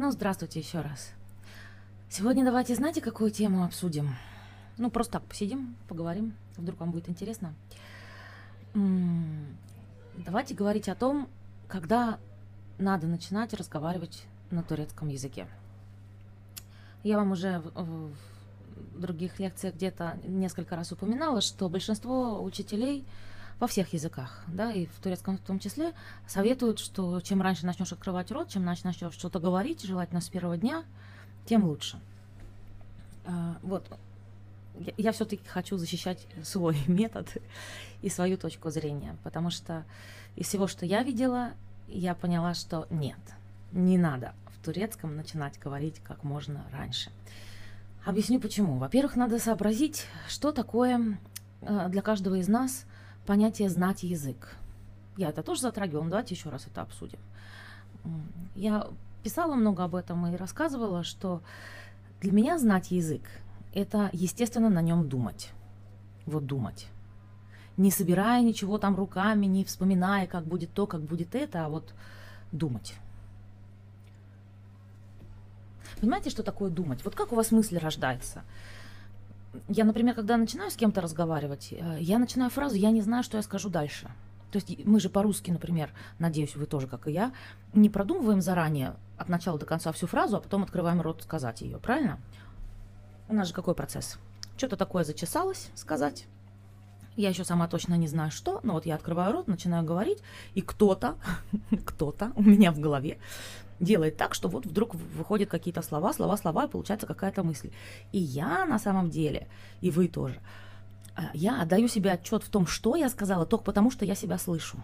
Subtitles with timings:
[0.00, 1.10] Ну, здравствуйте еще раз.
[2.08, 4.14] Сегодня давайте, знаете, какую тему обсудим?
[4.76, 7.52] Ну, просто так посидим, поговорим, вдруг вам будет интересно.
[8.74, 11.28] Давайте говорить о том,
[11.66, 12.20] когда
[12.78, 15.48] надо начинать разговаривать на турецком языке.
[17.02, 18.12] Я вам уже в,
[18.94, 23.04] в других лекциях где-то несколько раз упоминала, что большинство учителей
[23.60, 25.92] во всех языках, да, и в турецком в том числе,
[26.26, 30.84] советуют, что чем раньше начнешь открывать рот, чем начнешь что-то говорить, желательно с первого дня,
[31.46, 32.00] тем лучше.
[33.24, 33.84] А, вот.
[34.78, 37.28] Я, я все-таки хочу защищать свой метод
[38.00, 39.84] и свою точку зрения, потому что
[40.36, 41.50] из всего, что я видела,
[41.88, 43.18] я поняла, что нет,
[43.72, 47.10] не надо в турецком начинать говорить как можно раньше.
[48.04, 48.78] Объясню почему.
[48.78, 51.18] Во-первых, надо сообразить, что такое
[51.62, 52.84] э, для каждого из нас
[53.28, 54.56] понятие «знать язык».
[55.18, 57.18] Я это тоже затрагивала, давайте еще раз это обсудим.
[58.54, 58.86] Я
[59.22, 61.42] писала много об этом и рассказывала, что
[62.22, 63.22] для меня знать язык–
[63.74, 65.50] это, естественно, на нем думать.
[66.24, 66.86] Вот думать.
[67.76, 71.92] Не собирая ничего там руками, не вспоминая, как будет то, как будет это, а вот
[72.50, 72.94] думать.
[76.00, 77.04] Понимаете, что такое думать?
[77.04, 78.42] Вот как у вас мысль рождается?
[79.68, 83.36] Я, например, когда начинаю с кем-то разговаривать, э, я начинаю фразу, я не знаю, что
[83.36, 84.10] я скажу дальше.
[84.50, 87.32] То есть мы же по-русски, например, надеюсь, вы тоже, как и я,
[87.74, 91.78] не продумываем заранее от начала до конца всю фразу, а потом открываем рот сказать ее,
[91.78, 92.18] правильно?
[93.28, 94.18] У нас же какой процесс?
[94.56, 96.26] Что-то такое зачесалось сказать.
[97.14, 100.22] Я еще сама точно не знаю что, но вот я открываю рот, начинаю говорить,
[100.54, 101.16] и кто-то,
[101.84, 103.18] кто-то у меня в голове
[103.80, 107.70] делает так, что вот вдруг выходят какие-то слова, слова, слова, и получается какая-то мысль.
[108.12, 109.48] И я на самом деле,
[109.80, 110.40] и вы тоже,
[111.14, 114.38] а, я отдаю себе отчет в том, что я сказала, только потому, что я себя
[114.38, 114.78] слышу.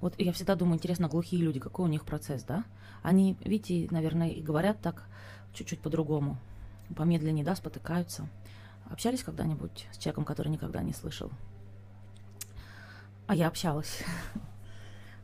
[0.00, 2.64] Вот я всегда думаю, интересно, глухие люди, какой у них процесс, да?
[3.02, 5.04] Они, видите, наверное, и говорят так
[5.54, 6.38] чуть-чуть по-другому,
[6.96, 8.28] помедленнее, да, спотыкаются.
[8.90, 11.30] Общались когда-нибудь с человеком, который никогда не слышал?
[13.26, 14.02] А я общалась.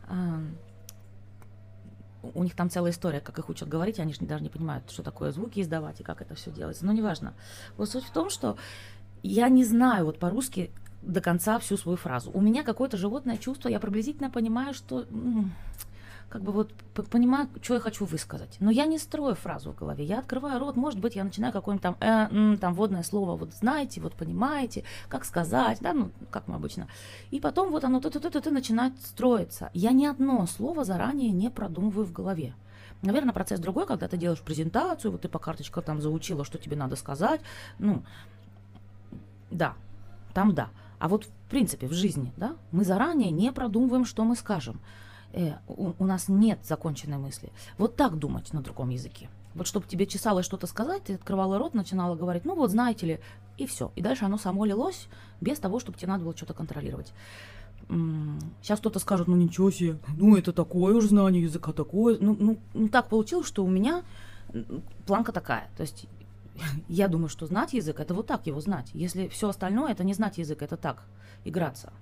[2.23, 5.03] у них там целая история, как их учат говорить, они же даже не понимают, что
[5.03, 6.85] такое звуки издавать и как это все делается.
[6.85, 7.35] Но неважно.
[7.77, 8.57] Вот суть в том, что
[9.23, 10.71] я не знаю вот по-русски
[11.03, 12.31] до конца всю свою фразу.
[12.33, 15.07] У меня какое-то животное чувство, я приблизительно понимаю, что
[16.29, 16.73] как бы вот
[17.11, 18.57] понимаю, что я хочу высказать.
[18.61, 20.05] Но я не строю фразу в голове.
[20.05, 23.55] Я открываю рот, может быть, я начинаю какое-нибудь там, э, м, там водное слово, вот
[23.55, 26.87] знаете, вот понимаете, как сказать, да, ну, как мы обычно.
[27.31, 29.71] И потом вот оно ты-ты-ты-ты начинает строиться.
[29.73, 32.55] Я ни одно слово заранее не продумываю в голове.
[33.01, 36.77] Наверное, процесс другой, когда ты делаешь презентацию, вот ты по карточкам там заучила, что тебе
[36.77, 37.41] надо сказать.
[37.79, 38.03] Ну,
[39.51, 39.75] да,
[40.35, 40.69] там да.
[40.99, 44.81] А вот в принципе в жизни, да, мы заранее не продумываем, что мы скажем
[45.33, 47.51] э, у, у нас нет законченной мысли.
[47.77, 49.29] Вот так думать на другом языке.
[49.55, 53.21] Вот чтобы тебе чесалось что-то сказать, ты открывала рот, начинала говорить, ну вот знаете ли,
[53.57, 53.91] и все.
[53.97, 55.09] И дальше оно само лилось,
[55.41, 57.13] без того, чтобы тебе надо было что-то контролировать.
[58.63, 62.19] Сейчас кто-то скажет, ну ничего себе, ну это такое уж знание языка, такое.
[62.21, 64.05] Ну, ну, ну так получилось, что у меня
[65.07, 65.71] планка такая.
[65.77, 66.07] То есть
[66.89, 68.91] я думаю, что знать язык это вот так его знать.
[68.95, 71.05] Если все остальное это не знать язык, это так
[71.45, 71.93] играться.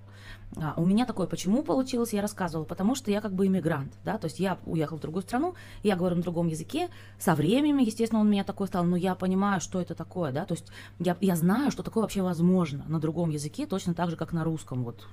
[0.57, 4.19] А, у меня такое, почему получилось, я рассказывала, потому что я как бы иммигрант, да,
[4.19, 8.21] то есть я уехала в другую страну, я говорю на другом языке, со временем, естественно,
[8.21, 10.67] он меня такой стал, но я понимаю, что это такое, да, то есть
[10.99, 14.45] я, я знаю, что такое вообще возможно на другом языке, точно так же, как на
[14.45, 15.07] русском, вот.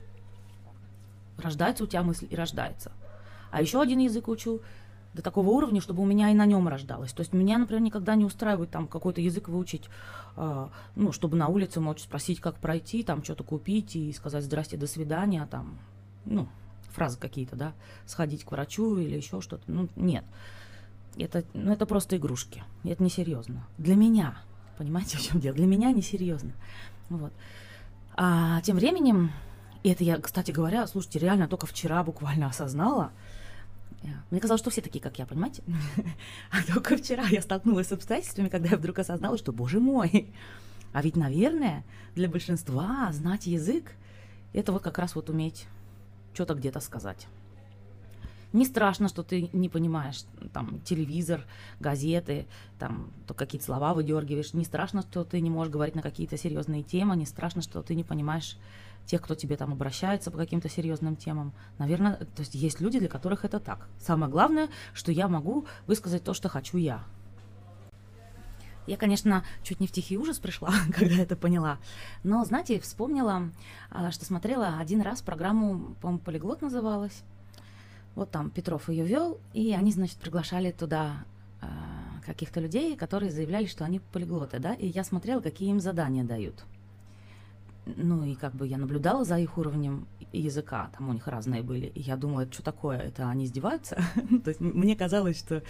[1.38, 2.92] Рождается у тебя мысль и рождается.
[3.52, 4.62] А еще один язык учу,
[5.14, 7.14] до такого уровня, чтобы у меня и на нем рождалось.
[7.14, 9.90] То есть меня, например, никогда не устраивает там какой-то язык выучить,
[10.38, 14.78] э, ну, чтобы на улице мочь спросить, как пройти, там что-то купить и сказать «здрасте,
[14.78, 15.78] до свидания», там,
[16.26, 16.48] ну,
[16.94, 17.74] фразы какие-то, да,
[18.06, 19.64] сходить к врачу или еще что-то.
[19.68, 20.24] Ну, нет.
[21.18, 22.64] Это, ну, это просто игрушки.
[22.84, 23.68] Это несерьезно.
[23.78, 24.38] Для меня,
[24.78, 25.56] понимаете, в чем дело?
[25.56, 26.54] Для меня несерьезно.
[27.10, 27.34] Вот.
[28.16, 29.32] А тем временем,
[29.84, 33.12] и это я, кстати говоря, слушайте, реально только вчера буквально осознала,
[34.32, 35.64] мне казалось, что все такие, как я, понимаете?
[36.52, 40.34] А только вчера я столкнулась с обстоятельствами, когда я вдруг осознала, что, боже мой,
[40.94, 41.84] а ведь, наверное,
[42.16, 43.92] для большинства знать язык–
[44.54, 45.68] это вот как раз вот уметь
[46.34, 47.28] что-то где-то сказать.
[48.54, 51.44] Не страшно, что ты не понимаешь там телевизор,
[51.80, 52.46] газеты,
[52.78, 54.54] там то какие-то слова выдергиваешь.
[54.54, 57.16] Не страшно, что ты не можешь говорить на какие-то серьезные темы.
[57.18, 58.58] Не страшно, что ты не понимаешь
[59.06, 61.54] тех, кто тебе там обращается по каким-то серьезным темам.
[61.78, 63.88] Наверное, то есть есть люди, для которых это так.
[64.00, 67.04] Самое главное, что я могу высказать то, что хочу я.
[68.86, 71.80] Я, конечно, чуть не в тихий ужас пришла, когда это поняла.
[72.24, 73.52] Но, знаете, вспомнила,
[73.90, 77.24] а, что смотрела один раз программу, по-моему, «Полиглот» называлась.
[78.16, 81.24] Вот там Петров ее вел, и они, значит, приглашали туда
[81.62, 81.68] а,
[82.26, 86.64] каких-то людей, которые заявляли, что они полиглоты, да, и я смотрела, какие им задания дают.
[87.86, 91.88] Ну и как бы я наблюдала за их уровнем языка, там у них разные были,
[91.88, 94.02] и я думала, это что такое, это они издеваются?
[94.44, 95.64] То есть мне казалось, что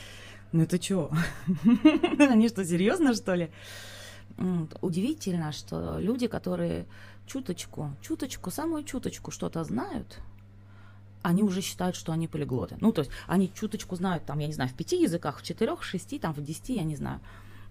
[0.51, 1.11] ну это что,
[2.19, 3.49] они что, серьезно что ли?
[4.81, 6.85] Удивительно, что люди, которые
[7.25, 10.19] чуточку, чуточку, самую чуточку что-то знают,
[11.23, 12.77] они уже считают, что они полиглоты.
[12.79, 15.81] Ну, то есть они чуточку знают, там, я не знаю, в пяти языках, в четырех,
[15.81, 17.19] в шести, там, в десяти, я не знаю.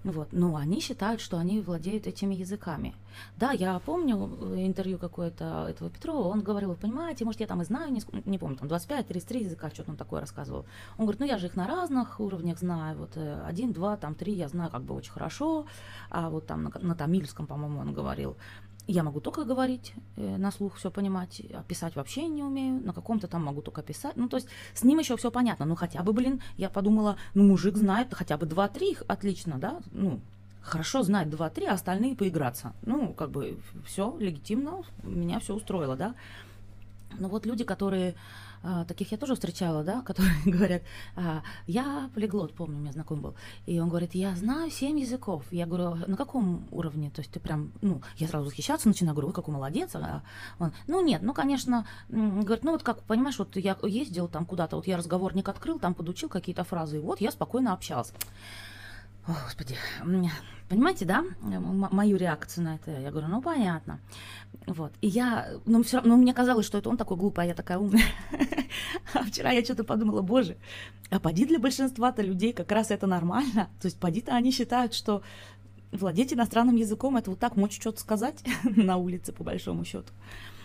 [0.04, 0.28] Вот.
[0.32, 2.94] Но они считают, что они владеют этими языками.
[3.36, 7.64] Да, я помню э, интервью какое-то этого Петрова, он говорил, понимаете, может, я там и
[7.64, 10.66] знаю, не, не помню, там 25-33 языка, что-то он такое рассказывал.
[10.98, 14.14] Он говорит, ну я же их на разных уровнях знаю, вот э, один, два, там
[14.14, 15.66] три я знаю как бы очень хорошо,
[16.10, 18.36] а вот там на, на тамильском, по-моему, он говорил,
[18.86, 22.92] я могу только говорить, э, на слух все понимать, а писать вообще не умею, на
[22.92, 24.16] каком-то там могу только писать.
[24.16, 25.66] Ну, то есть с ним еще все понятно.
[25.66, 30.20] Ну, хотя бы, блин, я подумала, ну, мужик знает хотя бы 2-3, отлично, да, ну,
[30.60, 32.72] хорошо знать 2-3, а остальные поиграться.
[32.82, 36.14] Ну, как бы все легитимно, меня все устроило, да.
[37.18, 38.14] Но вот люди, которые
[38.86, 40.82] таких я тоже встречала, да, которые говорят,
[41.16, 43.34] а, я полиглот, помню, у меня знакомый был,
[43.66, 45.44] и он говорит, я знаю семь языков.
[45.50, 47.10] Я говорю, на каком уровне?
[47.10, 49.94] То есть ты прям, ну, я сразу восхищаться начинаю, говорю, какой молодец.
[49.94, 50.22] А
[50.58, 54.76] он, ну, нет, ну, конечно, говорит, ну, вот как, понимаешь, вот я ездил там куда-то,
[54.76, 58.14] вот я разговорник открыл, там подучил какие-то фразы, и вот я спокойно общался.
[59.26, 59.76] О, Господи,
[60.68, 62.90] понимаете, да, мою реакцию на это?
[62.90, 64.00] Я говорю, ну, понятно.
[64.66, 64.92] Вот.
[65.00, 67.54] И я, ну, все равно, ну, мне казалось, что это он такой глупый, а я
[67.54, 68.02] такая умная.
[69.14, 70.56] А вчера я что-то подумала, боже,
[71.10, 73.68] а поди для большинства-то людей как раз это нормально.
[73.80, 75.22] То есть поди-то они считают, что
[75.92, 80.10] владеть иностранным языком это вот так мочь что-то сказать на улице, по большому счету.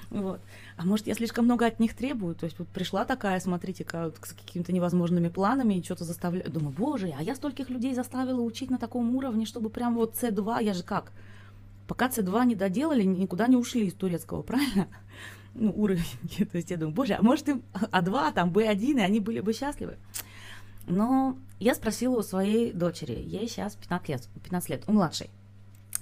[0.09, 0.39] Вот.
[0.77, 2.35] А может, я слишком много от них требую?
[2.35, 6.49] То есть вот пришла такая, смотрите, как, с какими-то невозможными планами и что-то заставляю.
[6.49, 10.63] Думаю, боже, а я стольких людей заставила учить на таком уровне, чтобы прям вот C2,
[10.63, 11.11] я же как?
[11.87, 14.87] Пока C2 не доделали, никуда не ушли из турецкого, правильно?
[15.55, 16.03] Ну, уровень.
[16.51, 19.53] То есть я думаю, боже, а может им А2, там B1, и они были бы
[19.53, 19.97] счастливы?
[20.87, 25.29] Но я спросила у своей дочери, ей сейчас 15 лет, 15 лет, у младшей.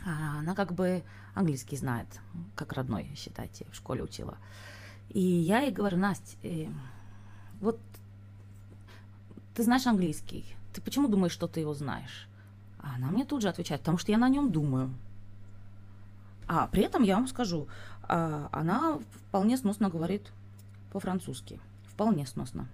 [0.06, 1.04] А она как бы
[1.34, 2.07] английский знает,
[2.56, 4.38] как родной, считайте, в школе учила.
[5.10, 6.68] И я ей говорю, Настя, э,
[7.60, 7.80] вот
[9.56, 12.28] ты знаешь английский, ты почему думаешь, что ты его знаешь?
[12.80, 14.94] А она мне тут же отвечает, потому что я на нем думаю.
[16.48, 17.68] А при этом я вам скажу,
[18.04, 20.31] а, она вполне сносно говорит
[20.92, 21.60] по-французски.
[21.88, 22.68] Вполне сносно.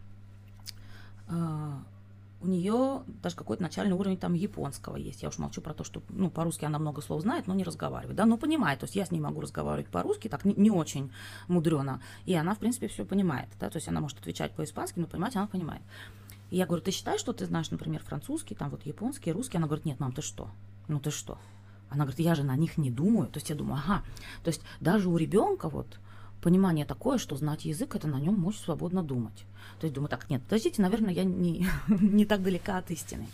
[2.41, 5.21] У нее даже какой-то начальный уровень там японского есть.
[5.21, 8.15] Я уж молчу про то, что ну, по-русски она много слов знает, но не разговаривает.
[8.15, 8.79] Да, но понимает.
[8.79, 11.11] То есть я с ней могу разговаривать по-русски, так не, не очень
[11.47, 12.01] мудрено.
[12.25, 13.49] И она, в принципе, все понимает.
[13.59, 13.69] Да?
[13.69, 15.83] То есть она может отвечать по-испански, но понимать она понимает.
[16.49, 19.57] И я говорю, ты считаешь, что ты знаешь, например, французский, там вот японский, русский?
[19.57, 20.49] Она говорит, нет, мам, ты что?
[20.87, 21.37] Ну ты что?
[21.89, 23.27] Она говорит, я же на них не думаю.
[23.27, 24.03] То есть я думаю, ага.
[24.43, 25.99] То есть даже у ребенка вот
[26.41, 29.45] понимание такое, что знать язык, это на нем мочь свободно думать.
[29.79, 33.27] То есть думаю, так, нет, подождите, наверное, я не, не так далека от истины.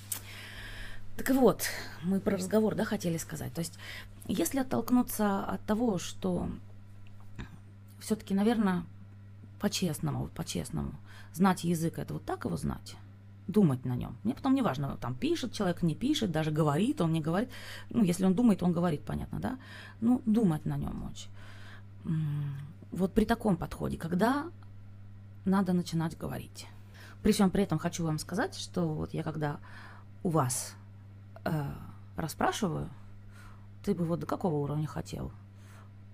[1.17, 1.63] Так вот,
[2.03, 3.51] мы про разговор, да, хотели сказать.
[3.53, 3.79] То есть,
[4.27, 6.49] если оттолкнуться от того, что
[7.99, 8.83] все-таки, наверное,
[9.59, 10.93] по-честному, по-честному,
[11.33, 12.95] знать язык, это вот так его знать,
[13.47, 14.15] думать на нем.
[14.23, 17.49] Мне потом не важно, там пишет человек, не пишет, даже говорит, он не говорит.
[17.89, 19.57] Ну, если он думает, он говорит, понятно, да?
[20.01, 21.29] Ну, думать на нем очень.
[22.91, 24.51] Вот при таком подходе, когда
[25.45, 26.67] надо начинать говорить.
[27.23, 29.59] При всем при этом хочу вам сказать, что вот я когда
[30.23, 30.75] у вас
[31.45, 31.65] э,
[32.15, 32.89] расспрашиваю,
[33.83, 35.31] ты бы вот до какого уровня хотел?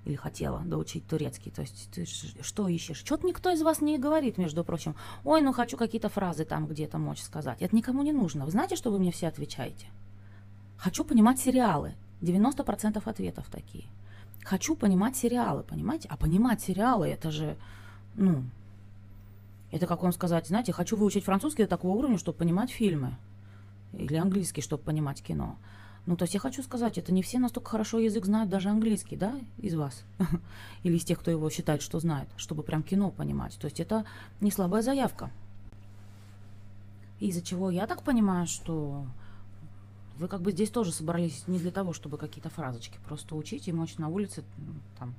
[0.06, 1.52] или хотела доучить турецкий.
[1.52, 2.98] То есть ты что ищешь?
[2.98, 4.96] Что-то никто из вас не говорит, между прочим.
[5.24, 7.62] Ой, ну хочу какие-то фразы там где-то мочь сказать.
[7.62, 8.46] Это никому не нужно.
[8.46, 9.88] Вы знаете, что вы мне все отвечаете?
[10.78, 11.96] Хочу понимать сериалы.
[12.22, 13.86] 90% ответов такие.
[14.44, 16.08] Хочу понимать сериалы, понимаете?
[16.10, 17.58] А понимать сериалы, это же,
[18.16, 18.44] ну,
[19.72, 23.16] это как вам сказать, знаете, хочу выучить французский до такого уровня, чтобы понимать фильмы.
[23.94, 25.58] Или английский, чтобы понимать кино.
[26.06, 29.16] Ну, то есть я хочу сказать, это не все настолько хорошо язык знают, даже английский,
[29.16, 30.04] да, из вас?
[30.84, 33.58] Или из тех, кто его считает, что знает, чтобы прям кино понимать.
[33.58, 34.04] То есть это
[34.42, 35.32] не слабая заявка.
[37.22, 39.06] Из-за чего я так понимаю, что
[40.18, 43.74] вы как бы здесь тоже собрались не для того, чтобы какие-то фразочки просто учить и
[43.74, 44.44] мочь на улице
[45.00, 45.16] там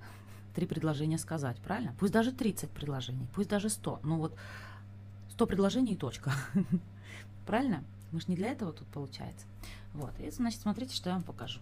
[0.54, 1.94] три предложения сказать, правильно?
[1.98, 4.36] Пусть даже 30 предложений, пусть даже 100, но вот
[5.32, 6.32] 100 предложений и точка.
[7.46, 7.84] Правильно?
[8.12, 9.46] Мы же не для этого тут получается.
[9.92, 11.60] Вот, и значит, смотрите, что я вам покажу.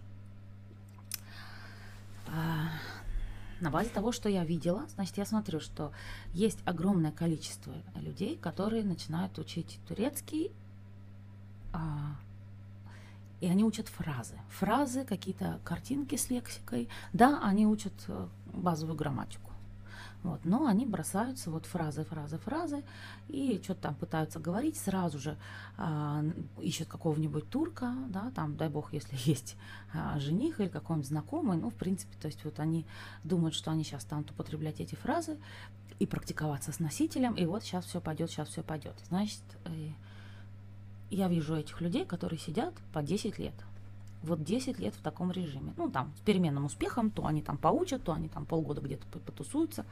[2.28, 2.68] А,
[3.60, 5.92] на базе того, что я видела, значит, я смотрю, что
[6.32, 10.52] есть огромное количество людей, которые начинают учить турецкий,
[11.72, 12.16] а,
[13.44, 14.36] и они учат фразы.
[14.48, 16.88] Фразы, какие-то картинки с лексикой.
[17.12, 19.50] Да, они учат э, базовую грамматику.
[20.22, 22.82] Вот, но они бросаются вот фразы, фразы, фразы,
[23.28, 25.36] и что-то там пытаются говорить, сразу же
[25.76, 26.24] а,
[26.62, 29.58] ищут какого-нибудь турка, да, там, дай бог, если есть
[29.92, 32.86] а, жених или какой-нибудь знакомый, ну, в принципе, то есть вот они
[33.22, 35.36] думают, что они сейчас станут употреблять эти фразы
[35.98, 38.94] и практиковаться с носителем, и вот сейчас все пойдет, сейчас все пойдет.
[39.10, 39.90] Значит, э,
[41.10, 43.54] я вижу этих людей, которые сидят по 10 лет,
[44.22, 45.74] вот 10 лет в таком режиме.
[45.76, 49.84] Ну, там, с переменным успехом, то они там поучат, то они там полгода где-то потусуются,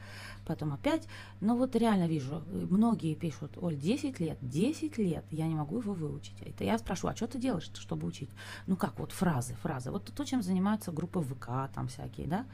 [0.45, 1.07] потом опять.
[1.39, 5.93] Но вот реально вижу, многие пишут, Оль, 10 лет, 10 лет, я не могу его
[5.93, 6.41] выучить.
[6.41, 8.29] Это я спрашиваю, а что ты делаешь, чтобы учить?
[8.67, 9.91] Ну, как вот фразы, фразы.
[9.91, 12.45] Вот то, чем занимаются группы ВК там всякие, да?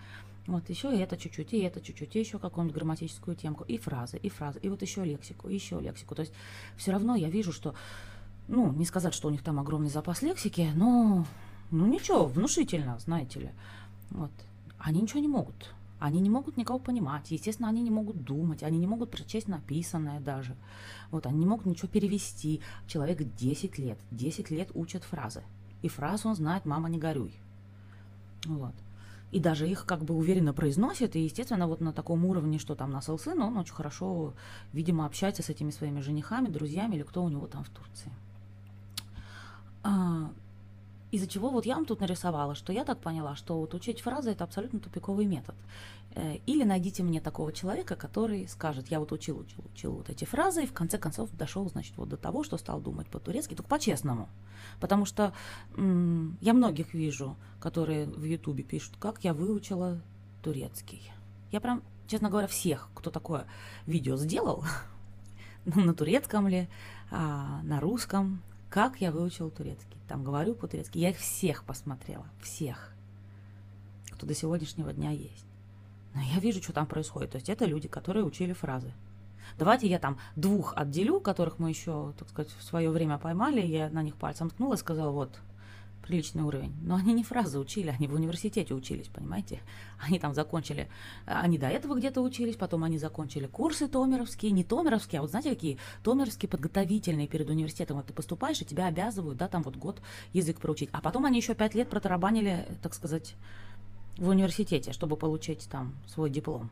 [0.48, 4.18] Вот еще и это чуть-чуть, и это чуть-чуть, и еще какую-нибудь грамматическую темку, и фразы,
[4.18, 6.16] и фразы, и вот еще лексику, и еще лексику.
[6.16, 6.34] То есть
[6.76, 7.76] все равно я вижу, что,
[8.50, 11.26] ну, не сказать, что у них там огромный запас лексики, но
[11.70, 13.50] ну ничего, внушительно, знаете ли.
[14.10, 14.32] Вот.
[14.80, 15.74] Они ничего не могут.
[16.00, 17.30] Они не могут никого понимать.
[17.30, 20.56] Естественно, они не могут думать, они не могут прочесть написанное даже.
[21.12, 22.62] Вот, они не могут ничего перевести.
[22.88, 25.44] Человек 10 лет, 10 лет учат фразы.
[25.84, 27.34] И фразу он знает «мама, не горюй».
[28.46, 28.74] Вот.
[29.32, 32.90] И даже их как бы уверенно произносит, и, естественно, вот на таком уровне, что там
[32.90, 34.34] на сын, он очень хорошо,
[34.74, 38.12] видимо, общается с этими своими женихами, друзьями или кто у него там в Турции.
[39.84, 40.32] А,
[41.12, 44.32] из-за чего вот я вам тут нарисовала, что я так поняла, что вот учить фразы
[44.32, 45.56] это абсолютно тупиковый метод.
[46.16, 50.26] Э, или найдите мне такого человека, который скажет, я вот учил, учил, учил вот эти
[50.26, 53.70] фразы, и в конце концов дошел, значит, вот до того, что стал думать по-турецки, только
[53.70, 54.30] по-честному.
[54.80, 55.34] Потому что
[55.76, 60.02] я многих вижу, которые в Ютубе пишут, как я выучила
[60.44, 61.12] турецкий.
[61.52, 63.46] Я прям, честно говоря, всех, кто такое
[63.88, 64.64] видео сделал,
[65.66, 66.68] на турецком ли,
[67.10, 70.98] а, на русском, как я выучила турецкий там говорю по-турецки.
[70.98, 72.94] Я их всех посмотрела, всех,
[74.12, 75.46] кто до сегодняшнего дня есть.
[76.16, 77.32] Но я вижу, что там происходит.
[77.32, 78.92] То есть это люди, которые учили фразы.
[79.58, 83.62] Давайте я там двух отделю, которых мы еще, так сказать, в свое время поймали.
[83.62, 85.40] Я на них пальцем ткнула и сказала, вот,
[86.02, 86.74] приличный уровень.
[86.82, 89.62] Но они не фразы учили, они в университете учились, понимаете?
[90.00, 90.90] Они там закончили,
[91.26, 95.50] они до этого где-то учились, потом они закончили курсы томеровские, не томеровские, а вот знаете,
[95.50, 97.98] какие томеровские подготовительные перед университетом.
[97.98, 100.02] Вот ты поступаешь, и тебя обязывают, да, там вот год
[100.34, 100.90] язык проучить.
[100.92, 103.36] А потом они еще пять лет протарабанили, так сказать,
[104.18, 106.70] в университете, чтобы получить там свой диплом.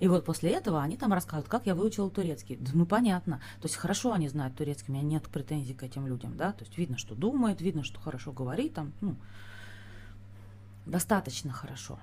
[0.00, 2.56] И вот после этого они там рассказывают, как я выучила турецкий.
[2.56, 3.40] Да, ну, понятно.
[3.60, 6.52] То есть хорошо они знают турецкий, у меня нет претензий к этим людям, да.
[6.52, 9.14] То есть видно, что думает, видно, что хорошо говорит, там, ну,
[10.86, 11.98] достаточно хорошо.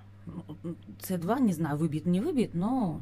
[1.00, 3.02] С2, не знаю, выбьет, не выбьет, но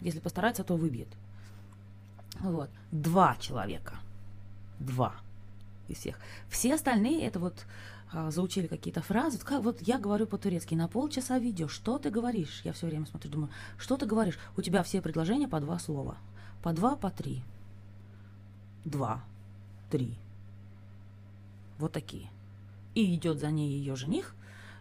[0.00, 1.08] если постараться, то выбьет.
[2.40, 2.70] Вот.
[2.92, 3.96] Два человека.
[4.78, 5.14] Два
[5.88, 6.18] из всех.
[6.48, 7.66] Все остальные это вот
[8.14, 9.38] а, заучили какие-то фразы.
[9.40, 11.66] Как, вот я говорю по-турецки на полчаса видео.
[11.66, 12.60] Что ты говоришь?
[12.62, 14.38] Я все время смотрю, думаю, что ты говоришь?
[14.56, 16.16] У тебя все предложения по два слова.
[16.62, 17.42] По два, по три.
[18.84, 19.24] Два,
[19.90, 20.14] три.
[21.78, 22.30] Вот такие.
[22.94, 24.36] И идет за ней ее жених,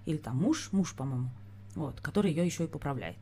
[0.06, 1.30] или там муж, муж, по-моему,
[1.74, 3.18] вот, который ее еще и поправляет.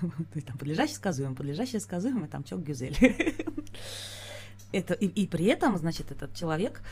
[0.46, 2.96] Там подлежащий сказуем, подлежащий сказуем, и там чок гюзель.
[4.72, 6.82] Это, и, и при этом, значит, этот человек,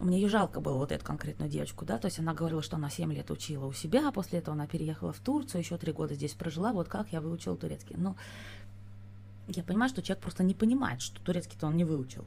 [0.00, 2.90] мне ее жалко было, вот эту конкретную девочку, да, то есть она говорила, что она
[2.90, 6.14] 7 лет учила у себя, а после этого она переехала в Турцию, еще 3 года
[6.14, 7.96] здесь прожила, вот как я выучила турецкий.
[7.98, 8.16] Но
[9.46, 12.24] я понимаю, что человек просто не понимает, что турецкий-то он не выучил.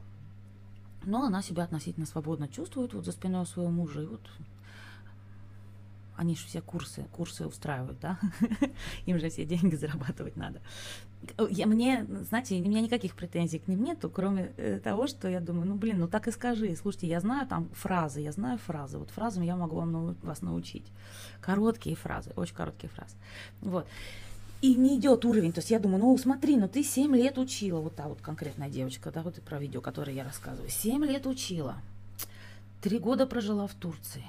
[1.06, 4.22] Но она себя относительно свободно чувствует вот за спиной своего мужа, и вот
[6.16, 8.20] они же все курсы, курсы устраивают, да?
[9.06, 10.62] Им же все деньги зарабатывать надо.
[11.50, 15.40] Я, мне, знаете, у меня никаких претензий к ним нету, кроме э, того, что я
[15.40, 16.76] думаю, ну, блин, ну так и скажи.
[16.76, 18.98] Слушайте, я знаю там фразы, я знаю фразы.
[18.98, 20.86] Вот фразам я могу вам вас научить.
[21.42, 23.16] Короткие фразы, очень короткие фразы.
[23.62, 23.88] Вот.
[24.62, 25.52] И не идет уровень.
[25.52, 27.80] То есть я думаю, ну смотри, ну ты 7 лет учила.
[27.80, 30.70] Вот та вот конкретная девочка, да, вот и про видео, которое я рассказываю.
[30.70, 31.76] 7 лет учила.
[32.82, 34.24] Три года прожила в Турции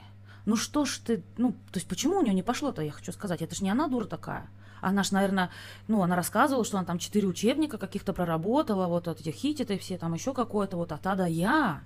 [0.47, 3.43] ну что ж ты, ну, то есть почему у нее не пошло-то, я хочу сказать,
[3.43, 4.49] это ж не она дура такая.
[4.85, 5.51] Она ж, наверное,
[5.89, 9.99] ну, она рассказывала, что она там четыре учебника каких-то проработала, вот от этих хититы все,
[9.99, 11.83] там еще какое-то, вот, а та да я.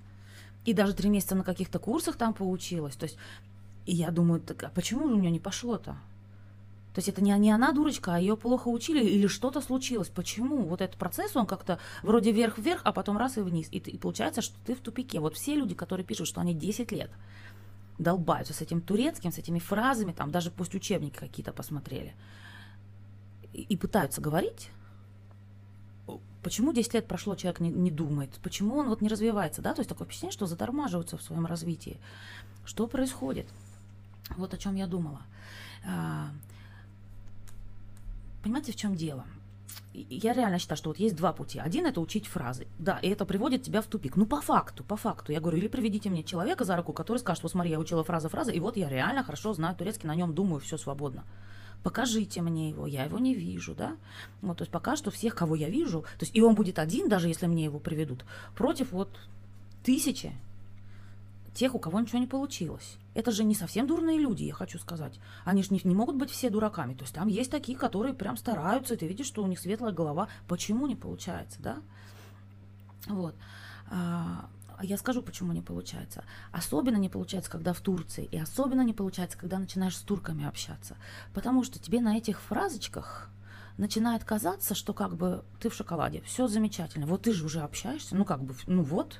[0.65, 2.95] И даже три месяца на каких-то курсах там поучилась.
[2.95, 3.17] То есть,
[3.85, 5.97] и я думаю, так, а почему у нее не пошло-то?
[6.93, 10.09] То есть это не, не она дурочка, а ее плохо учили или что-то случилось.
[10.09, 10.63] Почему?
[10.63, 13.67] Вот этот процесс, он как-то вроде вверх-вверх, а потом раз и вниз.
[13.71, 15.19] И, и получается, что ты в тупике.
[15.19, 17.11] Вот все люди, которые пишут, что они 10 лет
[17.99, 22.15] долбаются с этим турецким, с этими фразами, там даже пусть учебники какие-то посмотрели,
[23.53, 24.69] и, пытаются говорить,
[26.43, 29.79] почему 10 лет прошло, человек не, не думает, почему он вот не развивается, да, то
[29.79, 31.99] есть такое впечатление, что затормаживаются в своем развитии.
[32.65, 33.47] Что происходит?
[34.37, 35.21] Вот о чем я думала.
[35.85, 36.29] А,
[38.43, 39.25] понимаете, в чем дело?
[40.09, 41.59] Я реально считаю, что вот есть два пути.
[41.59, 42.67] Один это учить фразы.
[42.77, 44.15] Да, и это приводит тебя в тупик.
[44.15, 45.31] Ну, по факту, по факту.
[45.31, 48.29] Я говорю, или приведите мне человека за руку, который скажет, вот смотри, я учила фразы,
[48.29, 51.23] фразы, и вот я реально хорошо знаю турецкий, на нем думаю, все свободно.
[51.83, 53.95] Покажите мне его, я его не вижу, да?
[54.41, 57.07] Вот, то есть пока что всех, кого я вижу, то есть и он будет один,
[57.07, 58.25] даже если мне его приведут,
[58.55, 59.09] против вот
[59.83, 60.33] тысячи
[61.53, 62.97] тех, у кого ничего не получилось.
[63.19, 65.19] Это же не совсем дурные люди, я хочу сказать.
[65.43, 66.93] Они же не, не могут быть все дураками.
[66.93, 69.91] То есть там есть такие, которые прям стараются, и ты видишь, что у них светлая
[69.91, 70.29] голова.
[70.47, 71.77] Почему не получается, да?
[73.07, 73.35] Вот.
[73.91, 74.47] А,
[74.81, 76.23] я скажу, почему не получается.
[76.53, 80.95] Особенно не получается, когда в Турции, и особенно не получается, когда начинаешь с турками общаться.
[81.33, 83.29] Потому что тебе на этих фразочках
[83.77, 87.05] начинает казаться, что как бы ты в шоколаде, все замечательно.
[87.05, 89.19] Вот ты же уже общаешься, ну как бы, ну вот,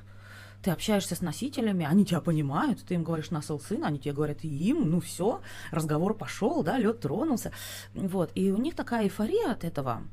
[0.62, 4.44] ты общаешься с носителями, они тебя понимают, ты им говоришь насыл сын, они тебе говорят
[4.44, 7.51] им, ну все, разговор пошел, да, лед тронулся.
[7.94, 10.04] Вот, и у них такая эйфория от этого.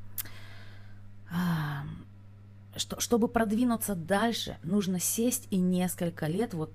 [1.31, 1.85] А,
[2.77, 6.71] что, чтобы продвинуться дальше, нужно сесть и несколько лет вот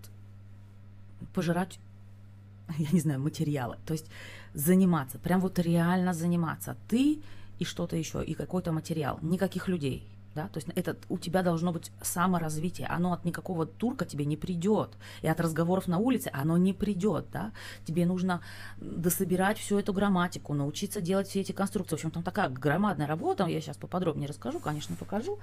[1.34, 1.80] пожирать,
[2.78, 3.78] я не знаю, материалы.
[3.86, 4.08] То есть
[4.54, 6.75] заниматься, прям вот реально заниматься.
[6.90, 7.22] Ты
[7.60, 9.20] и что-то еще, и какой-то материал.
[9.22, 14.06] Никаких людей да, то есть это у тебя должно быть саморазвитие, оно от никакого турка
[14.06, 17.52] тебе не придет, и от разговоров на улице оно не придет, да,
[17.86, 18.42] тебе нужно
[18.78, 23.46] дособирать всю эту грамматику, научиться делать все эти конструкции, в общем, там такая громадная работа,
[23.46, 25.40] я сейчас поподробнее расскажу, конечно, покажу,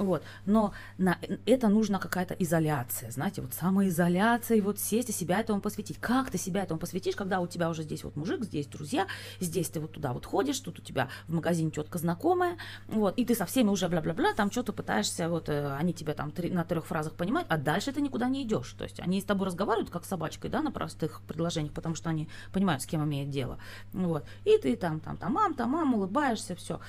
[0.00, 0.22] вот.
[0.46, 5.60] Но на это нужна какая-то изоляция, знаете, вот самоизоляция, и вот сесть и себя этому
[5.60, 5.98] посвятить.
[5.98, 9.06] Как ты себя этому посвятишь, когда у тебя уже здесь вот мужик, здесь друзья,
[9.40, 12.56] здесь ты вот туда вот ходишь, тут у тебя в магазине тетка знакомая,
[12.88, 16.30] вот, и ты со всеми уже бла-бла-бла, там что-то пытаешься, вот, э, они тебя там
[16.30, 18.74] три, на трех фразах понимают, а дальше ты никуда не идешь.
[18.78, 22.10] То есть они с тобой разговаривают как с собачкой, да, на простых предложениях, потому что
[22.10, 23.58] они понимают, с кем имеют дело.
[23.92, 24.24] Вот.
[24.44, 26.80] И ты там, там, там, мам, там, мам, улыбаешься, все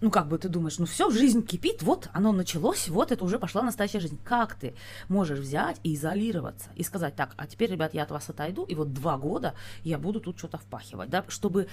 [0.00, 3.38] ну, как бы ты думаешь, ну все, жизнь кипит, вот оно началось, вот это уже
[3.38, 4.18] пошла настоящая жизнь.
[4.24, 4.74] Как ты
[5.08, 8.74] можешь взять и изолироваться и сказать, так, а теперь, ребят, я от вас отойду, и
[8.74, 11.68] вот два года я буду тут что-то впахивать, да, чтобы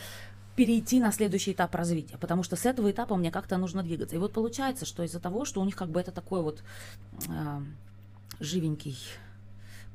[0.56, 4.16] перейти на следующий этап развития, потому что с этого этапа мне как-то нужно двигаться.
[4.16, 6.64] И вот получается, что из-за того, что у них как бы это такой вот
[7.28, 7.62] э,
[8.40, 8.98] живенький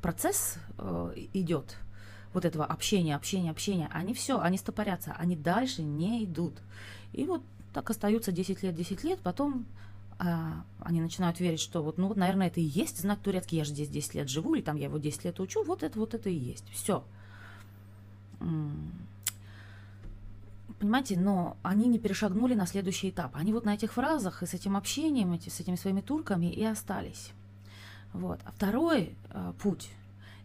[0.01, 1.77] процесс э, идет,
[2.33, 6.53] вот этого общения, общения, общения, они все, они стопорятся, они дальше не идут.
[7.13, 7.41] И вот
[7.73, 9.65] так остаются 10 лет, 10 лет, потом
[10.19, 13.63] а, они начинают верить, что вот, ну вот, наверное, это и есть знак турецкий, я
[13.63, 16.13] же здесь 10 лет живу, или там я его 10 лет учу, вот это, вот
[16.13, 16.65] это и есть.
[16.71, 17.03] Все.
[20.79, 23.31] Понимаете, но они не перешагнули на следующий этап.
[23.35, 26.63] Они вот на этих фразах и с этим общением, эти, с этими своими турками и
[26.63, 27.31] остались.
[28.13, 28.39] Вот.
[28.45, 29.89] А второй э, путь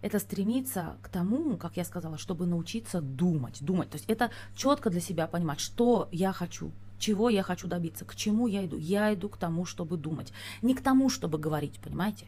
[0.03, 3.91] это стремиться к тому, как я сказала, чтобы научиться думать, думать.
[3.91, 8.17] То есть это четко для себя понимать, что я хочу, чего я хочу добиться, к
[8.17, 8.77] чему я иду.
[8.77, 10.33] Я иду к тому, чтобы думать.
[10.63, 12.27] Не к тому, чтобы говорить, понимаете?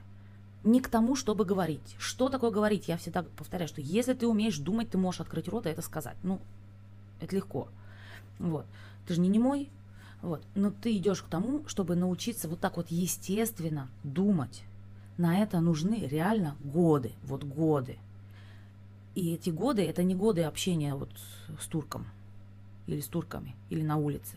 [0.64, 1.97] Не к тому, чтобы говорить.
[1.99, 2.88] Что такое говорить?
[2.88, 6.16] Я всегда повторяю, что если ты умеешь думать, ты можешь открыть рот и это сказать.
[6.23, 6.40] Ну,
[7.21, 7.69] это легко.
[8.38, 8.66] Вот.
[9.07, 9.70] Ты же не немой.
[10.22, 10.42] Вот.
[10.55, 14.62] Но ты идешь к тому, чтобы научиться вот так вот естественно думать.
[15.18, 17.12] На это нужны реально годы.
[17.22, 17.99] Вот годы.
[19.14, 21.11] И эти годы, это не годы общения вот
[21.59, 22.07] с турком
[22.87, 24.37] или с турками, или на улице.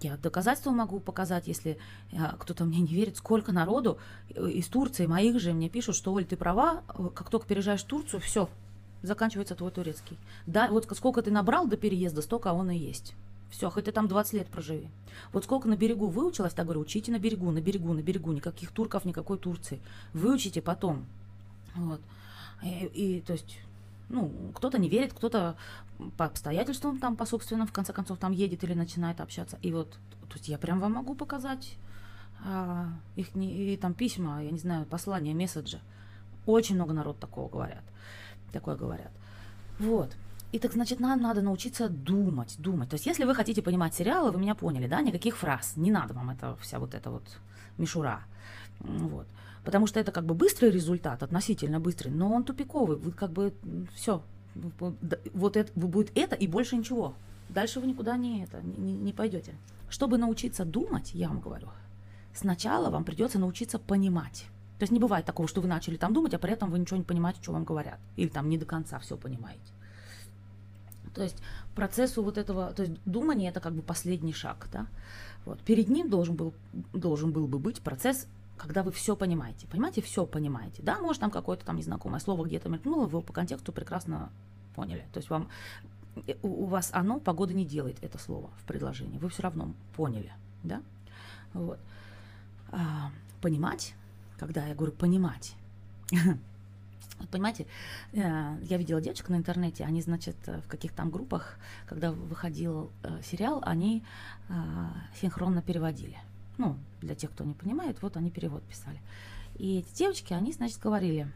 [0.00, 1.78] Я доказательства могу показать, если
[2.10, 3.98] э, кто-то мне не верит, сколько народу
[4.30, 7.84] э, из Турции, моих же, мне пишут, что, Оль, ты права, э, как только переезжаешь
[7.84, 8.48] в Турцию, все,
[9.02, 10.18] заканчивается твой турецкий.
[10.46, 13.14] Да, вот сколько ты набрал до переезда, столько он и есть.
[13.50, 14.88] Все, хоть ты там 20 лет проживи.
[15.32, 18.70] Вот сколько на берегу выучилась, так говорю, учите на берегу, на берегу, на берегу, никаких
[18.72, 19.80] турков, никакой Турции.
[20.14, 21.04] Выучите потом.
[21.74, 22.00] Вот.
[22.62, 23.58] И, и то есть
[24.08, 25.56] ну, кто-то не верит, кто-то
[26.16, 29.58] по обстоятельствам там, по собственным, в конце концов, там едет или начинает общаться.
[29.62, 29.90] И вот,
[30.28, 31.76] то есть я прям вам могу показать
[32.44, 35.80] а, их не, и там письма, я не знаю, послания, месседжи.
[36.44, 37.84] Очень много народ такого говорят.
[38.52, 39.10] Такое говорят.
[39.78, 40.10] Вот.
[40.52, 42.90] И так, значит, нам надо научиться думать, думать.
[42.90, 45.72] То есть, если вы хотите понимать сериалы, вы меня поняли, да, никаких фраз.
[45.76, 47.24] Не надо вам это вся вот эта вот
[47.78, 48.20] мишура.
[48.80, 49.26] Вот
[49.64, 52.96] потому что это как бы быстрый результат, относительно быстрый, но он тупиковый.
[52.96, 53.54] Вы как бы
[53.94, 54.22] все,
[54.54, 57.14] вот это будет это и больше ничего.
[57.48, 59.54] Дальше вы никуда не это не, не пойдете.
[59.88, 61.68] Чтобы научиться думать, я вам говорю,
[62.34, 64.46] сначала вам придется научиться понимать.
[64.82, 66.96] То есть не бывает такого, что вы начали там думать, а при этом вы ничего
[66.96, 68.00] не понимаете, что вам говорят.
[68.16, 69.60] Или там не до конца все понимаете.
[71.14, 71.40] То есть
[71.76, 74.88] процессу вот этого, то есть думание это как бы последний шаг, да.
[75.44, 75.60] Вот.
[75.60, 76.52] Перед ним должен был,
[76.92, 79.68] должен был бы быть процесс когда вы все понимаете.
[79.68, 80.82] Понимаете, все понимаете.
[80.82, 84.32] Да, может, там какое-то там незнакомое слово где-то мелькнуло, вы по контексту прекрасно
[84.74, 85.06] поняли.
[85.12, 85.48] То есть вам
[86.26, 89.18] э, у вас оно погода не делает это слово в предложении.
[89.18, 90.32] Вы все равно поняли,
[90.64, 90.82] да?
[91.54, 91.78] Вот.
[92.72, 93.94] А, понимать,
[94.42, 95.54] когда я говорю понимать,
[97.18, 97.66] Вот понимаете,
[98.12, 103.20] э, я видела девочек на интернете, они, значит, в каких-то там группах, когда выходил э,
[103.22, 104.02] сериал, они
[105.20, 106.18] синхронно переводили.
[106.58, 109.00] Ну, для тех, кто не понимает, вот они перевод писали.
[109.54, 111.30] И эти девочки, они, значит, говорили,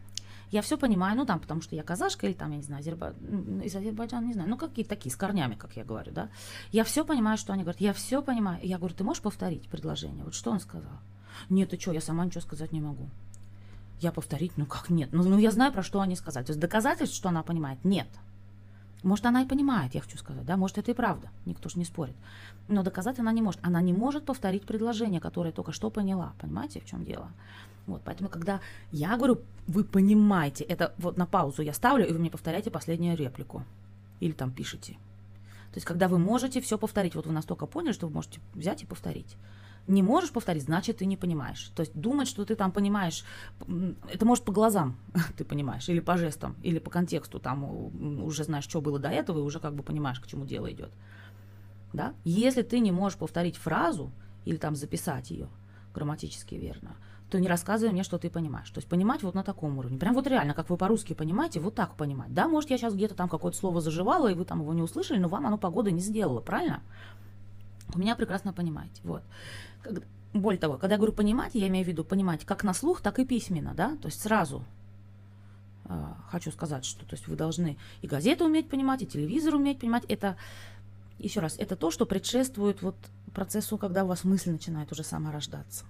[0.51, 3.13] я все понимаю, ну там, потому что я казашка или там, я не знаю, Азерба...
[3.63, 6.29] из Азербайджана, не знаю, ну какие-то такие, с корнями, как я говорю, да.
[6.71, 8.59] Я все понимаю, что они говорят, я все понимаю.
[8.63, 10.23] Я говорю, ты можешь повторить предложение?
[10.23, 10.99] Вот что он сказал?
[11.49, 13.09] Нет, ты что, я сама ничего сказать не могу.
[13.99, 15.09] Я повторить, ну как нет?
[15.11, 16.45] Ну, ну я знаю, про что они сказали.
[16.45, 18.07] То есть доказательств, что она понимает, нет.
[19.03, 21.85] Может, она и понимает, я хочу сказать, да, может, это и правда, никто же не
[21.85, 22.15] спорит.
[22.67, 23.59] Но доказать она не может.
[23.63, 26.33] Она не может повторить предложение, которое только что поняла.
[26.39, 27.31] Понимаете, в чем дело?
[27.85, 28.59] Вот, поэтому, когда
[28.91, 33.15] я говорю, вы понимаете, это вот на паузу я ставлю, и вы мне повторяете последнюю
[33.15, 33.63] реплику.
[34.19, 34.93] Или там пишите.
[35.71, 38.83] То есть, когда вы можете все повторить, вот вы настолько поняли, что вы можете взять
[38.83, 39.37] и повторить
[39.87, 41.71] не можешь повторить, значит, ты не понимаешь.
[41.75, 43.23] То есть думать, что ты там понимаешь,
[44.11, 44.97] это может по глазам
[45.37, 47.63] ты понимаешь, или по жестам, или по контексту, там
[48.23, 50.91] уже знаешь, что было до этого, и уже как бы понимаешь, к чему дело идет.
[51.93, 52.13] Да?
[52.25, 54.11] Если ты не можешь повторить фразу
[54.45, 55.47] или там записать ее
[55.93, 56.95] грамматически верно,
[57.29, 58.69] то не рассказывай мне, что ты понимаешь.
[58.69, 59.97] То есть понимать вот на таком уровне.
[59.97, 62.33] Прям вот реально, как вы по-русски понимаете, вот так понимать.
[62.33, 65.17] Да, может, я сейчас где-то там какое-то слово заживала, и вы там его не услышали,
[65.17, 66.81] но вам оно погоды не сделало, правильно?
[67.93, 69.01] У меня прекрасно понимаете.
[69.03, 69.23] Вот.
[70.33, 73.19] Более того, когда я говорю понимать, я имею в виду понимать как на слух, так
[73.19, 74.63] и письменно, да, то есть сразу
[75.85, 79.79] э, хочу сказать, что то есть вы должны и газету уметь понимать, и телевизор уметь
[79.79, 80.03] понимать.
[80.05, 80.37] Это,
[81.17, 82.95] еще раз, это то, что предшествует вот
[83.33, 85.85] процессу, когда у вас мысль начинает уже сама рождаться.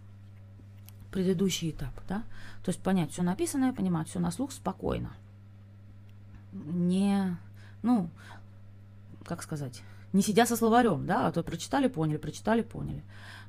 [1.11, 2.23] Предыдущий этап, да,
[2.63, 5.11] то есть понять все написанное, понимать все на слух спокойно.
[6.53, 7.37] Не,
[7.81, 8.09] ну,
[9.25, 9.81] как сказать,
[10.13, 13.03] не сидя со словарем, да, а то прочитали, поняли, прочитали, поняли.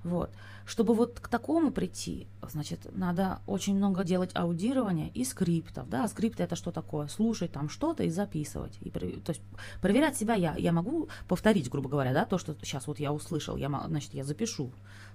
[0.04, 0.30] Вот.
[0.64, 6.08] Чтобы вот к такому прийти, значит, надо очень много делать аудирования и скриптов, да, а
[6.08, 7.08] скрипты это что такое?
[7.08, 8.76] Слушать там что-то и записывать.
[8.80, 9.40] И, то есть
[9.80, 13.56] проверять себя я, я могу повторить, грубо говоря, да, то, что сейчас вот я услышал,
[13.56, 14.70] я, значит, я запишу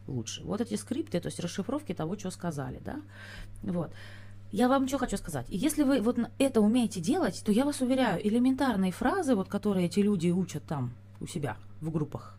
[0.08, 0.44] лучше.
[0.44, 3.00] Вот эти скрипты, то есть расшифровки того, что сказали, да,
[3.62, 3.92] вот.
[4.52, 5.48] Я вам что хочу сказать.
[5.50, 10.00] Если вы вот это умеете делать, то я вас уверяю, элементарные фразы, вот которые эти
[10.00, 12.38] люди учат там у себя в группах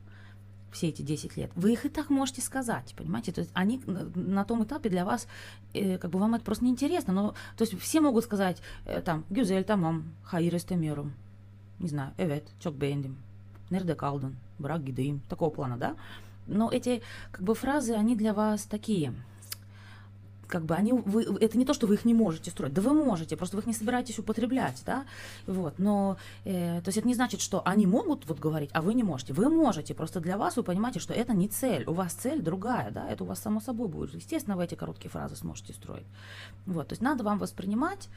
[0.70, 3.32] все эти 10 лет, вы их и так можете сказать, понимаете?
[3.32, 5.28] То есть они на том этапе для вас,
[5.72, 9.24] э, как бы вам это просто неинтересно, но, то есть все могут сказать, э, там,
[9.30, 11.12] Гюзель тамам, хайр эстемерум,
[11.78, 13.16] не знаю, эвет, чок бендим,
[13.70, 15.96] нерде калден, брак гидеим, такого плана, да?
[16.46, 19.14] Но эти, как бы, фразы, они для вас такие,
[20.46, 22.92] как бы они, вы, это не то, что вы их не можете строить, да вы
[22.92, 25.04] можете, просто вы их не собираетесь употреблять, да,
[25.46, 28.94] вот, но, э, то есть это не значит, что они могут вот говорить, а вы
[28.94, 32.12] не можете, вы можете, просто для вас вы понимаете, что это не цель, у вас
[32.12, 35.72] цель другая, да, это у вас само собой будет, естественно, вы эти короткие фразы сможете
[35.72, 36.06] строить,
[36.66, 38.08] вот, то есть надо вам воспринимать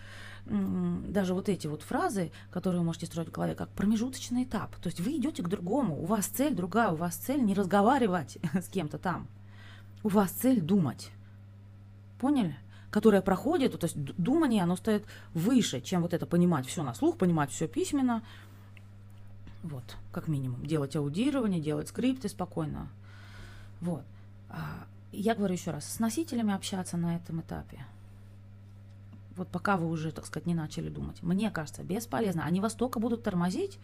[0.45, 4.87] даже вот эти вот фразы, которые вы можете строить в голове, как промежуточный этап, то
[4.87, 8.67] есть вы идете к другому, у вас цель другая, у вас цель не разговаривать с
[8.69, 9.27] кем-то там,
[10.03, 11.11] у вас цель думать,
[12.19, 12.56] Поняли?
[12.89, 17.17] Которая проходит, то есть думание, оно стоит выше, чем вот это понимать все на слух,
[17.17, 18.23] понимать все письменно.
[19.63, 20.65] Вот, как минимум.
[20.65, 22.88] Делать аудирование, делать скрипты спокойно.
[23.82, 24.03] Вот.
[24.49, 27.86] А, я говорю еще раз, с носителями общаться на этом этапе.
[29.36, 31.21] Вот пока вы уже, так сказать, не начали думать.
[31.21, 32.43] Мне кажется, бесполезно.
[32.43, 33.77] Они вас только будут тормозить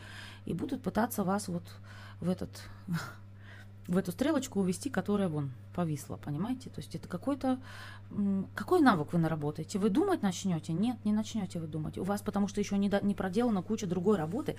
[0.46, 1.63] и будут пытаться вас вот
[2.22, 2.50] в этот
[3.88, 6.69] в эту стрелочку увести, которая вон повисла, понимаете?
[6.69, 7.59] То есть это какой-то...
[8.55, 9.79] Какой навык вы наработаете?
[9.79, 10.71] Вы думать начнете?
[10.73, 11.97] Нет, не начнете вы думать.
[11.97, 14.55] У вас потому что еще не, до, не проделана куча другой работы,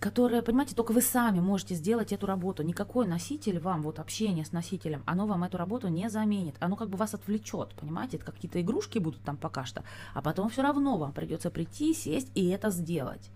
[0.00, 2.62] которая, понимаете, только вы сами можете сделать эту работу.
[2.62, 6.56] Никакой носитель вам, вот общение с носителем, оно вам эту работу не заменит.
[6.60, 8.18] Оно как бы вас отвлечет, понимаете?
[8.18, 12.30] Это какие-то игрушки будут там пока что, а потом все равно вам придется прийти, сесть
[12.34, 13.30] и это сделать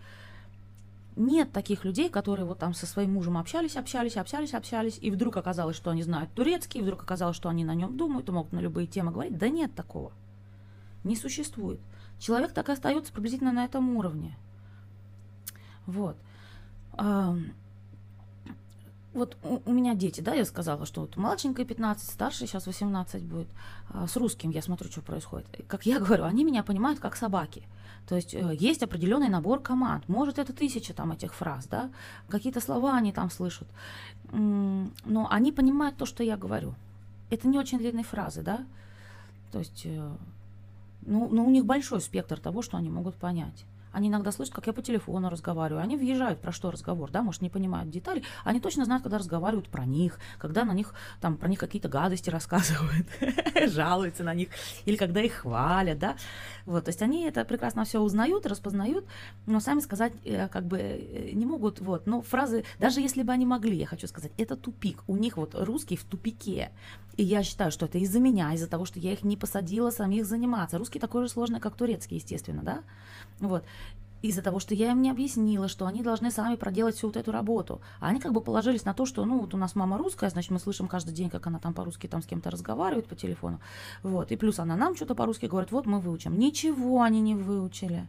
[1.19, 5.37] нет таких людей, которые вот там со своим мужем общались, общались, общались, общались, и вдруг
[5.37, 8.53] оказалось, что они знают турецкий, и вдруг оказалось, что они на нем думают и могут
[8.53, 9.37] на любые темы говорить.
[9.37, 10.13] Да нет такого.
[11.05, 11.81] Не существует.
[12.19, 14.37] Человек так и остается приблизительно на этом уровне.
[15.87, 16.17] Вот.
[19.19, 23.49] Вот у, меня дети, да, я сказала, что вот младшенькая 15, старшая сейчас 18 будет.
[23.91, 25.47] А с русским я смотрю, что происходит.
[25.67, 27.65] Как я говорю, они меня понимают как собаки.
[28.09, 30.09] То есть э, есть определенный набор команд.
[30.09, 31.91] Может, это тысяча там этих фраз, да,
[32.29, 33.69] какие-то слова они там слышат.
[34.33, 36.75] Но они понимают то, что я говорю.
[37.31, 38.65] Это не очень длинные фразы, да.
[39.53, 40.11] То есть, э,
[41.03, 43.65] ну, ну, у них большой спектр того, что они могут понять.
[43.93, 45.83] Они иногда слышат, как я по телефону разговариваю.
[45.83, 48.23] Они въезжают, про что разговор, да, может, не понимают детали.
[48.45, 52.31] Они точно знают, когда разговаривают про них, когда на них, там, про них какие-то гадости
[52.39, 53.07] рассказывают,
[53.67, 54.49] жалуются на них,
[54.85, 56.17] или когда их хвалят, да.
[56.67, 59.07] Вот, то есть они это прекрасно все узнают, распознают,
[59.47, 62.07] но сами сказать э, как бы э, не могут, вот.
[62.07, 65.03] Но фразы, даже если бы они могли, я хочу сказать, это тупик.
[65.07, 66.71] У них вот русский в тупике.
[67.17, 70.25] И я считаю, что это из-за меня, из-за того, что я их не посадила самих
[70.25, 70.79] заниматься.
[70.79, 72.85] Русский такой же сложный, как турецкий, естественно, да?
[73.41, 73.65] Вот.
[74.21, 77.31] Из-за того, что я им не объяснила, что они должны сами проделать всю вот эту
[77.31, 77.81] работу.
[78.01, 80.51] А они как бы положились на то, что, ну, вот у нас мама русская, значит,
[80.51, 83.61] мы слышим каждый день, как она там по-русски там с кем-то разговаривает по телефону.
[84.03, 84.33] Вот.
[84.33, 86.37] И плюс она нам что-то по-русски говорит, вот мы выучим.
[86.37, 88.09] Ничего они не выучили.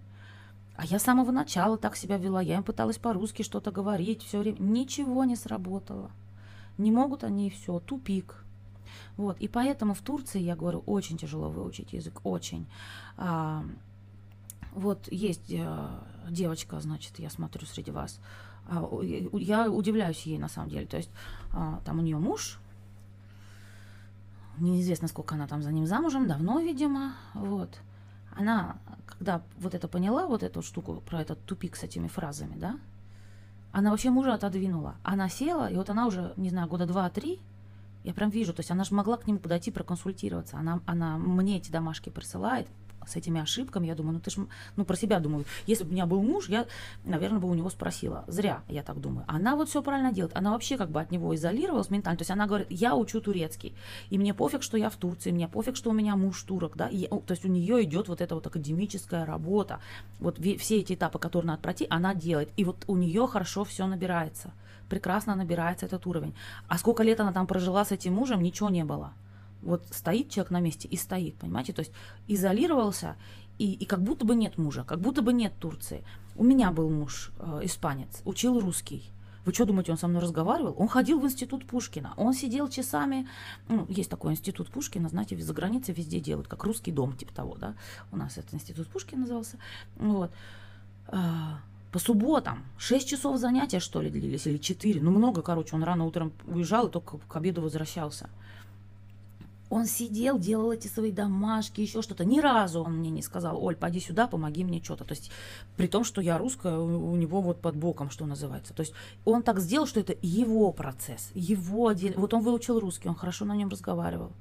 [0.76, 2.41] А я с самого начала так себя вела.
[2.41, 4.58] Я им пыталась по-русски что-то говорить все время.
[4.60, 6.10] Ничего не сработало.
[6.78, 7.80] Не могут они и все.
[7.80, 8.43] Тупик.
[9.17, 9.38] Вот.
[9.41, 12.22] И поэтому в Турции, я говорю, очень тяжело выучить язык.
[12.24, 12.65] Очень.
[14.71, 15.89] Вот есть э,
[16.29, 18.19] девочка, значит, я смотрю среди вас.
[18.67, 18.88] А,
[19.34, 20.86] я удивляюсь ей на самом деле.
[20.86, 21.10] То есть
[21.51, 22.60] а, там у нее муж,
[24.58, 27.79] неизвестно, сколько она там за ним замужем, давно, видимо, вот.
[28.36, 32.79] Она, когда вот это поняла, вот эту штуку про этот тупик с этими фразами, да,
[33.71, 34.95] она вообще мужа отодвинула.
[35.03, 37.39] Она села, и вот она уже, не знаю, года два-три,
[38.03, 40.58] я прям вижу, то есть она же могла к нему подойти, проконсультироваться.
[40.58, 42.67] Она, она мне эти домашки присылает,
[43.05, 44.38] с этими ошибками, я думаю, ну ты ж,
[44.75, 46.65] ну про себя думаю, если бы у меня был муж, я,
[47.03, 48.23] наверное, бы у него спросила.
[48.27, 49.25] Зря, я так думаю.
[49.27, 50.35] Она вот все правильно делает.
[50.35, 52.17] Она вообще как бы от него изолировалась ментально.
[52.17, 53.73] То есть она говорит, я учу турецкий,
[54.09, 56.88] и мне пофиг, что я в Турции, мне пофиг, что у меня муж турок, да,
[56.88, 59.79] и, то есть у нее идет вот эта вот академическая работа.
[60.19, 62.49] Вот все эти этапы, которые надо пройти, она делает.
[62.57, 64.51] И вот у нее хорошо все набирается.
[64.89, 66.33] Прекрасно набирается этот уровень.
[66.67, 69.13] А сколько лет она там прожила с этим мужем, ничего не было.
[69.62, 71.74] Вот стоит человек на месте и стоит, понимаете?
[71.74, 71.91] То есть
[72.28, 73.15] изолировался,
[73.58, 76.04] и, и как будто бы нет мужа, как будто бы нет Турции.
[76.36, 79.12] У меня был муж э, испанец, учил русский.
[79.45, 80.76] Вы что думаете, он со мной разговаривал?
[80.78, 82.13] Он ходил в институт Пушкина.
[82.17, 83.28] Он сидел часами.
[83.67, 87.56] Ну, есть такой институт Пушкина, знаете, за границей везде делают, как русский дом, типа того,
[87.56, 87.74] да.
[88.12, 89.58] У нас это институт Пушкина назывался.
[89.95, 90.32] Вот.
[91.08, 95.02] А, по субботам 6 часов занятия, что ли, длились, или 4.
[95.02, 95.76] Ну, много, короче.
[95.76, 98.30] Он рано утром уезжал и только к обеду возвращался.
[99.69, 102.25] Он сидел, делал эти свои домашки, еще что-то.
[102.25, 105.05] Ни разу он мне не сказал, Оль, пойди сюда, помоги мне что-то.
[105.05, 105.32] То есть,
[105.77, 108.73] при том, что я русская, у, у него вот под боком, что называется.
[108.73, 108.93] То есть,
[109.25, 112.13] он так сделал, что это его процесс, его отдел.
[112.15, 114.32] Вот он выучил русский, он хорошо на нем разговаривал.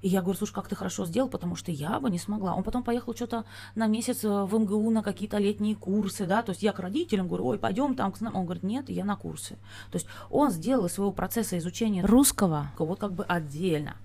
[0.00, 2.54] И я говорю, слушай, как ты хорошо сделал, потому что я бы не смогла.
[2.54, 6.50] Он потом поехал что-то на месяц э, в МГУ на какие-то летние курсы, да, то
[6.50, 8.36] есть я к родителям говорю, ой, пойдем там к нам.
[8.36, 9.56] Он говорит, нет, я на курсы.
[9.90, 13.96] То есть он сделал из своего процесса изучения русского вот как бы отдельно.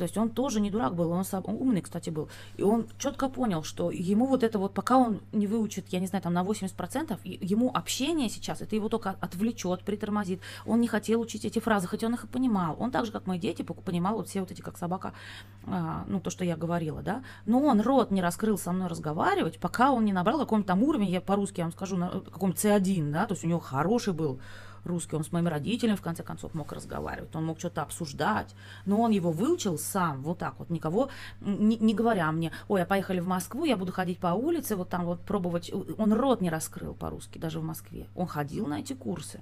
[0.00, 2.30] То есть он тоже не дурак был, он, сам, умный, кстати, был.
[2.56, 6.06] И он четко понял, что ему вот это вот, пока он не выучит, я не
[6.06, 10.40] знаю, там на 80%, ему общение сейчас, это его только отвлечет, притормозит.
[10.64, 12.76] Он не хотел учить эти фразы, хотя он их и понимал.
[12.78, 15.12] Он так же, как мои дети, понимал вот все вот эти, как собака,
[15.66, 17.22] а, ну, то, что я говорила, да.
[17.44, 21.10] Но он рот не раскрыл со мной разговаривать, пока он не набрал какой-нибудь там уровень,
[21.10, 24.40] я по-русски вам скажу, на каком-нибудь C1, да, то есть у него хороший был
[24.84, 28.54] русский, он с моими родителями, в конце концов, мог разговаривать, он мог что-то обсуждать,
[28.86, 32.86] но он его выучил сам, вот так вот, никого, не, не говоря мне, ой, а
[32.86, 36.50] поехали в Москву, я буду ходить по улице, вот там вот пробовать, он рот не
[36.50, 39.40] раскрыл по-русски, даже в Москве, он ходил на эти курсы.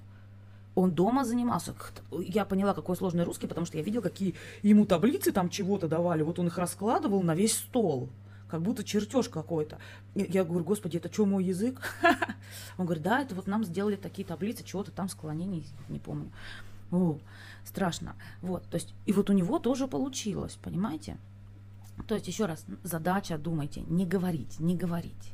[0.75, 1.75] Он дома занимался.
[2.13, 6.23] Я поняла, какой сложный русский, потому что я видела, какие ему таблицы там чего-то давали.
[6.23, 8.11] Вот он их раскладывал на весь стол
[8.49, 9.79] как будто чертеж какой-то.
[10.15, 11.81] Я говорю, господи, это что, мой язык?
[12.79, 16.31] Он говорит, да, это вот нам сделали такие таблицы, чего-то там склонений, не помню.
[16.91, 17.19] О,
[17.65, 18.17] страшно.
[18.41, 21.19] Вот, то есть, и вот у него тоже получилось, понимаете?
[22.07, 25.33] То есть, еще раз, задача, думайте, не говорить, не говорить.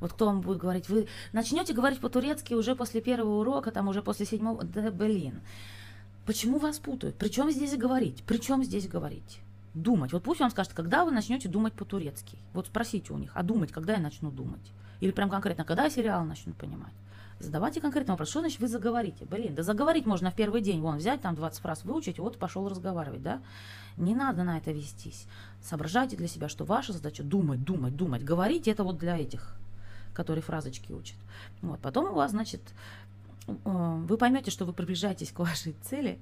[0.00, 4.02] Вот кто вам будет говорить, вы начнете говорить по-турецки уже после первого урока, там уже
[4.02, 5.40] после седьмого, да блин.
[6.26, 7.16] Почему вас путают?
[7.16, 8.22] Причем здесь говорить?
[8.26, 9.38] Причем здесь говорить?
[9.76, 10.12] Думать.
[10.12, 12.38] Вот пусть вам скажет, когда вы начнете думать по-турецки.
[12.52, 14.72] Вот спросите у них, а думать, когда я начну думать?
[15.00, 16.92] Или прям конкретно, когда я сериал начну понимать?
[17.38, 19.26] Задавайте конкретный вопрос, что значит вы заговорите?
[19.26, 22.66] Блин, да заговорить можно в первый день, вон, взять там 20 фраз, выучить, вот пошел
[22.66, 23.42] разговаривать, да?
[23.98, 25.26] Не надо на это вестись.
[25.62, 28.24] Соображайте для себя, что ваша задача думать, думать, думать.
[28.24, 29.54] Говорить это вот для этих,
[30.14, 31.16] которые фразочки учат.
[31.60, 32.62] Вот, потом у вас, значит,
[33.46, 36.18] вы поймете, что вы приближаетесь к вашей цели,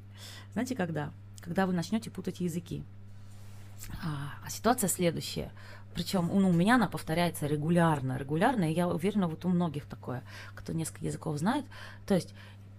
[0.53, 1.13] знаете, когда?
[1.41, 2.83] Когда вы начнете путать языки.
[4.03, 5.51] А, а ситуация следующая.
[5.95, 10.23] Причем ну, у меня она повторяется регулярно, регулярно, и я уверена, вот у многих такое,
[10.55, 11.65] кто несколько языков знает.
[12.07, 12.35] То есть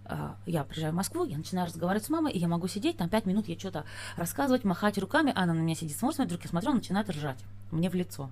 [0.06, 3.10] а, я приезжаю в Москву, я начинаю разговаривать с мамой, и я могу сидеть, там
[3.10, 3.86] пять минут я что-то
[4.18, 7.40] рассказывать, махать руками, а она на меня сидит, смотрит, вдруг я смотрю, начинает ржать
[7.72, 8.30] мне в лицо.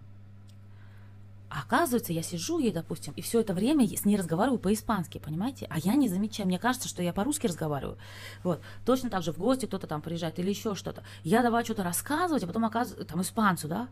[1.54, 5.68] А оказывается, я сижу ей, допустим, и все это время с ней разговариваю по-испански, понимаете?
[5.70, 8.00] А я не замечаю, мне кажется, что я по-русски разговариваю.
[8.42, 8.60] Вот.
[8.86, 11.04] Точно так же в гости кто-то там приезжает или еще что-то.
[11.24, 13.88] Я давай что-то рассказывать, а потом оказывается, там испанцу, да?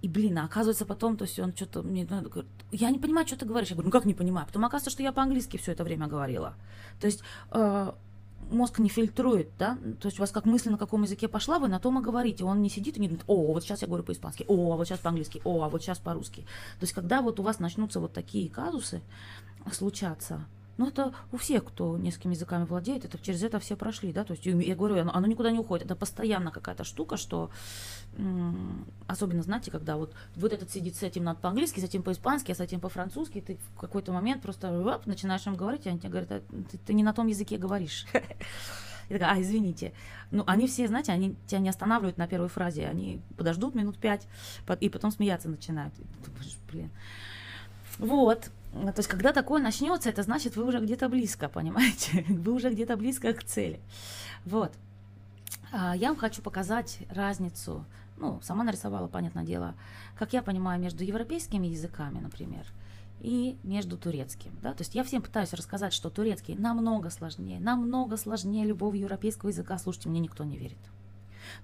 [0.00, 3.36] И, блин, а оказывается потом, то есть он что-то мне говорит, я не понимаю, что
[3.36, 3.70] ты говоришь.
[3.70, 4.46] Я говорю, ну как не понимаю?
[4.46, 6.54] Потом оказывается, что я по-английски все это время говорила.
[7.00, 7.92] То есть э,
[8.50, 11.68] мозг не фильтрует, да, то есть у вас как мысль на каком языке пошла, вы
[11.68, 14.04] на том и говорите, он не сидит и не думает, о, вот сейчас я говорю
[14.04, 16.42] по-испански, о, а вот сейчас по-английски, о, а вот сейчас по-русски.
[16.42, 19.02] То есть когда вот у вас начнутся вот такие казусы
[19.72, 20.44] случаться,
[20.80, 24.32] ну, это у всех, кто несколькими языками владеет, это через это все прошли, да, то
[24.32, 27.50] есть я говорю, оно, оно никуда не уходит, это постоянно какая-то штука, что
[29.06, 32.54] особенно, знаете, когда вот вот этот сидит с этим надо по-английски, с этим по-испански, а
[32.54, 36.08] с этим по-французски, ты в какой-то момент просто вап, начинаешь им говорить, и они тебе
[36.08, 36.40] говорят, «А
[36.70, 38.06] ты, ты не на том языке говоришь.
[39.10, 39.92] Я такая, а, извините.
[40.30, 44.26] Ну, они все, знаете, они тебя не останавливают на первой фразе, они подождут минут пять,
[44.80, 45.92] и потом смеяться начинают.
[46.72, 46.90] Блин.
[47.98, 48.50] Вот.
[48.72, 52.24] То есть, когда такое начнется, это значит, вы уже где-то близко, понимаете?
[52.28, 53.80] Вы уже где-то близко к цели.
[54.44, 54.72] Вот.
[55.72, 57.84] А, я вам хочу показать разницу,
[58.16, 59.74] ну, сама нарисовала, понятное дело,
[60.16, 62.64] как я понимаю, между европейскими языками, например,
[63.20, 64.52] и между турецким.
[64.62, 64.72] Да?
[64.72, 69.78] То есть я всем пытаюсь рассказать, что турецкий намного сложнее, намного сложнее любого европейского языка.
[69.78, 70.78] Слушайте, мне никто не верит.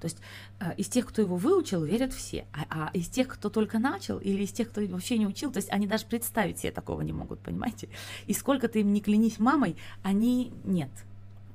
[0.00, 0.18] То есть
[0.60, 2.46] э, из тех, кто его выучил, верят все.
[2.52, 5.58] А, а из тех, кто только начал, или из тех, кто вообще не учил, то
[5.58, 7.88] есть они даже представить себе такого не могут, понимаете?
[8.26, 10.90] И сколько ты им не клянись мамой, они нет.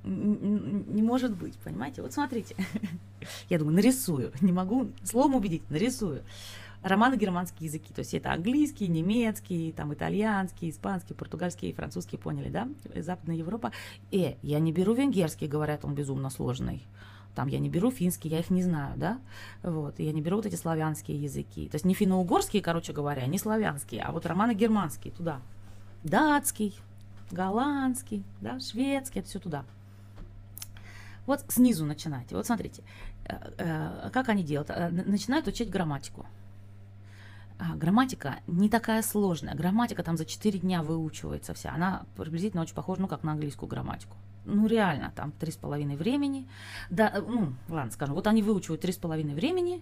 [0.03, 2.01] Не может быть, понимаете?
[2.01, 2.55] Вот смотрите.
[3.49, 4.31] Я думаю, нарисую.
[4.41, 6.23] Не могу словом убедить, нарисую
[6.83, 12.67] романы германские языки, то есть это английский, немецкий, там итальянский, испанский, португальский, французский, поняли, да?
[12.95, 13.71] Западная Европа.
[14.11, 16.83] Э, я не беру венгерский, говорят, он безумно сложный
[17.35, 19.19] там я не беру финский, я их не знаю, да,
[19.63, 23.37] вот, я не беру вот эти славянские языки, то есть не финно-угорские, короче говоря, не
[23.37, 25.41] славянские, а вот романы германские туда,
[26.03, 26.75] датский,
[27.31, 29.65] голландский, да, шведский, это все туда.
[31.25, 32.83] Вот снизу начинайте, вот смотрите,
[33.25, 36.25] э, э, как они делают, э, начинают учить грамматику.
[37.59, 39.53] А, грамматика не такая сложная.
[39.53, 41.71] Грамматика там за 4 дня выучивается вся.
[41.71, 45.95] Она приблизительно очень похожа, ну, как на английскую грамматику ну реально, там три с половиной
[45.95, 46.47] времени.
[46.89, 49.81] Да, ну, ладно, скажем, вот они выучивают три с половиной времени,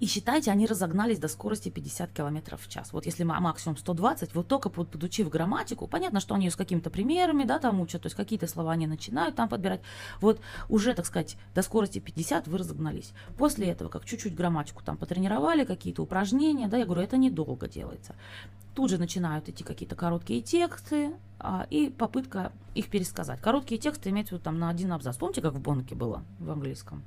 [0.00, 2.92] и считайте, они разогнались до скорости 50 км в час.
[2.94, 7.44] Вот если максимум 120, вот только под, подучив грамматику, понятно, что они с какими-то примерами,
[7.44, 9.82] да, там учат, то есть какие-то слова они начинают там подбирать.
[10.22, 13.12] Вот уже, так сказать, до скорости 50 вы разогнались.
[13.36, 18.14] После этого, как чуть-чуть грамматику там потренировали, какие-то упражнения, да, я говорю, это недолго делается.
[18.74, 23.40] Тут же начинают идти какие-то короткие тексты а, и попытка их пересказать.
[23.42, 25.18] Короткие тексты имеются там на один абзац.
[25.18, 27.02] Помните, как в Бонке было в английском?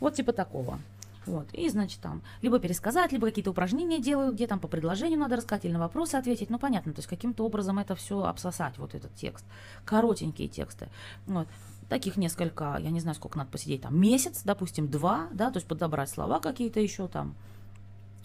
[0.00, 0.80] Вот типа такого.
[1.26, 1.52] Вот.
[1.52, 5.64] И, значит, там либо пересказать, либо какие-то упражнения делаю, где там по предложению надо рассказать
[5.64, 6.50] или на вопросы ответить.
[6.50, 9.44] Ну, понятно, то есть каким-то образом это все обсосать, вот этот текст.
[9.84, 10.88] Коротенькие тексты.
[11.26, 11.48] Вот.
[11.88, 15.66] Таких несколько, я не знаю, сколько надо посидеть, там месяц, допустим, два, да, то есть
[15.66, 17.34] подобрать слова какие-то еще там,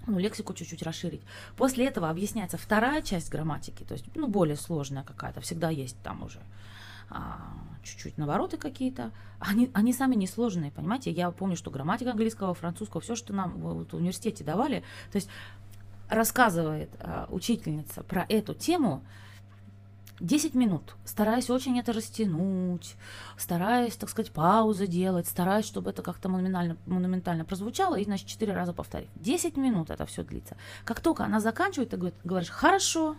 [0.08, 1.22] ну, лексику чуть-чуть расширить.
[1.58, 6.24] После этого объясняется вторая часть грамматики, то есть, ну, более сложная какая-то, всегда есть там
[6.24, 6.40] уже
[7.84, 9.12] чуть-чуть навороты какие-то.
[9.40, 11.12] Они, они сами не сложные, понимаете?
[11.12, 15.30] Я помню, что грамматика английского, французского, все, что нам вот, в университете давали, то есть
[16.10, 19.04] рассказывает а, учительница про эту тему,
[20.20, 22.96] 10 минут, стараясь очень это растянуть,
[23.38, 28.54] стараясь, так сказать, паузы делать, стараясь, чтобы это как-то монументально, монументально прозвучало, и, значит, 4
[28.54, 29.10] раза повторить.
[29.16, 30.58] 10 минут это все длится.
[30.84, 33.16] Как только она заканчивает, ты говоришь, хорошо,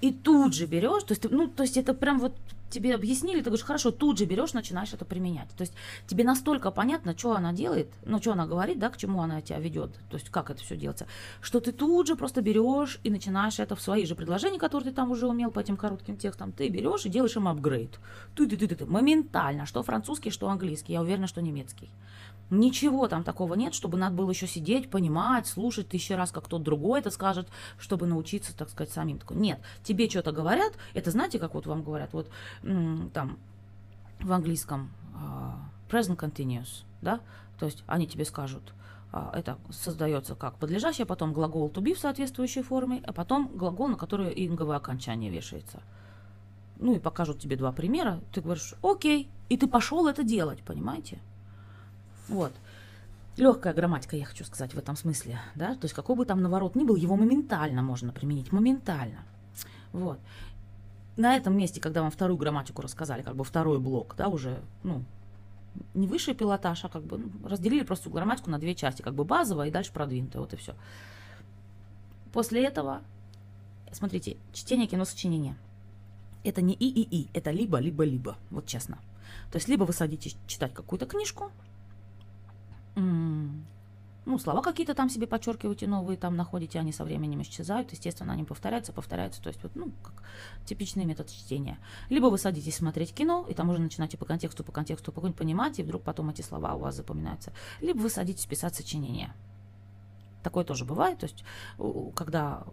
[0.00, 2.36] и тут же берешь, то есть, ну, то есть это прям вот
[2.70, 5.48] тебе объяснили, ты говоришь, хорошо, тут же берешь, начинаешь это применять.
[5.56, 5.74] То есть
[6.06, 9.58] тебе настолько понятно, что она делает, ну, что она говорит, да, к чему она тебя
[9.58, 11.06] ведет, то есть как это все делается,
[11.40, 14.96] что ты тут же просто берешь и начинаешь это в свои же предложения, которые ты
[14.96, 17.98] там уже умел по этим коротким текстам, ты берешь и делаешь им апгрейд.
[18.34, 21.90] Ты, ты, ты, ты, ты, моментально, что французский, что английский, я уверена, что немецкий.
[22.48, 26.62] Ничего там такого нет, чтобы надо было еще сидеть, понимать, слушать тысячи раз, как кто-то
[26.62, 29.18] другой это скажет, чтобы научиться, так сказать, самим.
[29.30, 32.30] Нет, тебе что-то говорят, это знаете, как вот вам говорят, вот
[32.62, 33.38] там
[34.20, 35.54] в английском uh,
[35.90, 37.20] present continuous, да,
[37.58, 38.74] то есть они тебе скажут,
[39.12, 43.88] а, это создается как подлежащее, потом глагол to be в соответствующей форме, а потом глагол,
[43.88, 45.82] на который инговое окончание вешается.
[46.78, 51.20] Ну и покажут тебе два примера, ты говоришь, окей, и ты пошел это делать, понимаете?
[52.28, 52.52] Вот.
[53.36, 56.74] Легкая грамматика, я хочу сказать в этом смысле, да, то есть какой бы там наворот
[56.74, 59.24] ни был, его моментально можно применить, моментально.
[59.92, 60.18] Вот.
[61.16, 65.02] На этом месте, когда вам вторую грамматику рассказали, как бы второй блок, да, уже, ну,
[65.94, 69.24] не высший пилотаж, а как бы ну, разделили просто грамматику на две части, как бы
[69.24, 70.74] базовая и дальше продвинутая, вот и все.
[72.32, 73.02] После этого,
[73.92, 75.56] смотрите, чтение кино сочинения.
[76.44, 78.98] Это не и и и, это либо, либо, либо, вот честно.
[79.50, 81.50] То есть либо вы садитесь читать какую-то книжку,
[82.96, 88.42] ну, слова какие-то там себе подчеркиваете новые, там находите, они со временем исчезают, естественно, они
[88.42, 90.24] повторяются, повторяются, то есть вот, ну, как
[90.64, 91.78] типичный метод чтения.
[92.08, 95.78] Либо вы садитесь смотреть кино, и там уже начинаете по контексту, по контексту по понимать,
[95.78, 97.52] и вдруг потом эти слова у вас запоминаются.
[97.80, 99.32] Либо вы садитесь писать сочинение.
[100.42, 101.44] Такое тоже бывает, то есть
[102.14, 102.64] когда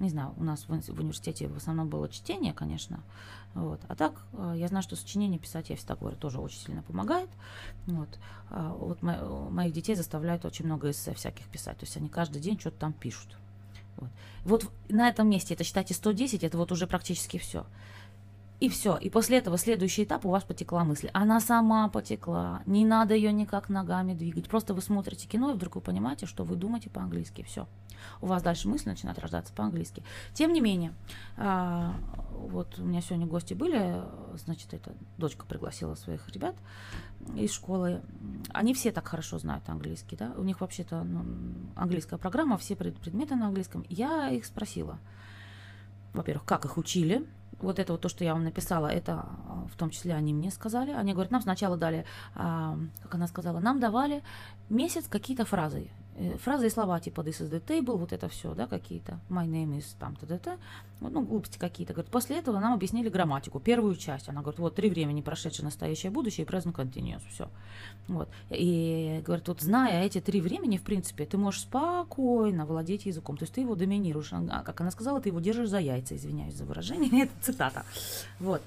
[0.00, 3.00] не знаю, у нас в, университете в основном было чтение, конечно.
[3.54, 3.80] Вот.
[3.88, 7.28] А так, э, я знаю, что сочинение писать, я всегда говорю, тоже очень сильно помогает.
[7.86, 8.08] Вот,
[8.48, 11.78] а вот мо, моих детей заставляют очень много эссе всяких писать.
[11.78, 13.36] То есть они каждый день что-то там пишут.
[13.96, 14.10] Вот.
[14.44, 17.66] вот на этом месте, это считайте 110, это вот уже практически все.
[18.60, 18.96] И все.
[18.98, 21.08] И после этого следующий этап у вас потекла мысль.
[21.14, 22.62] Она сама потекла.
[22.66, 24.48] Не надо ее никак ногами двигать.
[24.48, 27.42] Просто вы смотрите кино, и вдруг вы понимаете, что вы думаете по-английски.
[27.42, 27.66] Все.
[28.20, 30.02] У вас дальше мысли начинают рождаться по-английски.
[30.34, 30.92] Тем не менее,
[31.38, 31.94] а,
[32.32, 34.02] вот у меня сегодня гости были,
[34.36, 36.54] значит, эта дочка пригласила своих ребят
[37.36, 38.02] из школы.
[38.52, 40.32] Они все так хорошо знают английский, да.
[40.36, 41.24] У них вообще-то ну,
[41.76, 43.86] английская программа, все предметы на английском.
[43.88, 44.98] Я их спросила,
[46.12, 47.26] во-первых, как их учили,
[47.62, 50.50] вот это вот то, что я вам написала, это а, в том числе они мне
[50.50, 50.92] сказали.
[50.92, 52.04] Они говорят, нам сначала дали,
[52.34, 54.22] а, как она сказала, нам давали
[54.68, 55.90] месяц какие-то фразы.
[56.20, 59.18] Э, фразы и слова типа this is the table, вот это все, да, какие-то.
[59.30, 60.58] My name is там, т, т, т.
[61.00, 61.94] Ну, глупости какие-то.
[61.94, 64.28] Говорит, после этого нам объяснили грамматику, первую часть.
[64.28, 67.48] Она говорит, вот три времени, прошедшее, настоящее, будущее и present continuous, все.
[68.06, 68.28] Вот.
[68.50, 73.38] И говорит, вот зная эти три времени, в принципе, ты можешь спокойно владеть языком.
[73.38, 74.30] То есть ты его доминируешь.
[74.32, 77.84] А, как она сказала, ты его держишь за яйца, извиняюсь за выражение, это цитата.
[78.38, 78.60] Вот.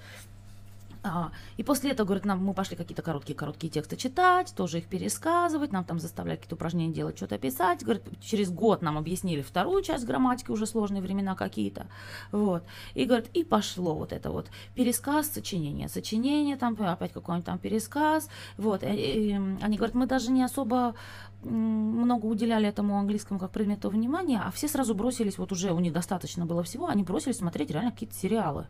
[1.06, 5.74] А, и после этого, говорит, нам мы пошли какие-то короткие-короткие тексты читать, тоже их пересказывать,
[5.74, 7.84] нам там заставляли какие-то упражнения делать, что-то писать.
[7.84, 11.88] Говорит, через год нам объяснили вторую часть грамматики, уже сложные времена какие-то.
[12.32, 12.64] Вот.
[12.94, 15.90] И, говорит, и пошло вот это вот пересказ, сочинение.
[15.90, 18.30] Сочинение, там опять какой-нибудь там пересказ.
[18.58, 18.84] Вот.
[18.84, 19.32] И, и,
[19.62, 20.96] они говорят, мы даже не особо
[21.44, 25.92] много уделяли этому английскому как предмету внимания, а все сразу бросились, вот уже у них
[25.92, 28.68] достаточно было всего, они бросились смотреть реально какие-то сериалы.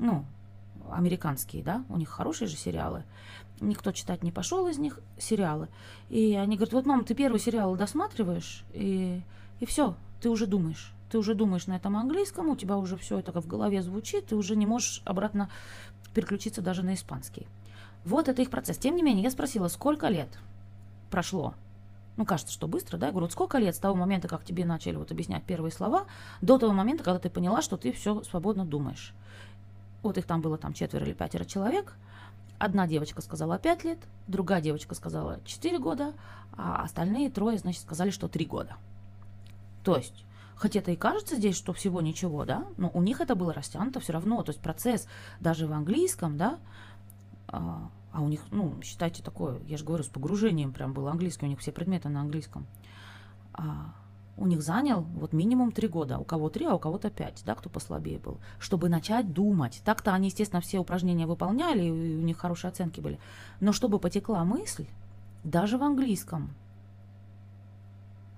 [0.00, 0.24] Ну,
[0.92, 3.04] американские, да, у них хорошие же сериалы.
[3.60, 5.68] Никто читать не пошел из них сериалы.
[6.08, 9.22] И они говорят, вот, мам, ты первый сериал досматриваешь, и,
[9.60, 10.92] и все, ты уже думаешь.
[11.10, 14.36] Ты уже думаешь на этом английском, у тебя уже все это в голове звучит, ты
[14.36, 15.48] уже не можешь обратно
[16.14, 17.46] переключиться даже на испанский.
[18.04, 18.78] Вот это их процесс.
[18.78, 20.28] Тем не менее, я спросила, сколько лет
[21.10, 21.54] прошло
[22.16, 24.64] ну, кажется, что быстро, да, я говорю, вот сколько лет с того момента, как тебе
[24.64, 26.06] начали вот объяснять первые слова,
[26.40, 29.12] до того момента, когда ты поняла, что ты все свободно думаешь.
[30.06, 31.94] Вот их там было там четверо или пятеро человек.
[32.58, 33.98] Одна девочка сказала 5 лет,
[34.28, 36.14] другая девочка сказала 4 года,
[36.56, 38.76] а остальные трое, значит, сказали, что 3 года.
[39.84, 40.24] То есть,
[40.56, 44.00] хоть это и кажется здесь, что всего ничего, да, но у них это было растянуто
[44.00, 44.42] все равно.
[44.42, 45.06] То есть процесс
[45.40, 46.58] даже в английском, да,
[47.48, 51.44] а, а у них, ну, считайте такое, я же говорю, с погружением прям было английский,
[51.44, 52.66] у них все предметы на английском.
[53.52, 53.92] А,
[54.36, 57.54] у них занял вот минимум три года, у кого три, а у кого-то пять, да,
[57.54, 59.80] кто послабее был, чтобы начать думать.
[59.84, 63.18] Так-то они, естественно, все упражнения выполняли, и у них хорошие оценки были.
[63.60, 64.86] Но чтобы потекла мысль,
[65.44, 66.50] даже в английском,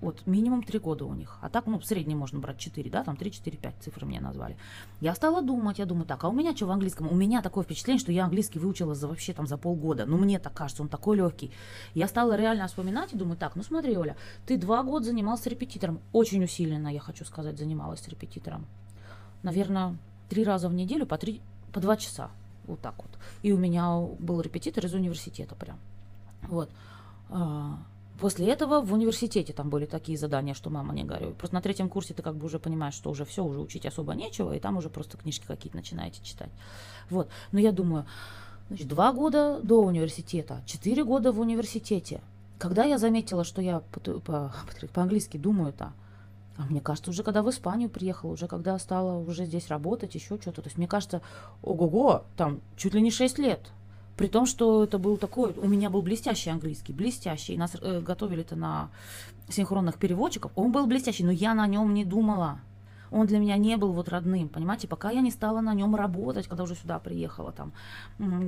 [0.01, 1.39] вот минимум 3 года у них.
[1.41, 4.21] А так, ну, в среднем можно брать 4, да, там 3, 4, 5 цифры мне
[4.21, 4.57] назвали.
[5.01, 7.09] Я стала думать, я думаю, так, а у меня что в английском?
[7.09, 10.07] У меня такое впечатление, что я английский выучила за вообще там за полгода.
[10.07, 11.51] Ну, мне так кажется, он такой легкий.
[11.95, 16.01] Я стала реально вспоминать и думаю, так, ну смотри, Оля, ты два года занималась репетитором.
[16.13, 18.67] Очень усиленно, я хочу сказать, занималась репетитором.
[19.43, 19.97] Наверное,
[20.29, 21.41] три раза в неделю по, три,
[21.73, 22.31] по два часа.
[22.67, 23.11] Вот так вот.
[23.43, 25.79] И у меня был репетитор из университета прям.
[26.43, 26.71] Вот.
[28.19, 31.35] После этого в университете там были такие задания, что мама не говорю.
[31.35, 34.15] Просто на третьем курсе ты как бы уже понимаешь, что уже все, уже учить особо
[34.15, 36.51] нечего, и там уже просто книжки какие-то начинаете читать.
[37.11, 37.29] Вот.
[37.53, 38.07] Но я думаю,
[38.69, 42.21] значит, два года до университета, четыре года в университете.
[42.59, 43.81] Когда я заметила, что я
[44.93, 45.93] по-английски по, по думаю-то,
[46.57, 50.41] а мне кажется, уже когда в Испанию приехала, уже когда стала уже здесь работать, еще
[50.41, 50.63] что-то.
[50.63, 51.23] То есть мне кажется,
[51.63, 53.61] ого-го, там чуть ли не 6 лет
[54.19, 57.57] При том, что это был такой, у меня был блестящий английский, блестящий.
[57.57, 58.91] Нас э, готовили-то на
[59.49, 60.51] синхронных переводчиков.
[60.57, 62.59] Он был блестящий, но я на нем не думала.
[63.13, 66.49] Он для меня не был вот родным, понимаете, пока я не стала на нем работать,
[66.49, 67.73] когда уже сюда приехала, там,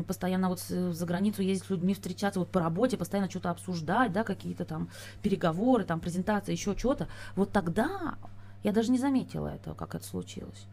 [0.07, 4.23] постоянно вот за границу ездить с людьми, встречаться вот по работе, постоянно что-то обсуждать, да,
[4.23, 4.91] какие-то там
[5.23, 7.09] переговоры, там, презентации, еще что-то.
[7.37, 8.17] Вот тогда
[8.65, 10.67] я даже не заметила этого, как это случилось.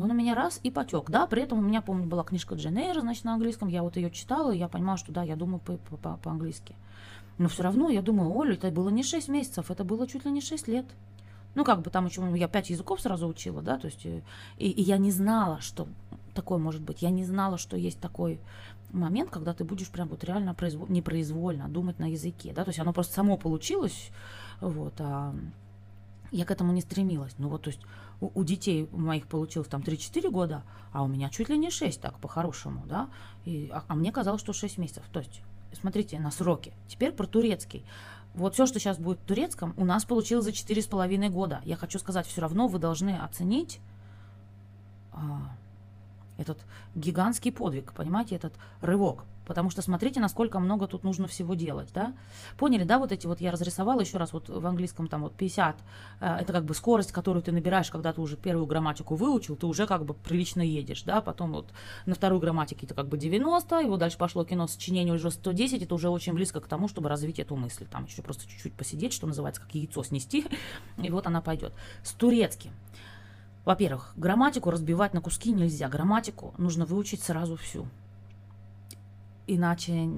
[0.00, 1.10] Он у меня раз и потек.
[1.10, 3.68] Да, при этом у меня, помню, была книжка Джен Эйр, значит, на английском.
[3.68, 6.74] Я вот ее читала, и я понимала, что да, я думаю по-английски.
[7.38, 10.30] Но все равно я думаю, Оля, это было не 6 месяцев, это было чуть ли
[10.30, 10.86] не 6 лет.
[11.54, 14.22] Ну, как бы там еще, я пять языков сразу учила, да, то есть, э,
[14.58, 15.88] и, и я не знала, что
[16.34, 17.02] такое может быть.
[17.02, 18.38] Я не знала, что есть такой
[18.92, 20.86] момент, когда ты будешь прям вот реально произвол...
[20.88, 24.10] непроизвольно думать на языке, да, то есть оно просто само получилось,
[24.60, 25.34] вот, а
[26.30, 27.34] я к этому не стремилась.
[27.38, 27.80] Ну вот, то есть
[28.20, 30.62] у, у детей моих получилось там 3-4 года,
[30.92, 33.08] а у меня чуть ли не 6, так по-хорошему, да,
[33.44, 35.04] и, а, а мне казалось, что 6 месяцев.
[35.12, 35.42] То есть,
[35.72, 36.72] смотрите на сроки.
[36.88, 37.84] Теперь про турецкий.
[38.34, 41.60] Вот все, что сейчас будет в турецком, у нас получилось за 4,5 года.
[41.64, 43.80] Я хочу сказать, все равно вы должны оценить
[45.12, 45.56] а,
[46.36, 46.58] этот
[46.94, 49.24] гигантский подвиг, понимаете, этот рывок.
[49.48, 52.12] Потому что смотрите, насколько много тут нужно всего делать, да?
[52.58, 55.76] Поняли, да, вот эти вот я разрисовала еще раз вот в английском там вот 50,
[56.20, 59.66] э, это как бы скорость, которую ты набираешь, когда ты уже первую грамматику выучил, ты
[59.66, 61.22] уже как бы прилично едешь, да?
[61.22, 61.70] Потом вот
[62.04, 65.82] на второй грамматике это как бы 90, и вот дальше пошло кино сочинение уже 110,
[65.82, 67.86] это уже очень близко к тому, чтобы развить эту мысль.
[67.90, 70.44] Там еще просто чуть-чуть посидеть, что называется, как яйцо снести,
[71.02, 71.72] и вот она пойдет.
[72.02, 72.72] С турецким.
[73.64, 75.88] Во-первых, грамматику разбивать на куски нельзя.
[75.88, 77.86] Грамматику нужно выучить сразу всю
[79.48, 80.08] иначе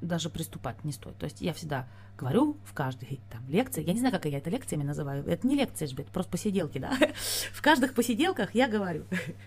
[0.00, 1.16] даже приступать не стоит.
[1.16, 4.50] То есть я всегда говорю в каждой там лекции, я не знаю, как я это
[4.50, 6.96] лекциями называю, это не лекции, это просто посиделки, да.
[7.52, 9.04] В каждых посиделках я говорю,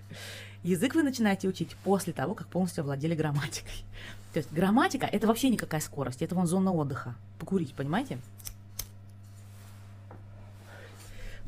[0.64, 3.86] язык вы начинаете учить после того, как полностью овладели грамматикой.
[4.34, 8.20] То есть грамматика это вообще никакая скорость, это вон зона отдыха, покурить, понимаете?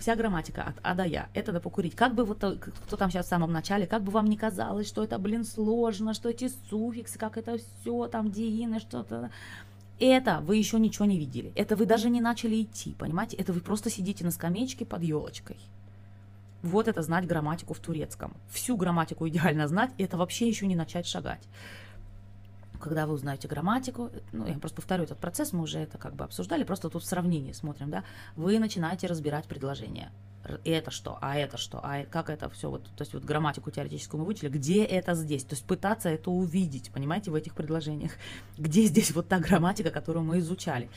[0.01, 1.29] Вся грамматика от А до Я.
[1.33, 1.95] Это надо покурить.
[1.95, 5.03] Как бы вот кто там сейчас в самом начале, как бы вам не казалось, что
[5.03, 9.29] это, блин, сложно, что эти суффиксы, как это все, там, диины, что-то.
[9.99, 11.53] Это вы еще ничего не видели.
[11.55, 13.37] Это вы даже не начали идти, понимаете?
[13.37, 15.57] Это вы просто сидите на скамеечке под елочкой.
[16.63, 18.33] Вот это знать грамматику в турецком.
[18.49, 21.47] Всю грамматику идеально знать, и это вообще еще не начать шагать
[22.81, 26.25] когда вы узнаете грамматику, ну, я просто повторю этот процесс, мы уже это как бы
[26.25, 28.03] обсуждали, просто тут в сравнении смотрим, да,
[28.35, 30.11] вы начинаете разбирать предложение
[30.63, 34.19] это что, а это что, а как это все, вот, то есть вот грамматику теоретическую
[34.19, 38.11] мы выучили, где это здесь, то есть пытаться это увидеть, понимаете, в этих предложениях,
[38.57, 40.89] где здесь вот та грамматика, которую мы изучали.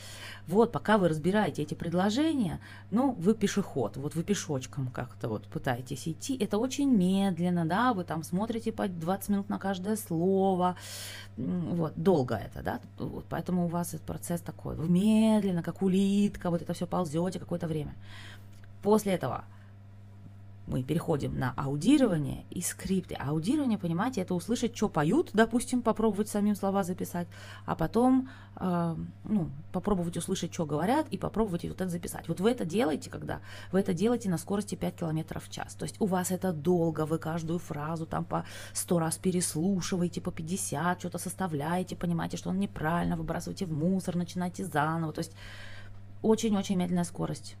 [0.47, 2.59] Вот, пока вы разбираете эти предложения,
[2.91, 8.03] ну, вы пешеход, вот вы пешочком как-то вот пытаетесь идти, это очень медленно, да, вы
[8.03, 10.75] там смотрите по 20 минут на каждое слово,
[11.37, 16.49] вот, долго это, да, вот, поэтому у вас этот процесс такой, вы медленно, как улитка,
[16.49, 17.95] вот это все ползете какое-то время.
[18.85, 19.45] После этого
[20.67, 23.15] мы переходим на аудирование и скрипты.
[23.15, 27.27] Аудирование, понимаете, это услышать, что поют, допустим, попробовать самим слова записать,
[27.65, 32.27] а потом э, ну, попробовать услышать, что говорят, и попробовать вот это записать.
[32.27, 33.39] Вот вы это делаете, когда
[33.71, 35.73] вы это делаете на скорости 5 км в час.
[35.73, 40.31] То есть у вас это долго, вы каждую фразу там по 100 раз переслушиваете, по
[40.31, 45.11] 50, что-то составляете, понимаете, что он неправильно, выбрасываете в мусор, начинаете заново.
[45.11, 45.35] То есть
[46.21, 47.55] очень-очень медленная скорость.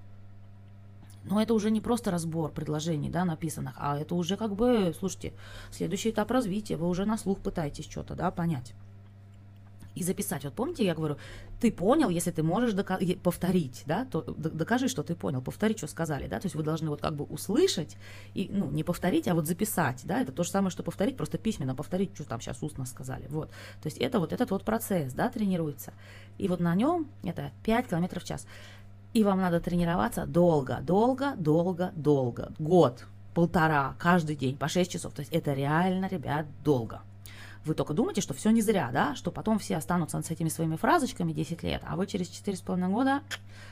[1.25, 5.33] Но это уже не просто разбор предложений, да, написанных, а это уже как бы, слушайте,
[5.71, 8.73] следующий этап развития, вы уже на слух пытаетесь что-то, да, понять.
[9.95, 10.43] И записать.
[10.43, 11.15] Вот помните, я говорю,
[11.61, 15.87] ты понял, если ты можешь дока- повторить, да, то докажи, что ты понял, повтори, что
[15.87, 17.95] сказали, да, то есть вы должны вот как бы услышать
[18.33, 21.37] и, ну, не повторить, а вот записать, да, это то же самое, что повторить, просто
[21.37, 23.49] письменно повторить, что там сейчас устно сказали, вот.
[23.81, 25.93] То есть это вот этот вот процесс, да, тренируется.
[26.37, 28.45] И вот на нем это 5 километров в час.
[29.15, 32.51] И вам надо тренироваться долго, долго, долго, долго.
[32.59, 35.13] Год, полтора, каждый день, по 6 часов.
[35.13, 37.01] То есть это реально, ребят, долго.
[37.63, 40.75] Вы только думаете, что все не зря, да, что потом все останутся с этими своими
[40.75, 43.21] фразочками 10 лет, а вы через 4,5 года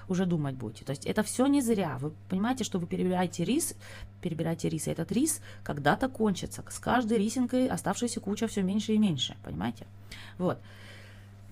[0.08, 0.86] уже думать будете.
[0.86, 1.98] То есть это все не зря.
[2.00, 3.76] Вы понимаете, что вы перебираете рис,
[4.22, 6.64] перебираете рис, и этот рис когда-то кончится.
[6.70, 9.88] С каждой рисинкой оставшаяся куча все меньше и меньше, понимаете?
[10.38, 10.58] Вот.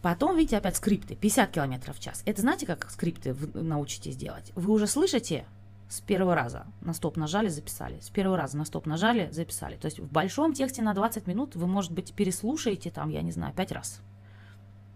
[0.02, 2.24] Потом, видите, опять скрипты, 50 км в час.
[2.26, 4.52] Это знаете, как скрипты вы научитесь делать?
[4.56, 5.46] Вы уже слышите
[5.90, 8.00] с первого раза на стоп нажали, записали.
[8.00, 9.76] С первого раза на стоп нажали, записали.
[9.76, 13.32] То есть в большом тексте на 20 минут вы, может быть, переслушаете там, я не
[13.32, 14.02] знаю, 5 раз.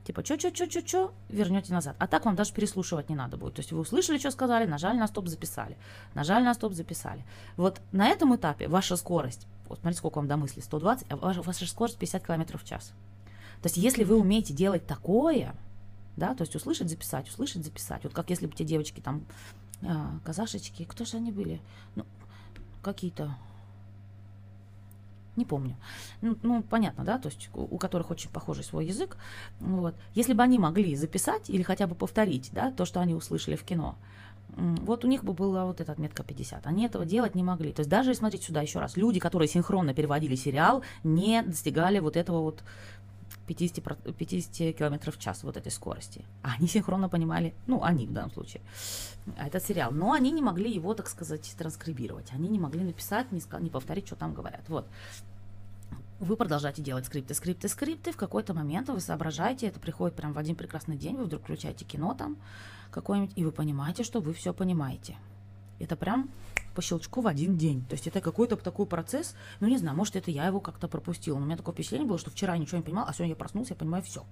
[0.05, 1.95] Типа, чё, чё, чё, чё, чё, вернете назад.
[1.99, 3.55] А так вам даже переслушивать не надо будет.
[3.55, 5.77] То есть вы услышали, что сказали, нажали на стоп, записали.
[6.13, 7.25] Нажали на стоп, записали.
[7.57, 11.41] Вот на этом этапе ваша скорость Вот смотрите, сколько вам до мысли, 120, а ваша,
[11.41, 12.93] ваша скорость 50 км в час.
[13.65, 15.55] То есть если вы умеете делать такое,
[16.17, 18.03] да, то есть услышать, записать, услышать, записать.
[18.03, 19.25] Вот как если бы те девочки там,
[19.81, 21.59] а, казашечки, кто же они были?
[21.95, 22.05] Ну,
[22.83, 23.35] какие-то
[25.35, 25.77] не помню.
[26.21, 29.17] Ну, ну, понятно, да, то есть у, у которых очень похожий свой язык.
[29.59, 29.95] Вот.
[30.13, 33.63] Если бы они могли записать или хотя бы повторить, да, то, что они услышали в
[33.63, 33.95] кино,
[34.57, 36.67] вот у них бы была вот эта отметка 50.
[36.67, 37.73] Они этого делать не могли.
[37.73, 42.15] То есть даже, смотрите сюда еще раз, люди, которые синхронно переводили сериал, не достигали вот
[42.15, 42.63] этого вот
[43.47, 46.25] 50, 50 км в час вот этой скорости.
[46.43, 48.61] А они синхронно понимали, ну, они в данном случае,
[49.37, 49.91] этот сериал.
[49.91, 52.31] Но они не могли его, так сказать, транскрибировать.
[52.33, 54.67] Они не могли написать, не, не повторить, что там говорят.
[54.67, 54.87] Вот.
[56.19, 58.11] Вы продолжаете делать скрипты, скрипты, скрипты.
[58.11, 61.83] В какой-то момент вы соображаете, это приходит прям в один прекрасный день, вы вдруг включаете
[61.85, 62.37] кино там
[62.91, 65.17] какое-нибудь, и вы понимаете, что вы все понимаете.
[65.79, 66.29] Это прям
[66.75, 67.83] по щелчку в один день.
[67.85, 71.37] То есть это какой-то такой процесс, ну не знаю, может это я его как-то пропустила,
[71.37, 73.35] но у меня такое впечатление было, что вчера я ничего не понимала, а сегодня я
[73.35, 74.23] проснулся, я понимаю все.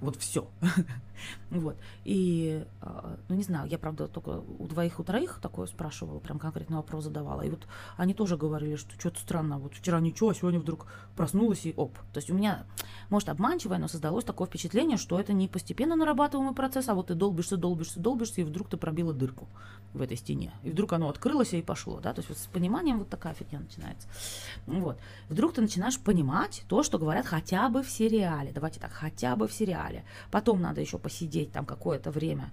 [0.00, 0.48] Вот все.
[1.50, 1.76] вот.
[2.04, 6.38] И, а, ну, не знаю, я, правда, только у двоих, у троих такое спрашивала, прям
[6.38, 7.42] конкретный вопрос задавала.
[7.42, 10.86] И вот они тоже говорили, что что-то странно, вот вчера ничего, а сегодня вдруг
[11.16, 11.96] проснулась и оп.
[12.12, 12.64] То есть у меня,
[13.10, 17.14] может, обманчивое, но создалось такое впечатление, что это не постепенно нарабатываемый процесс, а вот ты
[17.14, 19.48] долбишься, долбишься, долбишься, и вдруг ты пробила дырку
[19.94, 20.52] в этой стене.
[20.62, 23.58] И вдруг оно открылось и пошло, да, то есть вот с пониманием вот такая фигня
[23.58, 24.06] начинается.
[24.66, 24.98] Вот.
[25.28, 28.52] Вдруг ты начинаешь понимать то, что говорят хотя бы в сериале.
[28.52, 30.04] Давайте так, хотя бы в сериале далее.
[30.30, 32.50] Потом надо еще посидеть там какое-то время,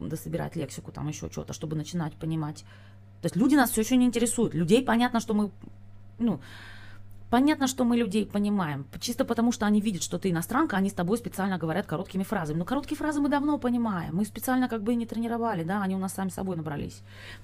[0.00, 2.64] дособирать лексику, там еще что-то, чтобы начинать понимать.
[3.22, 4.54] То есть люди нас все еще не интересуют.
[4.54, 5.50] Людей понятно, что мы,
[6.18, 6.40] ну,
[7.30, 10.94] Понятно, что мы людей понимаем, чисто потому, что они видят, что ты иностранка, они с
[10.94, 12.56] тобой специально говорят короткими фразами.
[12.58, 15.98] Но короткие фразы мы давно понимаем, мы специально как бы не тренировали, да, они у
[15.98, 17.02] нас сами собой набрались.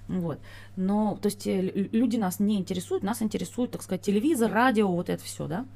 [0.08, 0.38] Вот.
[0.76, 1.60] Но, то есть, э,
[1.92, 5.66] люди нас не интересуют, нас интересует, так сказать, телевизор, радио, вот это все, да.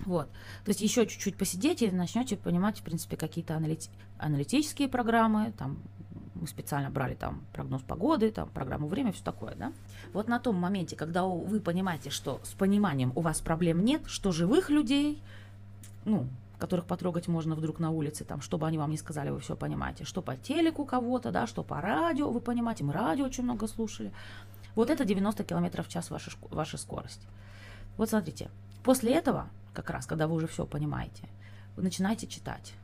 [0.00, 0.28] Вот.
[0.64, 5.78] То есть еще чуть-чуть посидеть и начнете понимать, в принципе, какие-то аналити- аналитические программы, там
[6.34, 9.72] мы специально брали там прогноз погоды, там программу время, все такое, да.
[10.12, 14.32] Вот на том моменте, когда вы понимаете, что с пониманием у вас проблем нет, что
[14.32, 15.22] живых людей,
[16.04, 16.26] ну,
[16.58, 20.04] которых потрогать можно вдруг на улице, там, чтобы они вам не сказали, вы все понимаете,
[20.04, 24.12] что по телеку кого-то, да, что по радио, вы понимаете, мы радио очень много слушали.
[24.74, 27.20] Вот это 90 км в час ваша, ваша скорость.
[27.96, 28.50] Вот смотрите,
[28.82, 31.28] после этого как раз, когда вы уже все понимаете,
[31.76, 32.74] вы начинаете читать.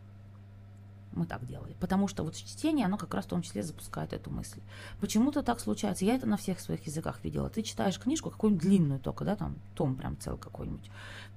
[1.12, 1.74] Мы так делали.
[1.80, 4.60] Потому что вот чтение, оно как раз в том числе запускает эту мысль.
[5.00, 6.04] Почему-то так случается.
[6.04, 7.50] Я это на всех своих языках видела.
[7.50, 10.88] Ты читаешь книжку, какую-нибудь длинную только, да, там, том прям целый какой-нибудь.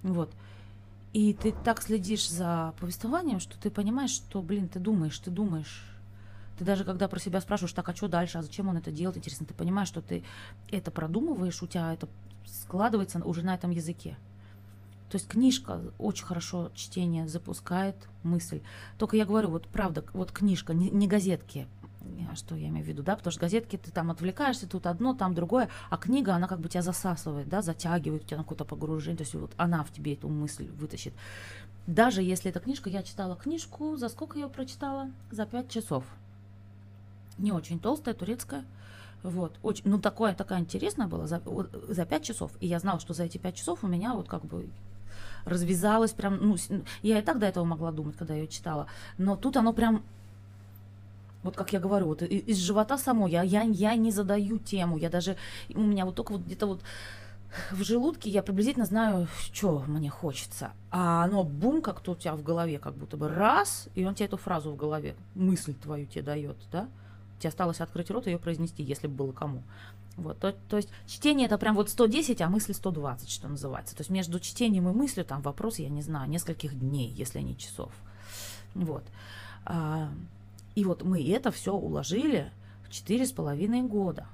[0.04, 0.32] Вот.
[1.14, 5.86] И ты так следишь за повествованием, что ты понимаешь, что, блин, ты думаешь, ты думаешь.
[6.58, 9.18] Ты даже когда про себя спрашиваешь, так, а что дальше, а зачем он это делает,
[9.18, 10.24] интересно, ты понимаешь, что ты
[10.70, 12.08] это продумываешь, у тебя это
[12.46, 14.18] складывается уже на этом языке.
[15.14, 18.62] То есть книжка очень хорошо чтение запускает мысль.
[18.98, 21.68] Только я говорю, вот правда, вот книжка, не, не газетки,
[22.34, 25.36] что я имею в виду, да, потому что газетки ты там отвлекаешься, тут одно, там
[25.36, 29.22] другое, а книга, она как бы тебя засасывает, да, затягивает тебя на какое-то погружение, то
[29.22, 31.14] есть вот она в тебе эту мысль вытащит.
[31.86, 35.12] Даже если эта книжка, я читала книжку, за сколько я ее прочитала?
[35.30, 36.06] За пять часов.
[37.38, 38.66] Не очень толстая, турецкая.
[39.22, 41.40] Вот, очень, ну такое, такая интересная была за,
[41.88, 42.52] за 5 часов.
[42.60, 44.68] И я знала, что за эти пять часов у меня вот как бы
[45.46, 46.58] развязалась прям, ну,
[47.02, 48.88] я и так до этого могла думать, когда ее читала,
[49.18, 50.04] но тут оно прям
[51.44, 55.10] вот как я говорю, вот из живота само, я, я, я не задаю тему, я
[55.10, 55.36] даже,
[55.74, 56.82] у меня вот только вот где-то вот
[57.72, 60.72] в желудке я приблизительно знаю, что мне хочется.
[60.90, 64.26] А оно бум, как-то у тебя в голове, как будто бы раз, и он тебе
[64.26, 66.88] эту фразу в голове, мысль твою тебе дает, да?
[67.40, 69.64] Тебе осталось открыть рот и ее произнести, если бы было кому.
[70.16, 73.96] Вот, то, то есть чтение это прям вот 110, а мысль 120, что называется.
[73.96, 77.58] То есть между чтением и мыслью там вопрос, я не знаю, нескольких дней, если не
[77.58, 77.92] часов.
[78.76, 79.04] Вот.
[79.66, 80.12] А,
[80.76, 82.52] и вот мы это все уложили
[82.84, 84.28] в четыре с половиной года.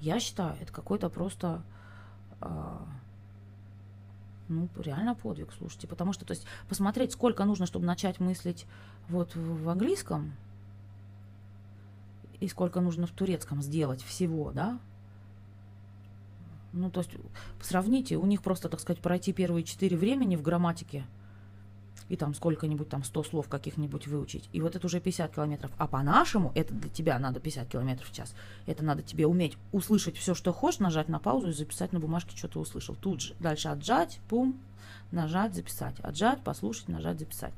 [0.00, 1.62] Я считаю, это какой-то просто
[2.40, 2.86] а,
[4.48, 5.86] ну, реально подвиг, слушайте.
[5.86, 8.66] Потому что, то есть, посмотреть, сколько нужно, чтобы начать мыслить
[9.08, 10.32] вот в английском,
[12.40, 14.78] и сколько нужно в турецком сделать всего, да,
[16.74, 17.12] ну, то есть,
[17.62, 21.04] сравните, у них просто, так сказать, пройти первые четыре времени в грамматике
[22.08, 24.48] и там сколько-нибудь там 100 слов каких-нибудь выучить.
[24.52, 25.70] И вот это уже 50 километров.
[25.78, 28.34] А по-нашему, это для тебя надо 50 километров в час.
[28.66, 32.36] Это надо тебе уметь услышать все, что хочешь, нажать на паузу и записать на бумажке,
[32.36, 32.94] что ты услышал.
[32.94, 33.34] Тут же.
[33.40, 34.60] Дальше отжать, пум,
[35.12, 35.98] нажать, записать.
[36.00, 37.54] Отжать, послушать, нажать, записать.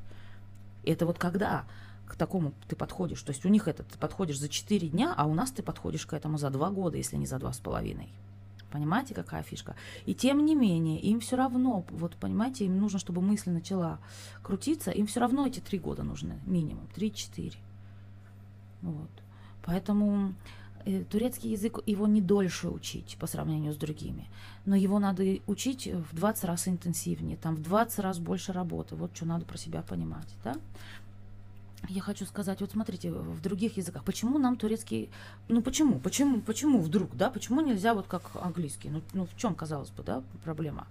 [0.85, 1.64] Это вот когда
[2.07, 3.23] к такому ты подходишь.
[3.23, 6.07] То есть у них это ты подходишь за 4 дня, а у нас ты подходишь
[6.07, 8.09] к этому за 2 года, если не за 2,5.
[8.71, 9.77] Понимаете, какая фишка?
[10.07, 13.99] И тем не менее, им все равно, вот понимаете, им нужно, чтобы мысль начала
[14.43, 17.59] крутиться, им все равно эти три года нужны, минимум, три-четыре.
[18.83, 19.11] Вот.
[19.64, 20.35] Поэтому
[20.85, 24.29] э, турецкий язык, его не дольше учить по сравнению с другими,
[24.64, 28.97] но его надо учить в 20 раз интенсивнее, там в 20 раз больше работы.
[28.97, 30.55] Вот что надо про себя понимать, да?
[31.89, 35.11] Я хочу сказать, вот смотрите, в других языках, почему нам турецкий,
[35.49, 39.55] ну почему, почему, почему вдруг, да, почему нельзя вот как английский, ну, ну в чем,
[39.55, 40.87] казалось бы, да, проблема?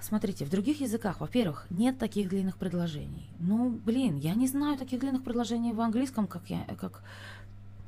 [0.00, 3.28] Смотрите, в других языках, во-первых, нет таких длинных предложений.
[3.40, 7.02] Ну, блин, я не знаю таких длинных предложений в английском, как я, как,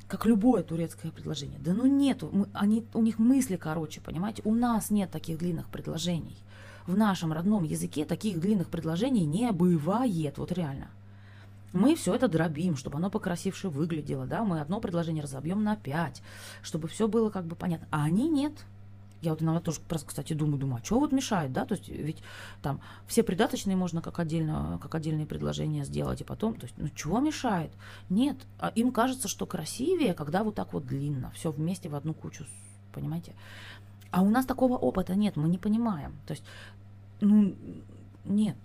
[0.09, 1.59] как любое турецкое предложение.
[1.61, 4.43] Да ну нету, мы, они, у них мысли короче, понимаете?
[4.45, 6.37] У нас нет таких длинных предложений.
[6.87, 10.89] В нашем родном языке таких длинных предложений не бывает, вот реально
[11.73, 16.23] мы все это дробим, чтобы оно покрасивше выглядело, да, мы одно предложение разобьем на пять,
[16.63, 17.87] чтобы все было как бы понятно.
[17.91, 18.53] А они нет.
[19.23, 21.89] Я вот иногда тоже, просто, кстати, думаю, думаю, а что вот мешает, да, то есть
[21.89, 22.23] ведь
[22.63, 26.89] там все придаточные можно как, отдельно, как отдельные предложения сделать, и потом, то есть, ну,
[26.89, 27.71] чего мешает?
[28.09, 32.15] Нет, а им кажется, что красивее, когда вот так вот длинно, все вместе в одну
[32.15, 32.47] кучу,
[32.95, 33.35] понимаете?
[34.11, 36.45] А у нас такого опыта нет, мы не понимаем, то есть,
[37.21, 37.55] ну,
[38.25, 38.57] нет,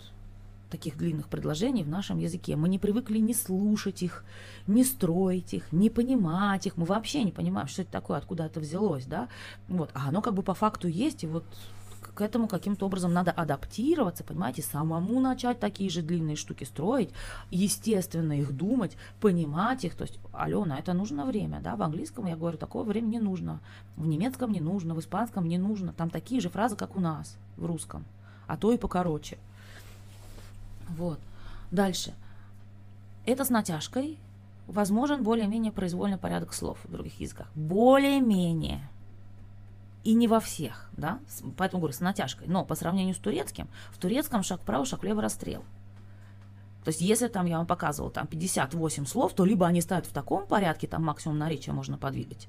[0.69, 2.55] таких длинных предложений в нашем языке.
[2.55, 4.25] Мы не привыкли не слушать их,
[4.67, 6.77] не строить их, не понимать их.
[6.77, 9.27] Мы вообще не понимаем, что это такое, откуда это взялось, да.
[9.67, 9.89] Вот.
[9.93, 11.45] А оно как бы по факту есть, и вот
[12.15, 17.09] к этому каким-то образом надо адаптироваться, понимаете, самому начать такие же длинные штуки строить,
[17.51, 19.95] естественно, их думать, понимать их.
[19.95, 23.59] То есть, Алена, это нужно время, да, в английском, я говорю, такого времени не нужно,
[23.97, 27.37] в немецком не нужно, в испанском не нужно, там такие же фразы, как у нас
[27.57, 28.05] в русском,
[28.47, 29.37] а то и покороче.
[30.89, 31.19] Вот.
[31.71, 32.13] Дальше.
[33.25, 34.19] Это с натяжкой.
[34.67, 37.47] Возможен более-менее произвольный порядок слов в других языках.
[37.55, 38.89] Более-менее.
[40.03, 41.19] И не во всех, да,
[41.57, 42.47] поэтому говорю, с натяжкой.
[42.47, 45.63] Но по сравнению с турецким, в турецком шаг вправо, шаг влево, расстрел.
[46.83, 50.13] То есть, если там, я вам показывала, там 58 слов, то либо они ставят в
[50.13, 52.47] таком порядке, там максимум наречия можно подвигать,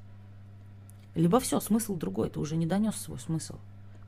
[1.15, 3.57] либо все, смысл другой, ты уже не донес свой смысл.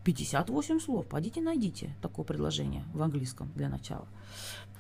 [0.05, 1.07] 58 слов.
[1.07, 4.07] Пойдите найдите такое предложение в английском для начала.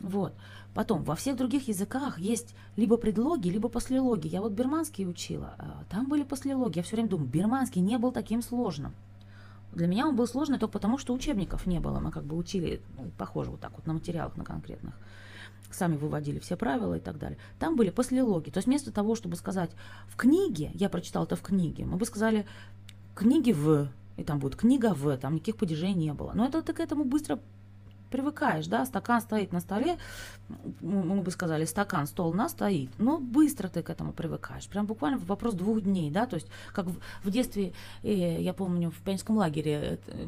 [0.00, 0.34] Вот.
[0.74, 4.28] Потом, во всех других языках есть либо предлоги, либо послелоги.
[4.28, 6.78] Я вот бирманский учила, а, там были послелоги.
[6.78, 8.94] Я все время думаю, бирманский не был таким сложным.
[9.72, 12.00] Для меня он был сложный только потому, что учебников не было.
[12.00, 14.94] Мы как бы учили, ну, похоже, вот так вот на материалах, на конкретных.
[15.70, 17.38] Сами выводили все правила и так далее.
[17.58, 18.50] Там были послелоги.
[18.50, 19.70] То есть вместо того, чтобы сказать
[20.06, 22.46] в книге, я прочитал это в книге, мы бы сказали
[23.14, 23.88] книги в
[24.18, 26.32] и там будет книга в, там никаких падежей не было.
[26.34, 27.38] Но это ты к этому быстро
[28.10, 29.98] привыкаешь, да, стакан стоит на столе,
[30.80, 35.18] мы бы сказали, стакан, стол на стоит, но быстро ты к этому привыкаешь, прям буквально
[35.18, 39.36] вопрос двух дней, да, то есть как в, в детстве, э, я помню, в пионерском
[39.36, 40.24] лагере э,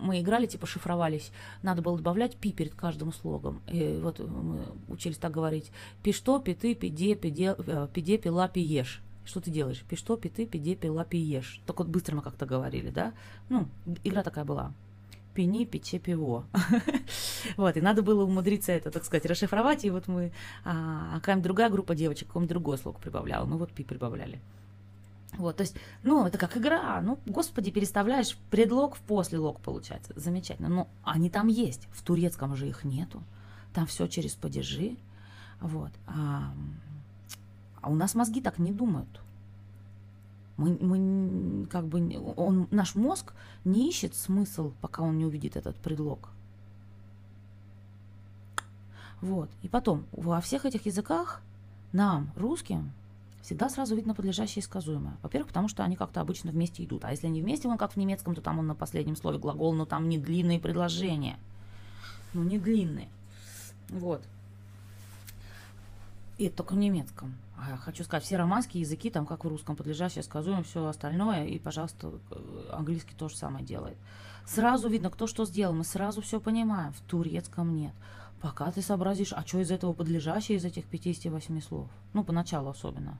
[0.00, 5.18] мы играли, типа шифровались, надо было добавлять пи перед каждым слогом, и вот мы учились
[5.18, 5.70] так говорить,
[6.02, 9.40] пи что, пи ты, пи де, пи де, э, пи де, пила, пи ешь, что
[9.40, 9.84] ты делаешь?
[9.88, 11.60] Пи что, пи ты, пи де, пи пи ешь.
[11.66, 13.12] Так вот быстро мы как-то говорили, да?
[13.48, 13.68] Ну,
[14.04, 14.72] игра такая была.
[15.34, 16.44] Пини, пиче, пиво.
[17.56, 20.30] вот, и надо было умудриться это, так сказать, расшифровать, и вот мы,
[20.62, 24.40] а, а какая-нибудь другая группа девочек, какой-нибудь другой слог прибавляла, мы вот пи прибавляли.
[25.38, 27.00] Вот, то есть, ну, это как игра.
[27.00, 30.12] Ну, господи, переставляешь предлог в послелог, получается.
[30.14, 30.68] Замечательно.
[30.68, 31.88] Но они там есть.
[31.92, 33.22] В турецком же их нету.
[33.72, 34.96] Там все через падежи.
[35.60, 35.90] Вот.
[36.06, 36.52] А,
[37.82, 39.20] а у нас мозги так не думают.
[40.56, 45.76] Мы, мы как бы, он, наш мозг не ищет смысл, пока он не увидит этот
[45.76, 46.28] предлог.
[49.20, 49.50] Вот.
[49.62, 51.42] И потом, во всех этих языках
[51.92, 52.92] нам, русским,
[53.42, 55.16] всегда сразу видно подлежащее и сказуемое.
[55.22, 57.04] Во-первых, потому что они как-то обычно вместе идут.
[57.04, 59.72] А если они вместе, он как в немецком, то там он на последнем слове глагол,
[59.72, 61.38] но там не длинные предложения.
[62.34, 63.08] Ну, не длинные.
[63.88, 64.22] Вот.
[66.38, 67.34] И только в немецком.
[67.56, 71.58] А хочу сказать, все романские языки, там как в русском, подлежащее, сказуем, все остальное, и,
[71.58, 73.96] пожалуйста, э, английский то же самое делает.
[74.46, 76.92] Сразу видно, кто что сделал, мы сразу все понимаем.
[76.92, 77.92] В турецком нет.
[78.40, 81.88] Пока ты сообразишь, а что из этого подлежащее, из этих 58 слов?
[82.12, 83.16] Ну, поначалу особенно.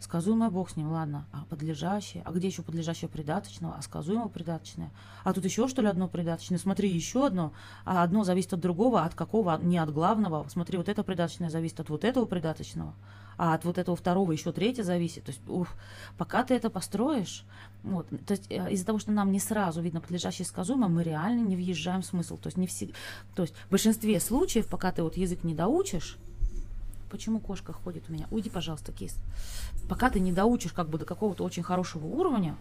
[0.00, 1.26] Сказуемое бог с ним, ладно.
[1.32, 2.22] А подлежащее?
[2.24, 3.74] А где еще подлежащее придаточного?
[3.76, 4.92] А сказуемое придаточное?
[5.24, 6.58] А тут еще что ли одно придаточное?
[6.58, 7.52] Смотри, еще одно.
[7.84, 9.58] А одно зависит от другого, от какого?
[9.60, 10.46] Не от главного.
[10.48, 12.94] Смотри, вот это придаточное зависит от вот этого придаточного.
[13.38, 15.24] А от вот этого второго еще третье зависит.
[15.24, 15.76] То есть, уф,
[16.16, 17.44] пока ты это построишь,
[17.84, 21.46] вот, то есть э, из-за того, что нам не сразу видно подлежащее сказуемое, мы реально
[21.46, 22.36] не въезжаем в смысл.
[22.36, 22.90] То есть, не все,
[23.36, 26.18] то есть в большинстве случаев, пока ты вот язык не доучишь,
[27.10, 28.26] Почему кошка ходит у меня?
[28.30, 29.16] Уйди, пожалуйста, кис.
[29.88, 32.56] Пока ты не доучишь как бы до какого-то очень хорошего уровня,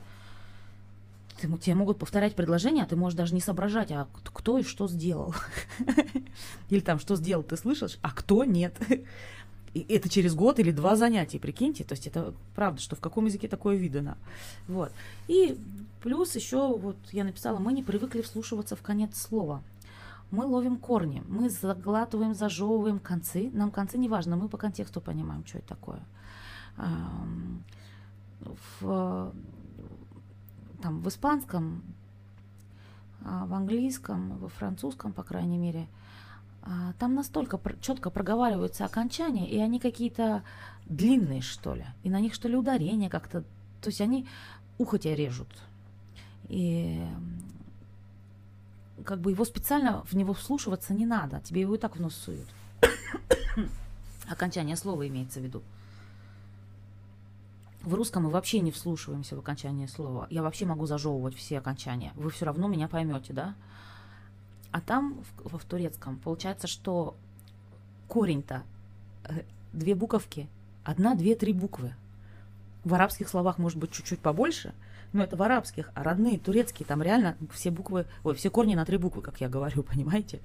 [1.39, 4.87] ты, тебе могут повторять предложение, а ты можешь даже не соображать, а кто и что
[4.87, 5.35] сделал.
[6.69, 8.75] Или там, что сделал, ты слышишь, а кто нет.
[9.73, 11.83] И это через год или два занятия, прикиньте.
[11.83, 14.17] То есть это правда, что в каком языке такое видано.
[14.67, 14.91] Вот.
[15.27, 15.55] И
[16.01, 19.61] плюс еще, вот я написала, мы не привыкли вслушиваться в конец слова.
[20.31, 23.49] Мы ловим корни, мы заглатываем, зажевываем концы.
[23.53, 26.01] Нам концы не важно, мы по контексту понимаем, что это такое.
[28.81, 29.33] В,
[30.81, 31.81] там, в испанском,
[33.25, 35.87] а, в английском, во французском, по крайней мере,
[36.61, 40.43] а, там настолько четко проговариваются окончания, и они какие-то
[40.85, 41.85] длинные, что ли.
[42.03, 43.41] И на них, что ли, ударение как-то.
[43.81, 44.27] То есть они
[44.77, 45.47] ухо тебя режут.
[46.49, 47.01] И
[49.07, 51.39] как бы его специально в него вслушиваться не надо.
[51.39, 52.47] Тебе его и так в нос суют.
[54.29, 55.63] Окончание слова имеется в виду.
[57.83, 60.27] В русском мы вообще не вслушиваемся в окончание слова.
[60.29, 62.11] Я вообще могу зажевывать все окончания.
[62.15, 63.55] Вы все равно меня поймете, да?
[64.71, 67.15] А там, в, в турецком, получается, что
[68.09, 68.63] корень-то
[69.23, 70.49] э, две буковки,
[70.83, 71.93] одна, две, три буквы.
[72.83, 74.73] В арабских словах может быть чуть-чуть побольше,
[75.13, 78.85] но это в арабских, а родные турецкие, там реально все буквы, ой, все корни на
[78.85, 80.39] три буквы, как я говорю, понимаете?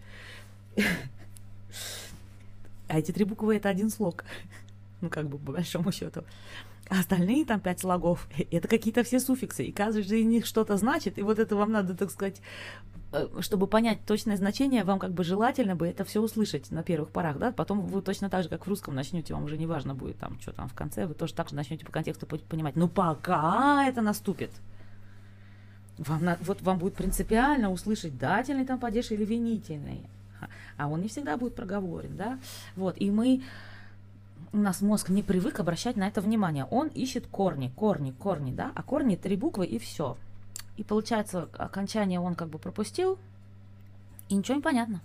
[2.89, 4.25] А эти три буквы это один слог.
[5.01, 6.23] Ну, как бы, по большому счету.
[6.89, 11.17] А остальные там пять слогов, это какие-то все суффиксы, и каждый из них что-то значит,
[11.17, 12.41] и вот это вам надо, так сказать,
[13.13, 17.11] э, чтобы понять точное значение, вам как бы желательно бы это все услышать на первых
[17.11, 19.95] порах, да, потом вы точно так же, как в русском начнете, вам уже не важно
[19.95, 22.89] будет там, что там в конце, вы тоже так же начнете по контексту понимать, ну
[22.89, 24.51] пока это наступит,
[25.99, 30.03] вам, на, вот вам будет принципиально услышать дательный там падеж или винительный,
[30.77, 32.39] а он не всегда будет проговорен, да,
[32.75, 33.43] вот, и мы
[34.53, 36.67] у нас мозг не привык обращать на это внимание.
[36.67, 40.17] Он ищет корни, корни, корни, да, а корни три буквы и все.
[40.77, 43.19] И получается, окончание он как бы пропустил,
[44.29, 45.01] и ничего не понятно.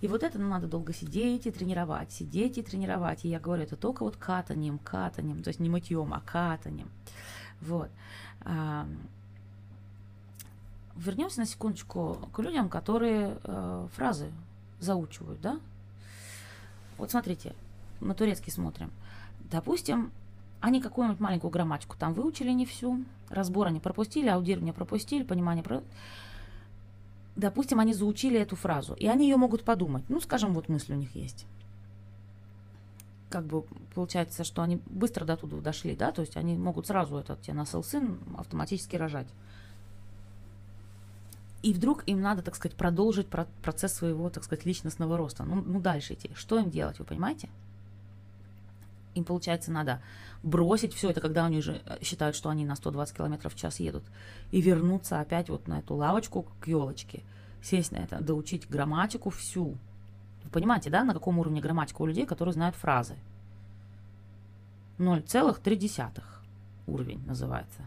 [0.00, 3.24] И вот это ну, надо долго сидеть и тренировать, сидеть и тренировать.
[3.24, 6.90] И я говорю, это только вот катанием, катанием, то есть не мытьем, а катанием.
[7.60, 7.90] Вот.
[8.42, 8.86] А,
[10.96, 14.32] вернемся на секундочку к людям, которые э, фразы
[14.80, 15.60] заучивают, да?
[16.96, 17.54] Вот смотрите,
[18.00, 18.90] на турецкий смотрим.
[19.50, 20.12] Допустим,
[20.60, 25.82] они какую-нибудь маленькую грамматику там выучили не всю, разбор они пропустили, аудирование пропустили, понимание про...
[27.36, 30.04] Допустим, они заучили эту фразу, и они ее могут подумать.
[30.08, 31.46] Ну, скажем, вот мысль у них есть.
[33.30, 33.62] Как бы
[33.94, 37.54] получается, что они быстро до туда дошли, да, то есть они могут сразу этот тебе
[37.54, 39.28] насыл сын автоматически рожать.
[41.62, 45.44] И вдруг им надо, так сказать, продолжить процесс своего, так сказать, личностного роста.
[45.44, 46.30] Ну, ну дальше идти.
[46.34, 47.48] Что им делать, вы понимаете?
[49.14, 50.00] Им, получается, надо
[50.42, 53.80] бросить все это, когда они же э, считают, что они на 120 километров в час
[53.80, 54.04] едут,
[54.50, 57.22] и вернуться опять вот на эту лавочку к елочке,
[57.62, 59.76] сесть на это, доучить грамматику всю.
[60.44, 63.16] Вы понимаете, да, на каком уровне грамматика у людей, которые знают фразы?
[64.98, 66.22] 0,3
[66.86, 67.80] уровень называется.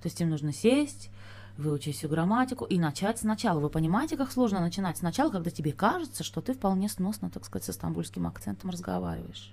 [0.00, 1.10] То есть им нужно сесть,
[1.56, 3.60] выучить всю грамматику и начать сначала.
[3.60, 7.64] Вы понимаете, как сложно начинать сначала, когда тебе кажется, что ты вполне сносно, так сказать,
[7.64, 9.52] с стамбульским акцентом разговариваешь.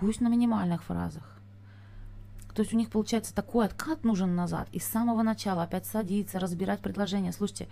[0.00, 1.36] Пусть на минимальных фразах.
[2.56, 4.68] То есть у них получается такой откат нужен назад.
[4.72, 7.32] И с самого начала опять садиться, разбирать предложение.
[7.32, 7.68] Слушайте,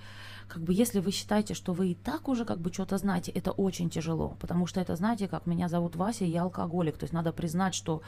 [0.47, 3.51] как бы если вы считаете, что вы и так уже как бы что-то знаете, это
[3.51, 4.37] очень тяжело.
[4.41, 6.99] Потому что это, знаете, как меня зовут Вася, я алкоголик.
[6.99, 8.03] То есть надо признать, что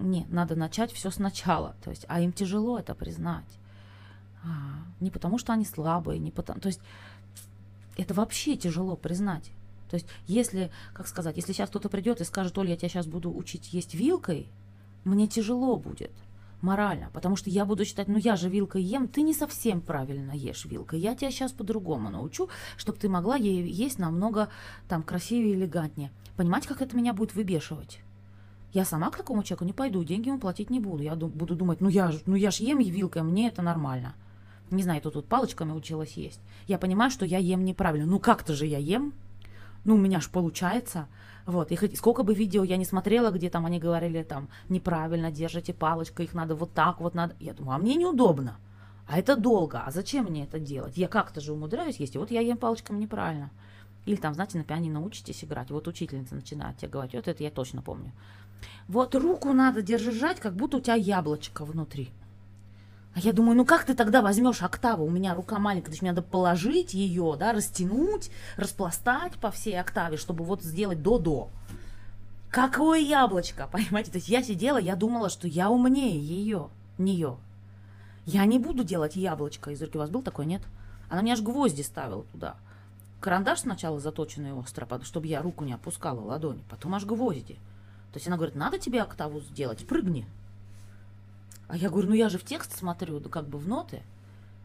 [0.00, 1.76] не, надо начать все сначала.
[1.84, 3.58] То есть, а им тяжело это признать.
[4.42, 4.48] А,
[4.98, 6.58] не потому, что они слабые, не потому.
[6.58, 6.80] То есть
[7.96, 9.52] это вообще тяжело признать.
[9.88, 13.06] То есть, если, как сказать, если сейчас кто-то придет и скажет, Оля, я тебя сейчас
[13.06, 14.48] буду учить есть вилкой,
[15.04, 16.12] мне тяжело будет
[16.60, 20.32] морально, потому что я буду считать, ну я же вилкой ем, ты не совсем правильно
[20.32, 24.48] ешь вилкой, я тебя сейчас по-другому научу, чтобы ты могла ей есть намного
[24.88, 26.10] там красивее и элегантнее.
[26.36, 28.00] Понимаете, как это меня будет выбешивать?
[28.72, 31.02] Я сама к такому человеку не пойду, деньги ему платить не буду.
[31.02, 34.14] Я буду думать, ну я, ну я ж ем вилкой, мне это нормально.
[34.70, 36.40] Не знаю, кто тут палочками училась есть.
[36.66, 38.06] Я понимаю, что я ем неправильно.
[38.06, 39.14] Ну как-то же я ем,
[39.88, 41.08] ну, у меня ж получается.
[41.46, 45.30] Вот, и хоть, сколько бы видео я не смотрела, где там они говорили, там, неправильно
[45.30, 47.34] держите палочкой, их надо вот так вот надо.
[47.40, 48.58] Я думаю, а мне неудобно.
[49.06, 49.80] А это долго.
[49.80, 50.98] А зачем мне это делать?
[50.98, 52.14] Я как-то же умудряюсь есть.
[52.14, 53.50] И вот я ем палочками неправильно.
[54.04, 55.70] Или там, знаете, на пианино учитесь играть.
[55.70, 57.14] Вот учительница начинает тебе говорить.
[57.14, 58.12] Вот это я точно помню.
[58.88, 62.10] Вот руку надо держать, как будто у тебя яблочко внутри.
[63.18, 65.04] А я думаю, ну как ты тогда возьмешь октаву?
[65.04, 69.80] У меня рука маленькая, то есть мне надо положить ее, да, растянуть, распластать по всей
[69.80, 71.50] октаве, чтобы вот сделать до-до.
[72.48, 74.12] Какое яблочко, понимаете?
[74.12, 77.38] То есть я сидела, я думала, что я умнее ее, нее.
[78.24, 79.96] Я не буду делать яблочко из руки.
[79.96, 80.62] У вас был такой, нет?
[81.08, 82.54] Она мне аж гвозди ставила туда.
[83.18, 86.62] Карандаш сначала заточенный остро, чтобы я руку не опускала, ладони.
[86.70, 87.54] Потом аж гвозди.
[88.12, 90.24] То есть она говорит, надо тебе октаву сделать, прыгни.
[91.68, 94.02] А я говорю, ну я же в текст смотрю, да как бы в ноты.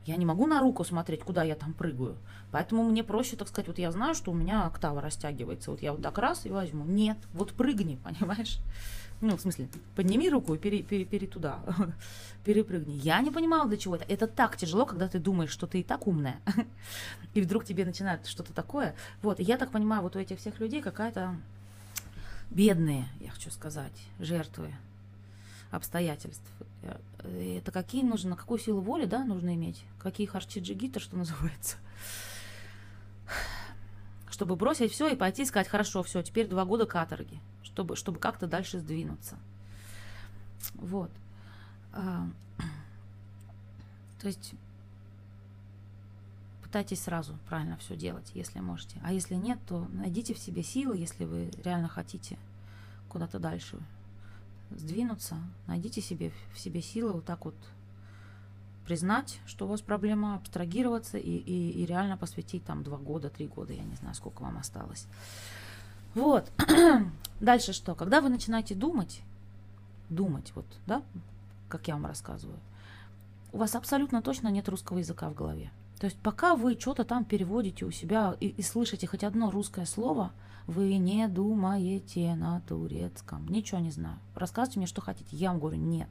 [0.06, 2.18] Я не могу на руку смотреть, куда я там прыгаю.
[2.52, 5.72] Поэтому мне проще, так сказать, вот я знаю, что у меня октава растягивается.
[5.72, 6.84] Вот я вот так раз и возьму.
[6.86, 8.60] Нет, вот прыгни, понимаешь?
[9.22, 11.60] Ну, в смысле, подними руку и пере, пере, пере туда,
[12.44, 12.96] перепрыгни.
[12.96, 14.06] Я не понимала, для чего это.
[14.12, 16.42] Это так тяжело, когда ты думаешь, что ты и так умная,
[17.34, 18.96] и вдруг тебе начинает что-то такое.
[19.22, 21.36] Вот, я так понимаю, вот у этих всех людей какая-то
[22.50, 24.74] бедные, я хочу сказать, жертвы
[25.76, 26.48] обстоятельств.
[26.82, 29.84] Э, это какие нужно, какую силу воли, да, нужно иметь?
[30.00, 31.78] Какие харчиджигита, что называется?
[34.30, 37.40] Чтобы бросить все и пойти сказать, хорошо, все, теперь два года каторги
[37.74, 39.38] чтобы, чтобы как-то дальше сдвинуться.
[40.76, 41.12] Вот.
[41.92, 42.28] А,
[44.22, 44.54] то есть
[46.62, 49.00] пытайтесь сразу правильно все делать, если можете.
[49.04, 52.38] А если нет, то найдите в себе силы, если вы реально хотите
[53.10, 53.80] куда-то дальше
[54.78, 55.38] сдвинуться.
[55.68, 57.56] Найдите себе в себе силы вот так вот
[58.86, 63.48] признать, что у вас проблема, абстрагироваться и, и, и реально посвятить там два года, три
[63.48, 65.08] года, я не знаю, сколько вам осталось.
[66.16, 66.52] Вот.
[67.40, 67.96] Дальше что?
[67.96, 69.22] Когда вы начинаете думать,
[70.10, 71.02] думать, вот, да,
[71.70, 72.60] как я вам рассказываю,
[73.52, 75.72] у вас абсолютно точно нет русского языка в голове.
[76.00, 79.86] То есть пока вы что-то там переводите у себя и, и слышите хоть одно русское
[79.86, 80.32] слово,
[80.68, 83.48] вы не думаете на турецком.
[83.48, 84.18] Ничего не знаю.
[84.36, 85.36] Рассказывайте мне, что хотите.
[85.36, 86.10] Я вам говорю, нет.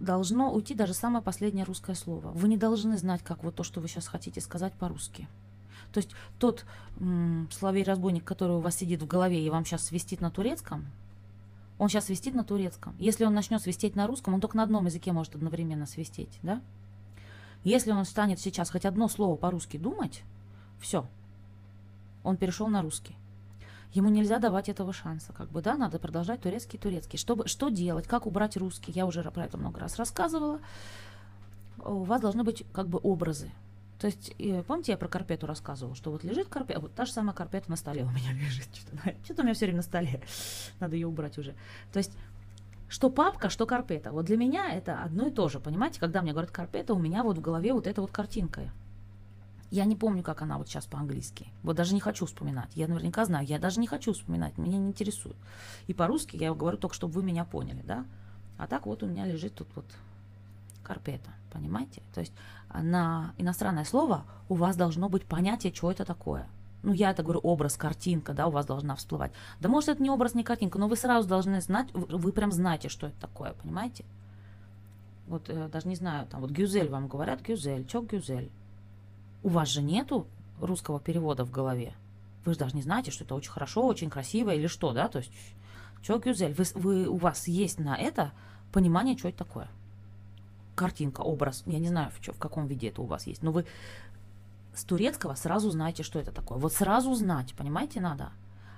[0.00, 2.28] Должно уйти даже самое последнее русское слово.
[2.28, 5.28] Вы не должны знать, как вот то, что вы сейчас хотите сказать по-русски.
[5.92, 6.66] То есть тот
[6.98, 10.86] м, соловей-разбойник, который у вас сидит в голове и вам сейчас свистит на турецком,
[11.78, 12.94] он сейчас свистит на турецком.
[12.98, 16.60] Если он начнет свистеть на русском, он только на одном языке может одновременно свистеть, да?
[17.62, 20.22] Если он станет сейчас хоть одно слово по-русски думать,
[20.84, 21.06] все,
[22.22, 23.16] он перешел на русский.
[23.92, 27.18] Ему нельзя давать этого шанса, как бы, да, надо продолжать турецкий, турецкий.
[27.18, 30.60] Чтобы, что делать, как убрать русский, я уже про это много раз рассказывала.
[31.78, 33.50] У вас должны быть как бы образы.
[33.98, 34.34] То есть,
[34.66, 37.76] помните, я про карпету рассказывала, что вот лежит карпета, вот та же самая карпета на
[37.76, 38.68] столе у меня лежит.
[38.74, 40.20] Что-то, что-то у меня все время на столе.
[40.80, 41.54] Надо ее убрать уже.
[41.92, 42.12] То есть,
[42.90, 44.12] что папка, что карпета.
[44.12, 45.60] Вот для меня это одно и то же.
[45.60, 48.70] Понимаете, когда мне говорят карпета, у меня вот в голове вот эта вот картинка.
[49.70, 51.48] Я не помню, как она вот сейчас по-английски.
[51.62, 52.70] Вот даже не хочу вспоминать.
[52.74, 55.36] Я наверняка знаю, я даже не хочу вспоминать, меня не интересует.
[55.86, 58.04] И по-русски я говорю только, чтобы вы меня поняли, да?
[58.56, 59.86] А так вот у меня лежит тут вот
[60.82, 62.02] карпета, понимаете?
[62.14, 62.32] То есть
[62.72, 66.46] на иностранное слово у вас должно быть понятие, что это такое.
[66.82, 69.32] Ну, я это говорю, образ, картинка, да, у вас должна всплывать.
[69.58, 72.90] Да может, это не образ, не картинка, но вы сразу должны знать, вы прям знаете,
[72.90, 74.04] что это такое, понимаете?
[75.26, 78.50] Вот э, даже не знаю, там вот гюзель вам говорят, гюзель, чё гюзель?
[79.44, 80.26] У вас же нету
[80.60, 81.94] русского перевода в голове.
[82.44, 85.06] Вы же даже не знаете, что это очень хорошо, очень красиво или что, да?
[85.08, 85.30] То есть,
[86.02, 86.54] чё гюзель?
[86.54, 88.32] Вы, вы, у вас есть на это
[88.72, 89.68] понимание, что это такое
[90.74, 93.52] картинка, образ, я не знаю, в, чё, в каком виде это у вас есть, но
[93.52, 93.64] вы
[94.74, 96.58] с турецкого сразу знаете, что это такое.
[96.58, 98.32] Вот сразу знать, понимаете, надо.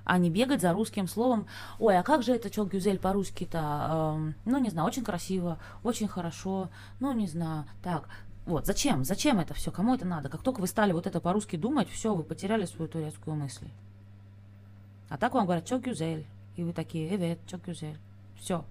[0.05, 1.47] А не бегать за русским словом.
[1.81, 4.15] Ой, а как же это чок гюзель по-русски-то?
[4.17, 6.69] Эм, ну, не знаю, очень красиво, очень хорошо.
[7.01, 7.65] Ну, не знаю.
[7.83, 8.09] Так,
[8.47, 9.05] вот, зачем?
[9.05, 9.71] Зачем это все?
[9.71, 10.29] Кому это надо?
[10.29, 13.69] Как только вы стали вот это по-русски думать, все, вы потеряли свою турецкую мысль.
[15.09, 16.25] А так вам говорят чок гюзель.
[16.57, 17.99] И вы такие, эвет, чок гюзель.
[18.39, 18.65] Все.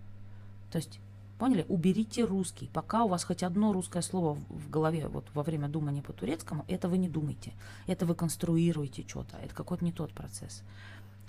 [0.71, 0.99] То есть
[1.37, 1.65] Поняли?
[1.67, 2.69] Уберите русский.
[2.71, 6.63] Пока у вас хоть одно русское слово в голове вот во время думания по турецкому,
[6.69, 7.51] это вы не думаете.
[7.87, 9.35] Это вы конструируете что-то.
[9.43, 10.63] Это какой-то не тот процесс.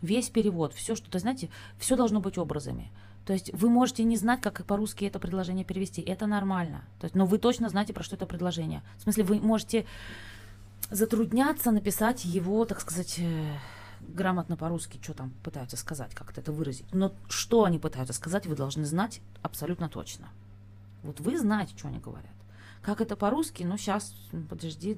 [0.02, 2.90] Весь перевод, все что-то, знаете, все должно быть образами.
[3.26, 6.00] То есть вы можете не знать, как по-русски это предложение перевести.
[6.00, 6.84] Это нормально.
[7.00, 8.82] То есть, но вы точно знаете, про что это предложение.
[8.98, 9.84] В смысле, вы можете
[10.90, 13.56] затрудняться написать его, так сказать, э,
[14.00, 16.86] грамотно по-русски, что там пытаются сказать, как-то это выразить.
[16.92, 20.28] Но что они пытаются сказать, вы должны знать абсолютно точно.
[21.02, 22.30] Вот вы знаете, что они говорят.
[22.80, 23.64] Как это по-русски?
[23.64, 24.14] Ну, сейчас,
[24.48, 24.96] подожди,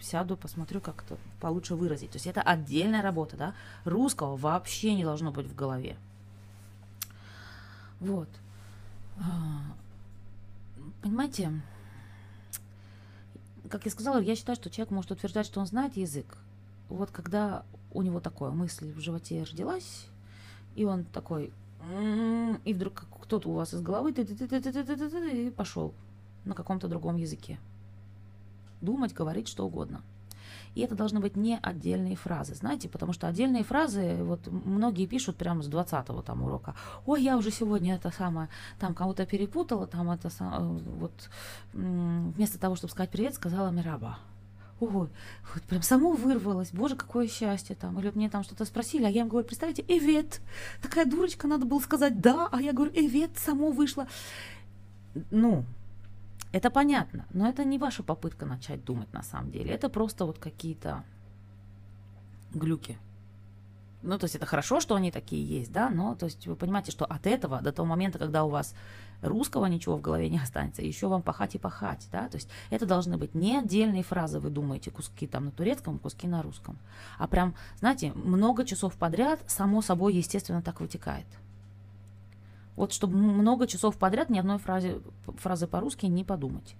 [0.00, 2.10] сяду, посмотрю, как это получше выразить.
[2.10, 3.54] То есть это отдельная работа, да?
[3.84, 5.96] Русского вообще не должно быть в голове.
[8.00, 8.28] Вот.
[9.18, 9.62] А,
[11.02, 11.60] понимаете,
[13.68, 16.38] как я сказала, я считаю, что человек может утверждать, что он знает язык.
[16.88, 20.06] Вот когда у него такое мысль в животе родилась,
[20.74, 21.52] и он такой,
[22.64, 25.92] и вдруг кто-то у вас из головы и пошел
[26.44, 27.58] на каком-то другом языке.
[28.80, 30.02] Думать, говорить, что угодно.
[30.74, 35.36] И это должны быть не отдельные фразы, знаете, потому что отдельные фразы, вот многие пишут
[35.36, 36.74] прямо с 20-го там урока,
[37.06, 38.48] ой, я уже сегодня это самое,
[38.78, 41.12] там кого-то перепутала, там это, вот,
[41.72, 44.18] вместо того, чтобы сказать привет, сказала Мираба
[44.80, 44.90] ой,
[45.54, 47.98] вот прям само вырвалось, боже, какое счастье там.
[47.98, 50.40] Или вот мне там что-то спросили, а я им говорю, представляете, Эвет,
[50.82, 54.06] такая дурочка, надо было сказать да, а я говорю, Эвет, само вышло.
[55.30, 55.64] Ну,
[56.52, 59.70] это понятно, но это не ваша попытка начать думать на самом деле.
[59.72, 61.04] Это просто вот какие-то
[62.52, 62.98] глюки.
[64.02, 66.92] Ну, то есть это хорошо, что они такие есть, да, но то есть вы понимаете,
[66.92, 68.74] что от этого до того момента, когда у вас
[69.22, 72.86] русского ничего в голове не останется, еще вам пахать и пахать, да, то есть это
[72.86, 76.78] должны быть не отдельные фразы, вы думаете, куски там на турецком, куски на русском,
[77.18, 81.26] а прям, знаете, много часов подряд, само собой, естественно, так вытекает.
[82.78, 85.02] Вот чтобы много часов подряд ни одной фразы,
[85.36, 86.76] фразы по-русски не подумать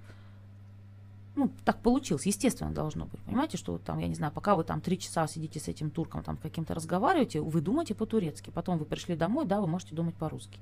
[1.39, 3.21] ну, так получилось, естественно, должно быть.
[3.21, 6.25] Понимаете, что там, я не знаю, пока вы там три часа сидите с этим турком,
[6.25, 10.59] там каким-то разговариваете, вы думаете по-турецки, потом вы пришли домой, да, вы можете думать по-русски.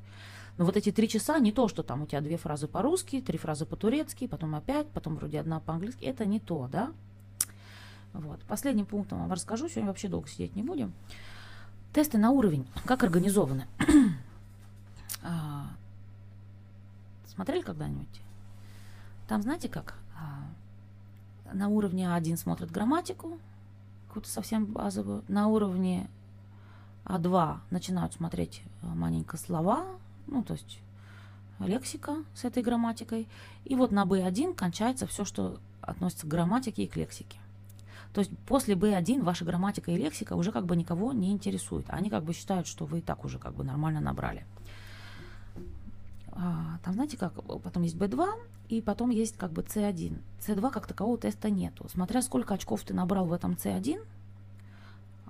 [0.58, 3.38] Но вот эти три часа не то, что там у тебя две фразы по-русски, три
[3.38, 6.92] фразы по-турецки, потом опять, потом вроде одна по-английски, это не то, да.
[8.12, 8.40] Вот.
[8.42, 10.92] Последним пунктом вам расскажу, сегодня вообще долго сидеть не будем.
[11.94, 13.66] Тесты на уровень, как организованы.
[15.26, 15.66] А,
[17.26, 18.20] смотрели когда-нибудь?
[19.26, 19.98] Там знаете как?
[20.16, 23.38] А, на уровне А1 смотрят грамматику,
[24.06, 25.24] какую-то совсем базовую.
[25.26, 26.08] На уровне
[27.04, 29.84] А2 начинают смотреть э, маленько слова,
[30.28, 30.80] ну, то есть
[31.58, 33.28] лексика с этой грамматикой.
[33.64, 37.38] И вот на B1 кончается все, что относится к грамматике и к лексике.
[38.12, 41.86] То есть после B1 ваша грамматика и лексика уже как бы никого не интересует.
[41.88, 44.46] Они как бы считают, что вы и так уже как бы нормально набрали.
[46.38, 47.32] А, там, знаете как,
[47.62, 48.26] потом есть B2,
[48.68, 50.18] и потом есть как бы C1.
[50.40, 51.88] C2 как такового теста нету.
[51.88, 54.00] Смотря сколько очков ты набрал в этом C1,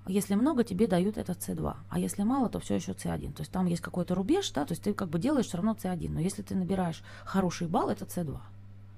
[0.09, 1.77] если много, тебе дают этот C2.
[1.89, 3.33] А если мало, то все еще C1.
[3.33, 5.73] То есть там есть какой-то рубеж, да, то есть ты как бы делаешь все равно
[5.73, 6.11] C1.
[6.11, 8.39] Но если ты набираешь хороший балл, это C2.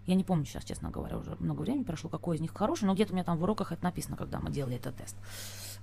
[0.09, 2.95] Я не помню сейчас, честно говоря, уже много времени прошло, какой из них хороший, но
[2.95, 5.15] где-то у меня там в уроках это написано, когда мы делали этот тест.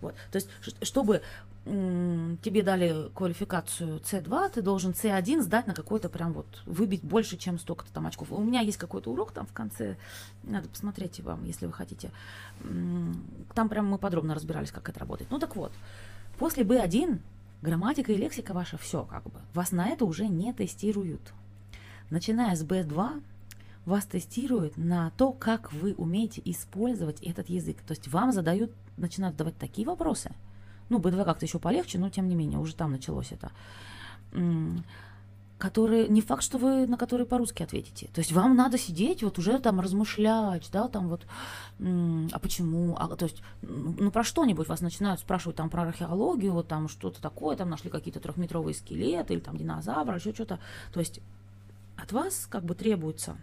[0.02, 0.16] Вот.
[0.32, 0.50] То есть,
[0.82, 1.22] чтобы
[1.64, 7.60] тебе дали квалификацию C2, ты должен C1 сдать на какой-то прям вот, выбить больше, чем
[7.60, 8.32] столько-то там очков.
[8.32, 9.96] У меня есть какой-то урок там в конце,
[10.42, 12.10] надо посмотреть вам, если вы хотите.
[13.54, 15.30] Там прям мы подробно разбирались, как это работает.
[15.30, 15.72] Ну так вот,
[16.40, 17.20] после B1
[17.62, 19.40] грамматика и лексика ваша все как бы.
[19.54, 21.32] Вас на это уже не тестируют.
[22.10, 23.22] Начиная с B2
[23.86, 27.78] вас тестируют на то, как вы умеете использовать этот язык.
[27.86, 30.32] То есть вам задают, начинают задавать такие вопросы.
[30.90, 33.52] Ну, B2 как-то еще полегче, но тем не менее, уже там началось это.
[35.58, 38.08] Которые, не факт, что вы на которые по-русски ответите.
[38.08, 41.26] То есть вам надо сидеть, вот уже там размышлять, да, там вот,
[41.80, 46.68] а почему, а, то есть, ну, про что-нибудь вас начинают спрашивать там про археологию, вот
[46.68, 50.60] там что-то такое, там нашли какие-то трехметровые скелеты или там динозавры, еще что-то.
[50.92, 51.22] То есть
[51.96, 53.38] от вас как бы требуется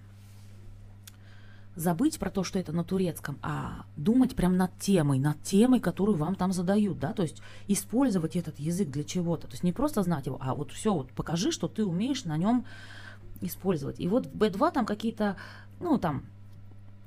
[1.74, 6.16] забыть про то, что это на турецком, а думать прям над темой, над темой, которую
[6.16, 10.02] вам там задают, да, то есть использовать этот язык для чего-то, то есть не просто
[10.02, 12.66] знать его, а вот все, вот покажи, что ты умеешь на нем
[13.40, 14.00] использовать.
[14.00, 15.36] И вот в B2 там какие-то,
[15.80, 16.24] ну, там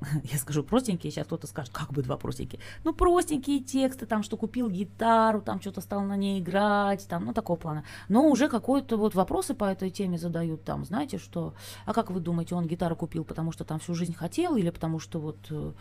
[0.23, 2.61] я скажу простенькие, сейчас кто-то скажет, как бы два простенькие.
[2.83, 7.33] Ну, простенькие тексты, там, что купил гитару, там, что-то стал на ней играть, там, ну,
[7.33, 7.83] такого плана.
[8.09, 11.53] Но уже какой-то вот вопросы по этой теме задают там, знаете, что,
[11.85, 14.99] а как вы думаете, он гитару купил, потому что там всю жизнь хотел, или потому
[14.99, 15.71] что вот э,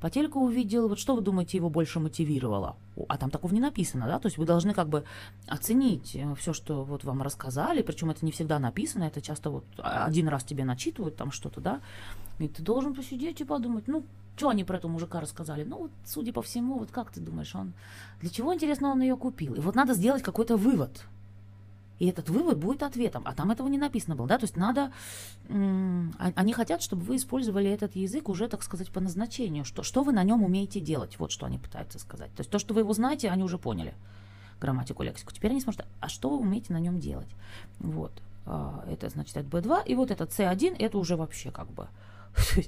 [0.00, 2.76] по телеку увидел, вот что вы думаете, его больше мотивировало?
[3.08, 5.04] А там такого не написано, да, то есть вы должны как бы
[5.46, 9.64] оценить э, все, что вот вам рассказали, причем это не всегда написано, это часто вот
[9.76, 11.80] один раз тебе начитывают там что-то, да,
[12.38, 14.04] и ты должен посидеть и подумать, ну,
[14.36, 15.64] что они про этого мужика рассказали?
[15.64, 17.72] Ну, вот, судя по всему, вот как ты думаешь, он...
[18.20, 19.54] Для чего, интересно, он ее купил?
[19.54, 21.04] И вот надо сделать какой-то вывод.
[22.00, 23.22] И этот вывод будет ответом.
[23.24, 24.38] А там этого не написано было, да?
[24.38, 24.90] То есть надо...
[25.48, 29.64] А, они хотят, чтобы вы использовали этот язык уже, так сказать, по назначению.
[29.64, 31.16] Что, что вы на нем умеете делать?
[31.20, 32.34] Вот что они пытаются сказать.
[32.34, 33.94] То есть то, что вы его знаете, они уже поняли.
[34.60, 35.32] Грамматику, лексику.
[35.32, 35.86] Теперь они сможет...
[36.00, 37.30] А что вы умеете на нем делать?
[37.78, 38.10] Вот.
[38.46, 39.86] А, это, значит, это B2.
[39.86, 41.86] И вот этот C1, это уже вообще как бы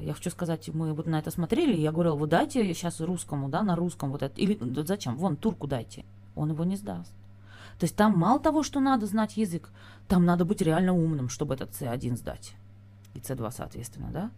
[0.00, 3.62] я хочу сказать, мы вот на это смотрели, я говорила, вы дайте сейчас русскому, да,
[3.62, 6.04] на русском вот это, или зачем, вон, турку дайте,
[6.34, 7.12] он его не сдаст.
[7.78, 9.70] То есть там мало того, что надо знать язык,
[10.08, 12.54] там надо быть реально умным, чтобы этот C1 сдать.
[13.14, 14.30] И C2, соответственно, да.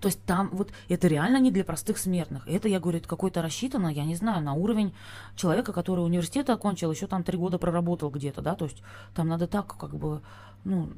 [0.00, 2.48] То есть там вот это реально не для простых смертных.
[2.48, 4.94] Это, я говорю, это какой-то рассчитано, я не знаю, на уровень
[5.36, 8.82] человека, который университет окончил, еще там три года проработал где-то, да, то есть
[9.14, 10.22] там надо так как бы,
[10.64, 10.92] ну,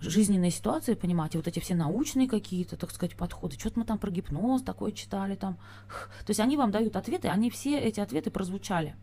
[0.00, 3.58] жизненные ситуации понимать, и вот эти все научные какие-то, так сказать, подходы.
[3.58, 5.58] Что-то мы там про гипноз такое читали там.
[6.24, 8.96] То есть они вам дают ответы, они все эти ответы прозвучали.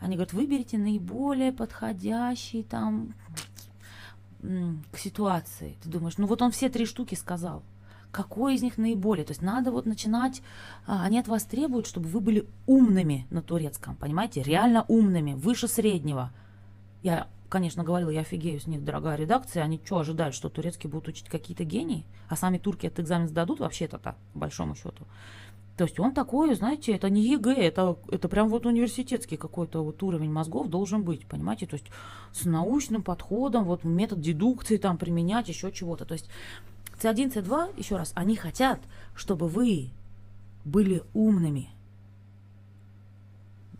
[0.00, 3.14] Они говорят, выберите наиболее подходящий там
[4.42, 5.76] к ситуации.
[5.82, 7.62] Ты думаешь, ну вот он все три штуки сказал
[8.14, 9.26] какой из них наиболее.
[9.26, 10.40] То есть надо вот начинать,
[10.86, 15.66] а, они от вас требуют, чтобы вы были умными на турецком, понимаете, реально умными, выше
[15.66, 16.30] среднего.
[17.04, 21.08] Я, конечно, говорила, я офигею с них, дорогая редакция, они что ожидают, что турецкий будут
[21.08, 25.04] учить какие-то гении, а сами турки этот экзамен сдадут вообще-то так, по большому счету.
[25.76, 30.02] То есть он такой, знаете, это не ЕГЭ, это, это прям вот университетский какой-то вот
[30.02, 31.86] уровень мозгов должен быть, понимаете, то есть
[32.32, 36.06] с научным подходом, вот метод дедукции там применять, еще чего-то.
[36.06, 36.30] То есть
[37.02, 38.80] C1, C2, еще раз, они хотят,
[39.14, 39.90] чтобы вы
[40.64, 41.68] были умными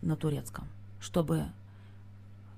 [0.03, 0.69] на турецком,
[1.01, 1.47] чтобы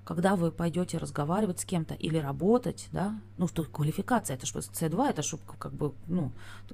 [0.07, 5.09] когда вы пойдете разговаривать с кем-то или работать, да, ну что квалификация, это что C2,
[5.09, 6.31] это чтобы как бы, ну,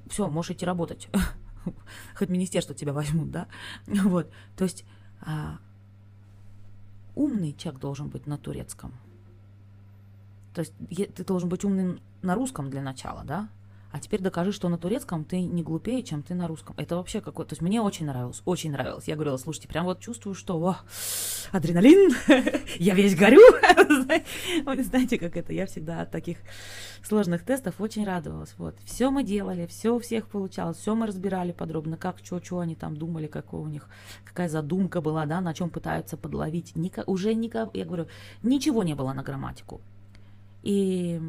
[0.08, 1.08] все, можешь идти работать,
[2.14, 3.48] хоть министерство тебя возьмут, да,
[3.88, 4.84] вот, то есть
[5.20, 5.58] а,
[7.16, 8.92] умный человек должен быть на турецком,
[10.54, 10.72] то есть
[11.16, 13.48] ты должен быть умным на русском для начала, да,
[13.94, 16.74] а теперь докажи, что на турецком ты не глупее, чем ты на русском.
[16.76, 17.50] Это вообще какой-то...
[17.50, 19.06] То есть мне очень нравилось, очень нравилось.
[19.06, 20.78] Я говорила, слушайте, прям вот чувствую, что о,
[21.52, 22.10] адреналин,
[22.80, 23.38] я весь горю.
[24.82, 25.52] Знаете, как это?
[25.52, 26.38] Я всегда от таких
[27.04, 28.56] сложных тестов очень радовалась.
[28.58, 28.74] Вот.
[28.84, 32.74] Все мы делали, все у всех получалось, все мы разбирали подробно, как, что, что они
[32.74, 33.88] там думали, какая у них,
[34.24, 36.74] какая задумка была, да, на чем пытаются подловить.
[36.74, 38.08] Ника, уже никак, я говорю,
[38.42, 39.80] ничего не было на грамматику.
[40.64, 41.20] И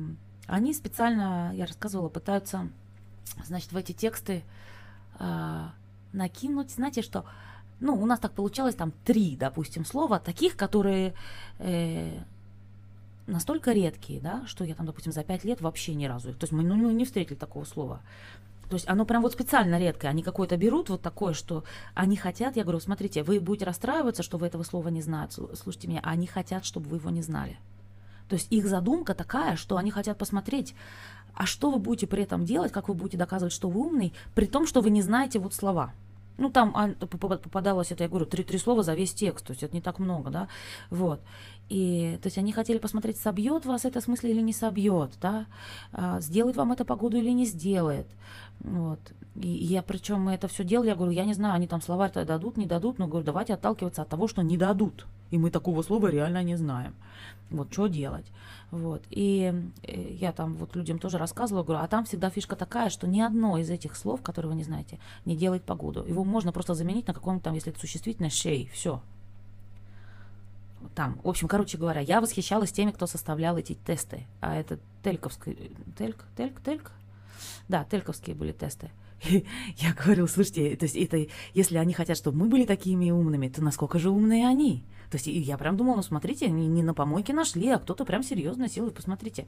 [0.48, 2.70] они специально, я рассказывала, пытаются,
[3.46, 4.44] значит, в эти тексты
[5.20, 5.64] э,
[6.14, 7.26] накинуть, знаете, что,
[7.80, 11.14] ну, у нас так получалось там три, допустим, слова, таких, которые
[11.60, 12.20] э,
[13.28, 16.54] настолько редкие, да, что я там, допустим, за пять лет вообще ни разу, то есть
[16.54, 18.02] мы ну, не встретили такого слова.
[18.70, 20.08] То есть оно прям вот специально редкое.
[20.08, 21.64] Они какое-то берут вот такое, что
[21.94, 25.88] они хотят, я говорю, смотрите, вы будете расстраиваться, что вы этого слова не знаете, слушайте
[25.88, 27.60] меня, а они хотят, чтобы вы его не знали.
[28.30, 30.76] То есть их задумка такая, что они хотят посмотреть,
[31.34, 34.46] а что вы будете при этом делать, как вы будете доказывать, что вы умный, при
[34.46, 35.94] том, что вы не знаете вот слова.
[36.38, 39.64] Ну, там а, попадалось это, я говорю, три, три слова за весь текст, то есть
[39.64, 40.48] это не так много, да,
[40.90, 41.22] вот.
[41.70, 45.46] И, то есть они хотели посмотреть, собьет вас это смысле или не собьет, да,
[45.94, 48.08] а, сделает вам это погоду или не сделает,
[48.60, 49.00] вот.
[49.36, 52.24] И я, причем мы это все делали, я говорю, я не знаю, они там словарь-то
[52.24, 55.06] дадут, не дадут, но говорю, давайте отталкиваться от того, что не дадут.
[55.30, 56.96] И мы такого слова реально не знаем.
[57.50, 58.26] Вот, что делать.
[58.72, 59.04] Вот.
[59.10, 59.54] И
[59.84, 63.20] э, я там вот людям тоже рассказывала, говорю, а там всегда фишка такая, что ни
[63.20, 66.06] одно из этих слов, которые вы не знаете, не делает погоду.
[66.06, 69.02] Его можно просто заменить на каком-то там, если это существительное, шей, все.
[70.94, 74.26] Там, в общем, короче говоря, я восхищалась теми, кто составлял эти тесты.
[74.40, 76.92] А это тельковский, тельк, тельк, тельк?
[77.68, 78.92] Да, тельковские были тесты.
[79.78, 83.64] я говорю, слушайте, то есть это, если они хотят, чтобы мы были такими умными, то
[83.64, 84.84] насколько же умные они?
[85.10, 88.24] То есть я прям думала, ну смотрите, не, не на помойке нашли, а кто-то прям
[88.24, 89.48] серьезно сел, и посмотрите.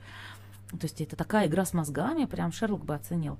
[0.71, 3.37] То есть это такая игра с мозгами, прям Шерлок бы оценил.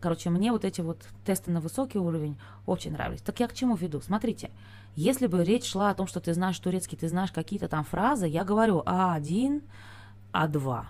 [0.00, 2.36] Короче, мне вот эти вот тесты на высокий уровень
[2.66, 3.22] очень нравились.
[3.22, 4.00] Так я к чему веду?
[4.00, 4.50] Смотрите,
[4.96, 8.26] если бы речь шла о том, что ты знаешь турецкий, ты знаешь какие-то там фразы,
[8.26, 9.62] я говорю А1,
[10.32, 10.84] А2.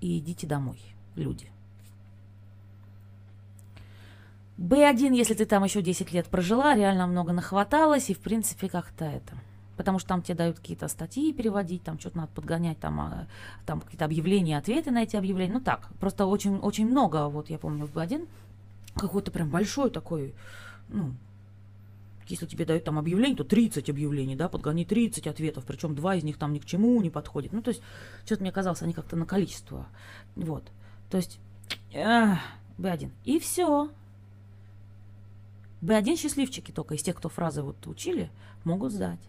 [0.00, 0.80] И идите домой,
[1.14, 1.51] люди.
[4.62, 9.04] Б1, если ты там еще 10 лет прожила, реально много нахваталось, и в принципе как-то
[9.04, 9.34] это.
[9.76, 13.26] Потому что там тебе дают какие-то статьи переводить, там что-то надо подгонять, там, а,
[13.66, 15.54] там какие-то объявления, ответы на эти объявления.
[15.54, 18.28] Ну так, просто очень, очень много, вот я помню в Б1,
[18.94, 20.32] какой-то прям большой такой,
[20.88, 21.12] ну,
[22.28, 26.22] если тебе дают там объявление, то 30 объявлений, да, подгони 30 ответов, причем два из
[26.22, 27.52] них там ни к чему не подходят.
[27.52, 27.82] Ну, то есть,
[28.24, 29.86] что-то мне казалось, они как-то на количество.
[30.36, 30.62] Вот.
[31.10, 31.40] То есть,
[31.92, 32.36] э,
[32.78, 33.10] B1.
[33.24, 33.90] И все.
[35.82, 38.30] B1 счастливчики только из тех, кто фразы вот учили,
[38.64, 39.20] могут сдать.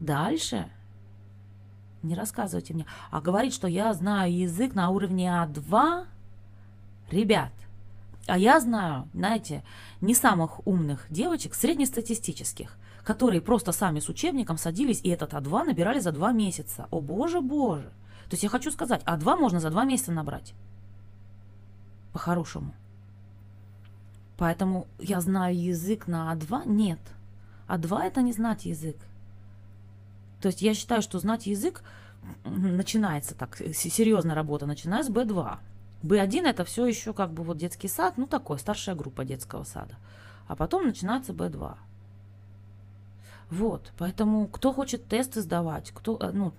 [0.00, 0.68] Дальше
[2.02, 2.86] не рассказывайте мне.
[3.10, 6.06] А говорить, что я знаю язык на уровне А2,
[7.10, 7.52] ребят,
[8.26, 9.62] а я знаю, знаете,
[10.00, 15.98] не самых умных девочек, среднестатистических, которые просто сами с учебником садились и этот А2 набирали
[15.98, 16.86] за два месяца.
[16.90, 17.92] О боже, боже.
[18.24, 20.54] То есть я хочу сказать, А2 можно за два месяца набрать.
[22.12, 22.74] По-хорошему.
[24.42, 26.62] Поэтому я знаю язык на А2?
[26.66, 26.98] Нет.
[27.68, 28.96] А2 это не знать язык.
[30.40, 31.84] То есть я считаю, что знать язык
[32.44, 35.58] начинается так, серьезная работа начинается с B2.
[36.02, 39.94] B1 это все еще как бы вот детский сад, ну такой, старшая группа детского сада.
[40.48, 41.76] А потом начинается B2.
[43.52, 46.54] Вот, поэтому кто хочет тесты сдавать, кто, э, ну,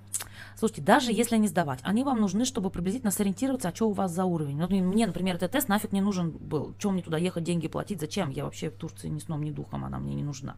[0.56, 4.12] слушайте, даже если не сдавать, они вам нужны, чтобы приблизительно сориентироваться, а что у вас
[4.12, 4.58] за уровень.
[4.58, 6.76] Ну, мне, например, этот тест нафиг не нужен был.
[6.78, 8.30] Чем мне туда ехать, деньги платить, зачем?
[8.30, 10.56] Я вообще в Турции ни сном, ни духом, она мне не нужна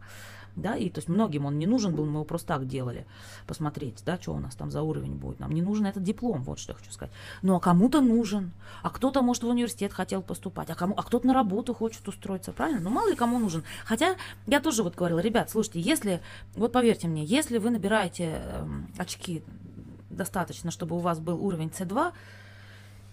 [0.55, 3.05] да, и то есть многим он не нужен был, мы его просто так делали,
[3.47, 6.59] посмотреть, да, что у нас там за уровень будет, нам не нужен этот диплом, вот
[6.59, 7.13] что я хочу сказать.
[7.41, 8.51] Ну, а кому-то нужен,
[8.81, 12.51] а кто-то, может, в университет хотел поступать, а, кому, а кто-то на работу хочет устроиться,
[12.51, 12.81] правильно?
[12.81, 13.63] Ну, мало ли кому нужен.
[13.85, 14.15] Хотя
[14.47, 16.21] я тоже вот говорила, ребят, слушайте, если,
[16.55, 18.65] вот поверьте мне, если вы набираете э,
[18.97, 19.43] очки
[20.09, 22.13] достаточно, чтобы у вас был уровень C2,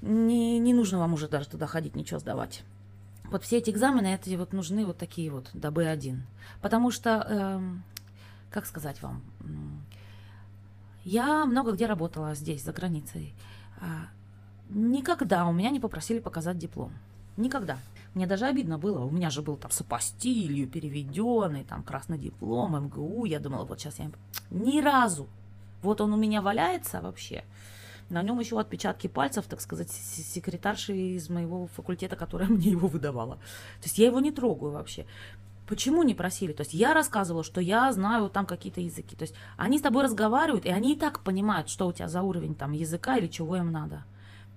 [0.03, 2.65] не, не нужно вам уже даже туда ходить, ничего сдавать.
[3.33, 6.21] Вот все эти экзамены, эти вот нужны вот такие вот, до B1.
[6.61, 7.61] Потому что, э,
[8.51, 9.23] как сказать вам,
[11.03, 13.35] я много где работала здесь, за границей.
[13.81, 14.09] А
[14.69, 16.93] никогда у меня не попросили показать диплом.
[17.39, 17.79] Никогда.
[18.13, 19.03] Мне даже обидно было.
[19.03, 23.25] У меня же был там с апостилью переведенный, там красный диплом, МГУ.
[23.25, 24.11] Я думала, вот сейчас я...
[24.51, 25.27] Ни разу.
[25.81, 27.45] Вот он у меня валяется вообще.
[28.13, 33.37] На нем еще отпечатки пальцев, так сказать, секретарши из моего факультета, которая мне его выдавала.
[33.37, 35.07] То есть я его не трогаю вообще.
[35.67, 36.53] Почему не просили?
[36.53, 39.17] То есть я рассказывала, что я знаю там какие-то языки.
[39.17, 42.21] То есть они с тобой разговаривают, и они и так понимают, что у тебя за
[42.21, 44.05] уровень там языка или чего им надо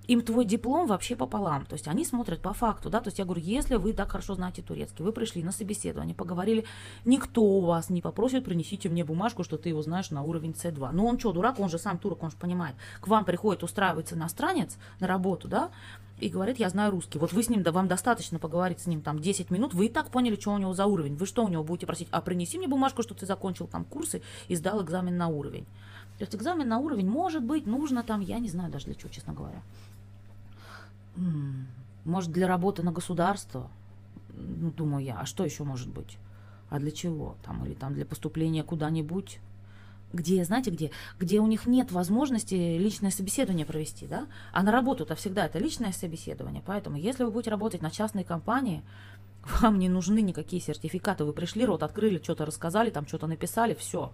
[0.08, 1.66] им твой диплом вообще пополам.
[1.66, 4.36] То есть они смотрят по факту, да, то есть я говорю, если вы так хорошо
[4.36, 6.66] знаете турецкий, вы пришли на собеседование, поговорили,
[7.06, 10.92] никто у вас не попросит, принесите мне бумажку, что ты его знаешь на уровень C2.
[10.92, 12.76] Ну он что, дурак, он же сам турок, он же понимает.
[13.02, 15.72] К вам приходит, устраивается иностранец на работу, да,
[16.20, 17.20] и говорит, я знаю русский.
[17.20, 19.90] Вот вы с ним, да вам достаточно поговорить с ним там 10 минут, вы и
[19.90, 21.16] так поняли, что у него за уровень.
[21.16, 22.08] Вы что у него будете просить?
[22.12, 25.66] А принеси мне бумажку, что ты закончил там курсы и сдал экзамен на уровень.
[26.18, 29.10] То есть экзамен на уровень может быть, нужно там, я не знаю даже для чего,
[29.10, 29.62] честно говоря.
[32.04, 33.70] Может, для работы на государство?
[34.30, 36.18] Ну, думаю я, а что еще может быть?
[36.70, 37.36] А для чего?
[37.44, 39.40] Там, или там для поступления куда-нибудь?
[40.14, 40.92] Где, знаете, где?
[41.20, 44.28] Где у них нет возможности личное собеседование провести, да?
[44.52, 46.64] А на работу-то всегда это личное собеседование.
[46.66, 48.84] Поэтому, если вы будете работать на частной компании,
[49.62, 51.26] вам не нужны никакие сертификаты.
[51.26, 54.12] Вы пришли, рот открыли, что-то рассказали, там что-то написали, все.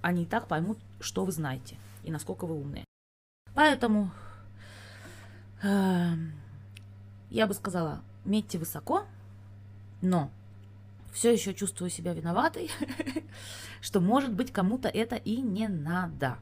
[0.00, 2.84] Они и так поймут, что вы знаете и насколько вы умные.
[3.54, 4.10] Поэтому
[5.62, 9.04] я бы сказала, метьте высоко,
[10.00, 10.30] но
[11.12, 12.70] все еще чувствую себя виноватой,
[13.80, 16.38] что, может быть, кому-то это и не надо.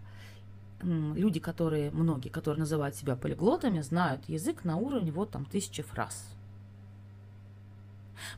[0.83, 6.25] Люди, которые, многие, которые называют себя полиглотами, знают язык на уровне вот там тысячи фраз.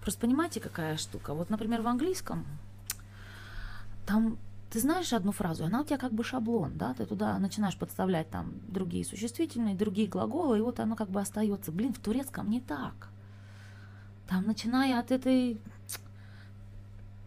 [0.01, 1.35] Просто понимаете, какая штука?
[1.35, 2.45] Вот, например, в английском
[4.07, 4.39] там
[4.73, 8.31] ты знаешь одну фразу, она у тебя как бы шаблон, да, ты туда начинаешь подставлять
[8.31, 11.71] там другие существительные, другие глаголы, и вот оно как бы остается.
[11.71, 13.11] Блин, в турецком не так.
[14.27, 15.61] Там, начиная от этой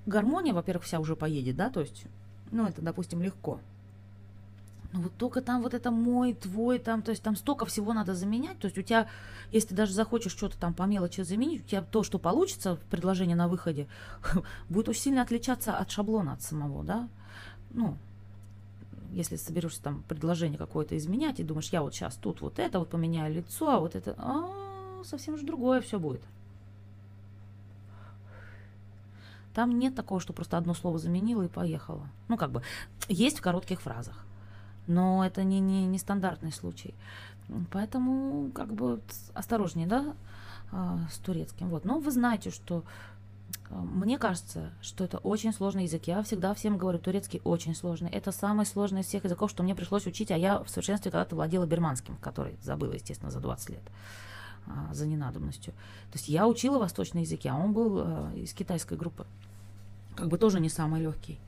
[0.08, 2.06] гармония, во-первых, вся уже поедет, да, то есть,
[2.50, 3.60] ну, это, допустим, легко.
[4.96, 8.16] Ну вот только там вот это мой, твой, там, то есть там столько всего надо
[8.16, 8.58] заменять.
[8.60, 9.08] То есть у тебя,
[9.52, 12.80] если ты даже захочешь что-то там по мелочи заменить, у тебя то, что получится в
[12.80, 13.88] предложении на выходе,
[14.70, 17.10] будет очень сильно отличаться от шаблона от самого, да
[17.76, 17.98] ну,
[19.12, 22.90] если соберешься там предложение какое-то изменять и думаешь, я вот сейчас тут вот это вот
[22.90, 26.22] поменяю лицо, а вот это, а, совсем же другое все будет.
[29.54, 32.10] Там нет такого, что просто одно слово заменила и поехала.
[32.28, 32.62] Ну, как бы,
[33.08, 34.26] есть в коротких фразах,
[34.88, 36.94] но это не, не, не стандартный случай.
[37.72, 39.02] Поэтому, как бы,
[39.34, 40.16] осторожнее, да,
[40.72, 41.70] а, с турецким.
[41.70, 41.86] Вот.
[41.86, 42.84] Но вы знаете, что
[43.70, 46.04] мне кажется, что это очень сложный язык.
[46.06, 48.10] Я всегда всем говорю, турецкий очень сложный.
[48.10, 51.36] Это самый сложный из всех языков, что мне пришлось учить, а я в совершенстве когда-то
[51.36, 53.84] владела берманским, который забыла, естественно, за 20 лет
[54.68, 55.74] а, за ненадобностью.
[56.12, 59.26] То есть я учила восточный языки, а он был а, из китайской группы.
[60.16, 61.40] Как бы тоже не самый легкий.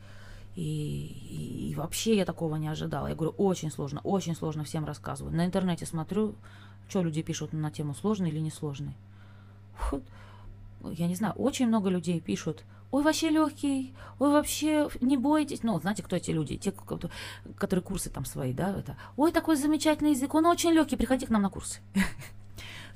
[0.58, 3.08] И, и, и вообще я такого не ожидала.
[3.08, 5.36] Я говорю, очень сложно, очень сложно всем рассказываю.
[5.36, 6.34] На интернете смотрю,
[6.90, 8.96] что люди пишут на тему сложный или несложный.
[9.92, 15.62] Вот я не знаю, очень много людей пишут, ой, вообще легкий, ой, вообще не бойтесь.
[15.62, 16.58] Ну, знаете, кто эти люди?
[16.58, 16.74] Те,
[17.56, 21.30] которые курсы там свои, да, это, ой, такой замечательный язык, он очень легкий, приходи к
[21.30, 21.82] нам на курсы.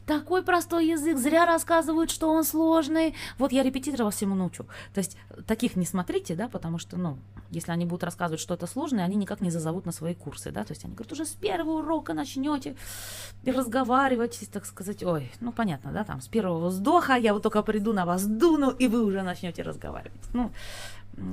[0.05, 3.15] такой простой язык, зря рассказывают, что он сложный.
[3.37, 4.65] Вот я репетиторов всему научу.
[4.93, 5.17] То есть
[5.47, 7.17] таких не смотрите, да, потому что, ну,
[7.49, 10.63] если они будут рассказывать что это сложное, они никак не зазовут на свои курсы, да,
[10.63, 12.75] то есть они говорят, уже с первого урока начнете
[13.45, 17.93] разговаривать, так сказать, ой, ну, понятно, да, там, с первого вздоха я вот только приду
[17.93, 20.21] на вас дуну, и вы уже начнете разговаривать.
[20.33, 20.51] Ну,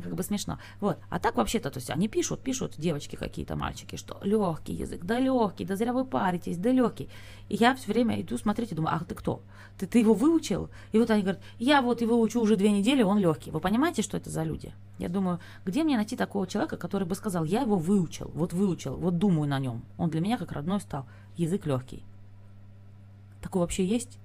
[0.03, 0.59] как бы смешно.
[0.81, 0.99] Вот.
[1.09, 5.19] А так вообще-то, то есть они пишут, пишут девочки какие-то, мальчики, что легкий язык, да
[5.19, 7.09] легкий, да зря вы паритесь, да легкий.
[7.49, 9.43] И я все время иду смотреть и думаю, ах ты кто?
[9.79, 10.71] Ты, ты его выучил?
[10.93, 13.51] И вот они говорят, я вот его учу уже две недели, он легкий.
[13.51, 14.73] Вы понимаете, что это за люди?
[14.99, 18.97] Я думаю, где мне найти такого человека, который бы сказал, я его выучил, вот выучил,
[18.97, 19.85] вот думаю на нем.
[19.97, 21.07] Он для меня как родной стал.
[21.37, 22.05] Язык легкий.
[23.41, 24.19] Такой вообще есть?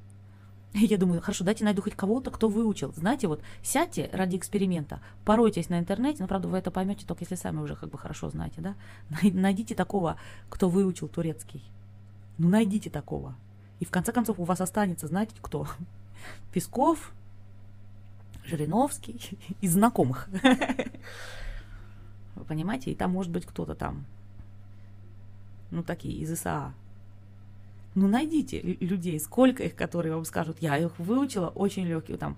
[0.76, 2.94] Я думаю, хорошо, дайте найду хоть кого-то, кто выучил.
[2.96, 7.36] Знаете, вот сядьте ради эксперимента, поройтесь на интернете, ну, правда, вы это поймете только если
[7.36, 8.76] сами уже как бы хорошо знаете, да?
[9.22, 10.18] Найдите такого,
[10.50, 11.64] кто выучил турецкий.
[12.40, 13.36] Ну, найдите такого.
[13.80, 15.68] И в конце концов у вас останется, знаете, кто?
[16.54, 17.14] Песков,
[18.44, 20.28] Жириновский из знакомых.
[22.36, 22.92] Вы понимаете?
[22.92, 24.06] И там может быть кто-то там,
[25.70, 26.74] ну, такие, из ИСА,
[27.96, 32.38] ну, найдите людей, сколько их, которые вам скажут, я их выучила, очень легкие, там,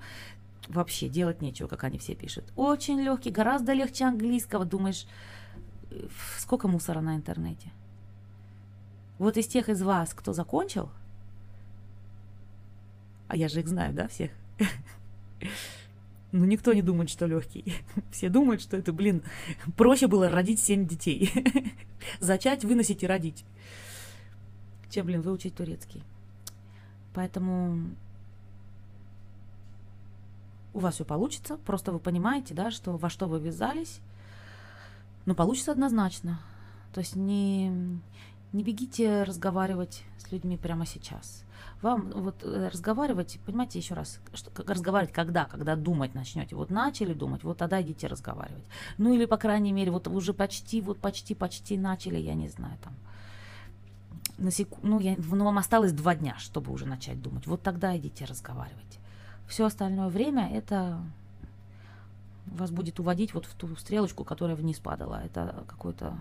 [0.68, 2.46] вообще делать нечего, как они все пишут.
[2.56, 4.66] Очень легкий, гораздо легче английского.
[4.66, 5.06] Думаешь,
[6.38, 7.72] сколько мусора на интернете?
[9.18, 10.90] Вот из тех из вас, кто закончил,
[13.28, 14.32] а я же их знаю, да, всех?
[16.32, 17.64] Ну, никто не думает, что легкий.
[18.12, 19.24] Все думают, что это, блин,
[19.78, 21.32] проще было родить семь детей.
[22.20, 23.46] Зачать, выносить и родить
[24.90, 26.04] чем, блин, выучить турецкий.
[27.14, 27.96] Поэтому
[30.74, 34.02] у вас все получится, просто вы понимаете, да, что во что вы ввязались,
[35.26, 36.40] но получится однозначно.
[36.94, 37.70] То есть не,
[38.52, 41.46] не бегите разговаривать с людьми прямо сейчас.
[41.82, 45.46] Вам вот э, разговаривать, понимаете, еще раз, что, разговаривать когда?
[45.46, 46.56] Когда думать начнете.
[46.56, 48.66] Вот начали думать, вот тогда идите разговаривать.
[48.98, 52.78] Ну или, по крайней мере, вот уже почти, вот почти, почти начали, я не знаю,
[52.84, 52.94] там,
[54.38, 54.80] на секу...
[54.84, 55.16] ну, я...
[55.18, 57.48] ну, вам осталось два дня, чтобы уже начать думать.
[57.48, 59.00] Вот тогда идите разговаривать.
[59.48, 61.00] Все остальное время это
[62.46, 65.22] вас будет уводить вот в ту стрелочку, которая вниз падала.
[65.24, 66.18] Это какой-то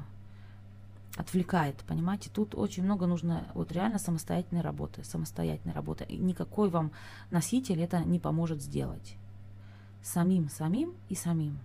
[1.16, 2.30] отвлекает, понимаете?
[2.32, 6.04] Тут очень много нужно вот реально самостоятельной работы, самостоятельной работы.
[6.04, 6.90] И никакой вам
[7.30, 9.16] носитель это не поможет сделать.
[10.02, 11.58] Самим, самим и самим.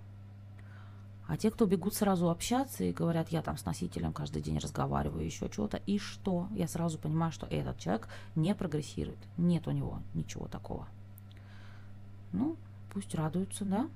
[1.30, 5.24] А те, кто бегут сразу общаться и говорят, я там с носителем каждый день разговариваю,
[5.24, 6.48] еще что-то, и что?
[6.56, 9.20] Я сразу понимаю, что этот человек не прогрессирует.
[9.38, 10.88] Нет у него ничего такого.
[12.32, 12.56] Ну,
[12.92, 13.88] пусть радуются, да?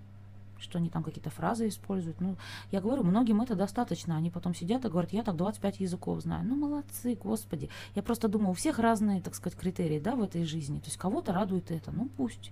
[0.59, 2.21] Что они там какие-то фразы используют.
[2.21, 2.35] Ну,
[2.71, 4.15] я говорю, многим это достаточно.
[4.15, 6.45] Они потом сидят и говорят, я так 25 языков знаю.
[6.45, 7.67] Ну, молодцы, господи.
[7.95, 10.77] Я просто думаю, у всех разные, так сказать, критерии, да, в этой жизни.
[10.77, 12.51] То есть кого-то радует это, ну пусть.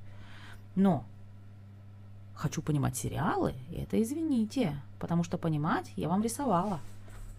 [0.74, 1.06] Но
[2.42, 6.80] хочу понимать сериалы, это извините, потому что понимать я вам рисовала,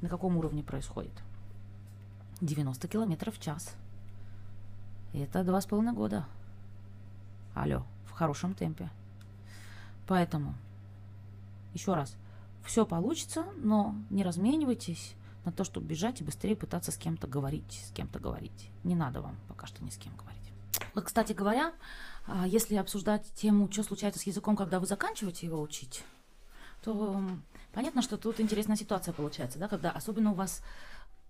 [0.00, 1.12] на каком уровне происходит.
[2.40, 3.74] 90 километров в час.
[5.12, 6.24] Это два с половиной года.
[7.54, 8.90] Алло, в хорошем темпе.
[10.06, 10.54] Поэтому,
[11.74, 12.16] еще раз,
[12.64, 15.14] все получится, но не разменивайтесь
[15.44, 18.70] на то, чтобы бежать и быстрее пытаться с кем-то говорить, с кем-то говорить.
[18.84, 20.38] Не надо вам пока что ни с кем говорить.
[20.94, 21.72] Кстати говоря,
[22.46, 26.04] если обсуждать тему, что случается с языком, когда вы заканчиваете его учить,
[26.82, 27.22] то
[27.72, 30.62] понятно, что тут интересная ситуация получается, да, когда особенно у вас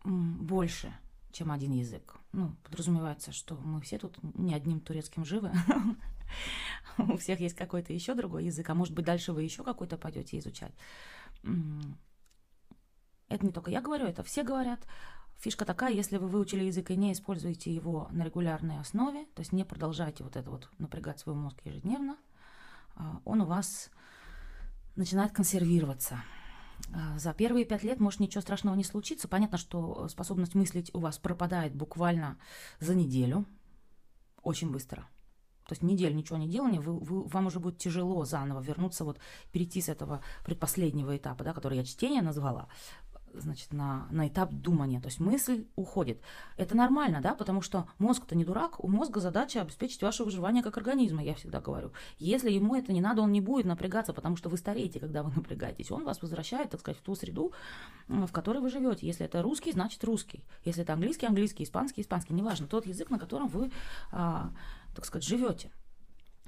[0.04, 0.92] больше,
[1.32, 2.16] чем один язык.
[2.32, 5.52] Ну, подразумевается, что мы все тут не одним турецким живы.
[6.98, 10.38] У всех есть какой-то еще другой язык, а может быть, дальше вы еще какой-то пойдете
[10.38, 10.72] изучать.
[13.28, 14.80] Это не только я говорю, это все говорят.
[15.42, 19.50] Фишка такая, если вы выучили язык и не используете его на регулярной основе, то есть
[19.50, 22.16] не продолжаете вот это вот напрягать свой мозг ежедневно,
[22.94, 23.90] а, он у вас
[24.94, 26.22] начинает консервироваться.
[26.94, 29.26] А, за первые пять лет может ничего страшного не случиться.
[29.26, 32.38] Понятно, что способность мыслить у вас пропадает буквально
[32.78, 33.44] за неделю,
[34.44, 35.08] очень быстро.
[35.66, 39.18] То есть неделю ничего не делания, вы, вы, вам уже будет тяжело заново вернуться, вот
[39.50, 42.68] перейти с этого предпоследнего этапа, да, который я чтение назвала,
[43.34, 45.00] значит, на, на этап думания.
[45.00, 46.20] То есть мысль уходит.
[46.56, 50.76] Это нормально, да, потому что мозг-то не дурак, у мозга задача обеспечить ваше выживание как
[50.76, 51.92] организма, я всегда говорю.
[52.18, 55.32] Если ему это не надо, он не будет напрягаться, потому что вы стареете, когда вы
[55.34, 55.90] напрягаетесь.
[55.90, 57.52] Он вас возвращает, так сказать, в ту среду,
[58.08, 59.06] в которой вы живете.
[59.06, 60.44] Если это русский, значит русский.
[60.64, 62.34] Если это английский, английский, испанский, испанский.
[62.34, 63.70] Неважно, тот язык, на котором вы,
[64.10, 64.50] а,
[64.94, 65.70] так сказать, живете.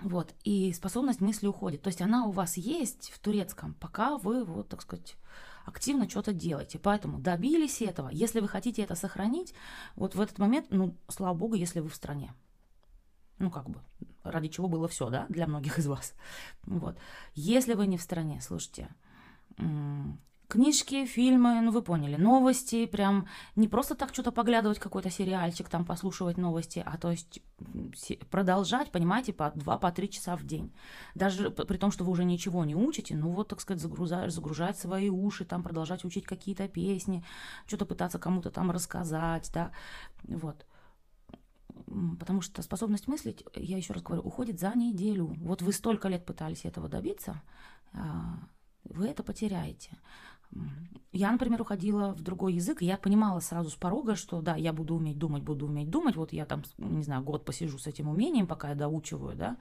[0.02, 1.82] Вот, и способность мысли уходит.
[1.82, 5.16] То есть она у вас есть в турецком, пока вы, вот, так сказать,
[5.64, 6.78] активно что-то делаете.
[6.78, 8.08] Поэтому добились этого.
[8.10, 9.54] Если вы хотите это сохранить,
[9.96, 12.32] вот в этот момент, ну, слава богу, если вы в стране.
[13.38, 13.80] Ну, как бы,
[14.22, 16.14] ради чего было все, да, для многих из вас.
[16.64, 16.96] Вот.
[17.34, 18.88] Если вы не в стране, слушайте,
[20.48, 23.26] Книжки, фильмы, ну вы поняли, новости, прям
[23.56, 27.40] не просто так что-то поглядывать, какой-то сериальчик, там послушивать новости, а то есть
[28.30, 30.70] продолжать, понимаете, по два, по три часа в день.
[31.14, 34.78] Даже при том, что вы уже ничего не учите, ну вот, так сказать, загружаешь, загружать
[34.78, 37.24] свои уши, там продолжать учить какие-то песни,
[37.66, 39.70] что-то пытаться кому-то там рассказать, да,
[40.24, 40.66] вот.
[42.18, 45.34] Потому что способность мыслить, я еще раз говорю, уходит за неделю.
[45.38, 47.42] Вот вы столько лет пытались этого добиться,
[47.92, 48.38] а,
[48.84, 49.96] вы это потеряете.
[51.12, 54.72] Я, например, уходила в другой язык, и я понимала сразу с порога, что да, я
[54.72, 56.16] буду уметь думать, буду уметь думать.
[56.16, 59.56] Вот я там, не знаю, год посижу с этим умением, пока я доучиваю, да.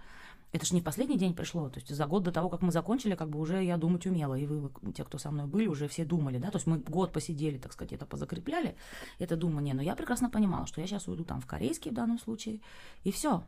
[0.51, 1.69] Это же не в последний день пришло.
[1.69, 4.35] То есть за год до того, как мы закончили, как бы уже я думать умела.
[4.35, 6.51] И вы, те, кто со мной были, уже все думали, да.
[6.51, 8.75] То есть мы год посидели, так сказать, это позакрепляли,
[9.19, 9.75] это думание.
[9.75, 12.61] Но я прекрасно понимала, что я сейчас уйду там в корейский в данном случае,
[13.03, 13.43] и все.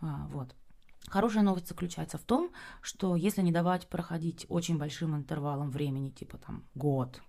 [0.00, 0.54] А, вот.
[1.10, 6.38] Хорошая новость заключается в том, что если не давать проходить очень большим интервалом времени, типа
[6.38, 7.20] там год,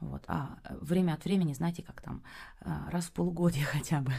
[0.00, 2.22] вот, а время от времени, знаете, как там,
[2.60, 4.12] а, раз в полугодие хотя бы,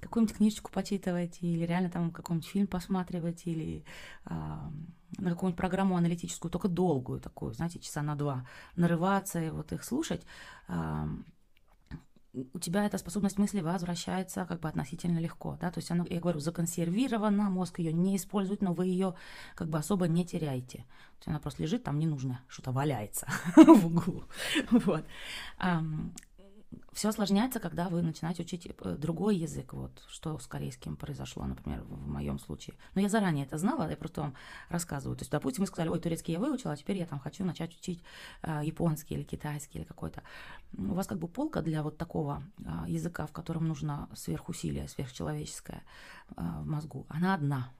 [0.00, 3.82] какую-нибудь книжечку почитывать, или реально там какой-нибудь фильм посматривать, или
[4.26, 4.70] а,
[5.16, 8.46] на какую-нибудь программу аналитическую, только долгую такую, знаете, часа на два,
[8.76, 10.22] нарываться и вот их слушать,
[12.52, 16.20] у тебя эта способность мысли возвращается как бы относительно легко, да, то есть она, я
[16.20, 19.14] говорю, законсервирована, мозг ее не использует, но вы ее
[19.54, 20.78] как бы особо не теряете.
[20.78, 24.24] То есть она просто лежит, там не нужно, что-то валяется в углу.
[24.70, 25.04] Вот
[26.92, 31.82] все осложняется, когда вы начинаете учить э, другой язык, вот что с корейским произошло, например,
[31.82, 32.76] в моем случае.
[32.94, 34.34] Но я заранее это знала, я просто вам
[34.68, 35.16] рассказываю.
[35.16, 37.74] То есть, допустим, вы сказали, ой, турецкий я выучила, а теперь я там хочу начать
[37.78, 38.02] учить
[38.42, 40.22] э, японский или китайский или какой-то.
[40.76, 45.82] У вас как бы полка для вот такого э, языка, в котором нужно сверхусилие, сверхчеловеческое
[46.36, 47.72] э, в мозгу, она одна.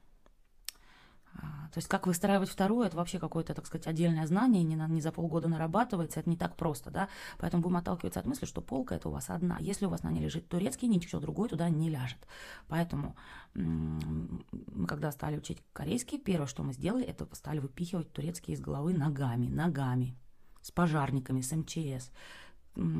[1.40, 4.88] А, то есть как выстраивать второе, это вообще какое-то, так сказать, отдельное знание, не, на,
[4.88, 7.08] не за полгода нарабатывается, это не так просто, да,
[7.38, 10.10] поэтому будем отталкиваться от мысли, что полка это у вас одна, если у вас на
[10.10, 12.18] ней лежит турецкий, ничего другое туда не ляжет,
[12.66, 13.14] поэтому
[13.54, 18.92] мы когда стали учить корейский, первое, что мы сделали, это стали выпихивать турецкий из головы
[18.92, 20.16] ногами, ногами,
[20.60, 22.10] с пожарниками, с МЧС,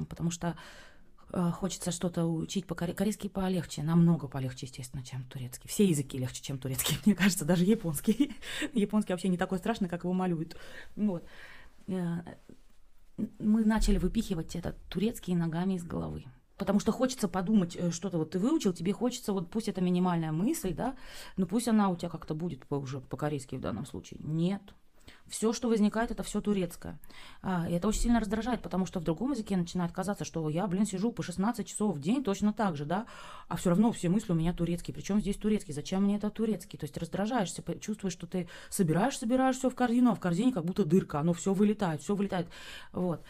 [0.09, 0.57] потому что
[1.53, 5.69] хочется что-то учить по корейский полегче, намного полегче, естественно, чем турецкий.
[5.69, 8.35] Все языки легче, чем турецкий, мне кажется, даже японский.
[8.73, 10.57] японский вообще не такой страшный, как его малюют.
[10.97, 11.25] Вот.
[11.87, 12.21] Э,
[13.39, 16.25] мы начали выпихивать этот турецкий ногами из головы.
[16.57, 20.33] Потому что хочется подумать, э, что-то вот ты выучил, тебе хочется, вот пусть это минимальная
[20.33, 20.97] мысль, да,
[21.37, 24.21] но пусть она у тебя как-то будет уже по-корейски в данном случае.
[24.23, 24.63] Нет,
[25.29, 26.99] все, что возникает, это все турецкое.
[27.43, 30.67] А, и это очень сильно раздражает, потому что в другом языке начинает казаться, что я,
[30.67, 33.07] блин, сижу по 16 часов в день точно так же, да,
[33.49, 34.95] а все равно все мысли у меня турецкие.
[34.95, 35.75] Причем здесь турецкий?
[35.75, 36.79] Зачем мне это турецкий?
[36.79, 40.65] То есть раздражаешься, чувствуешь, что ты собираешь, собираешь все в корзину, а в корзине как
[40.65, 42.49] будто дырка, оно все вылетает, все вылетает.
[42.93, 43.23] Вот.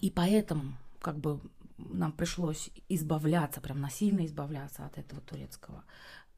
[0.00, 1.40] И поэтому, как бы,
[1.78, 5.84] нам пришлось избавляться, прям насильно избавляться от этого турецкого.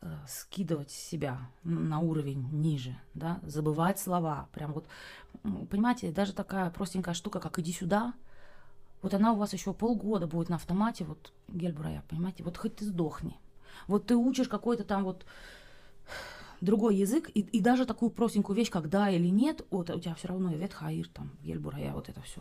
[0.02, 4.86] Э, скидывать себя на уровень ниже, да, забывать слова, прям вот,
[5.42, 8.14] понимаете, даже такая простенькая штука, как «иди сюда»,
[9.02, 12.86] вот она у вас еще полгода будет на автомате, вот, Гельбурая, понимаете, вот хоть ты
[12.86, 13.38] сдохни.
[13.88, 15.26] Вот ты учишь какой-то там вот
[16.60, 20.14] другой язык, и, и даже такую простенькую вещь, как да или нет, вот у тебя
[20.14, 22.40] все равно Ивет Хаир, там, Гельбурая, вот это все.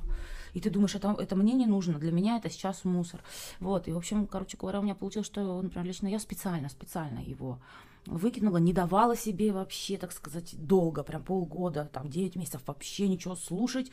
[0.53, 3.21] И ты думаешь, это, это мне не нужно, для меня это сейчас мусор.
[3.59, 7.19] Вот, и, в общем, короче говоря, у меня получилось, что, например, лично я специально, специально
[7.19, 7.59] его
[8.05, 13.35] выкинула, не давала себе вообще, так сказать, долго, прям полгода, там, 9 месяцев вообще ничего
[13.35, 13.91] слушать,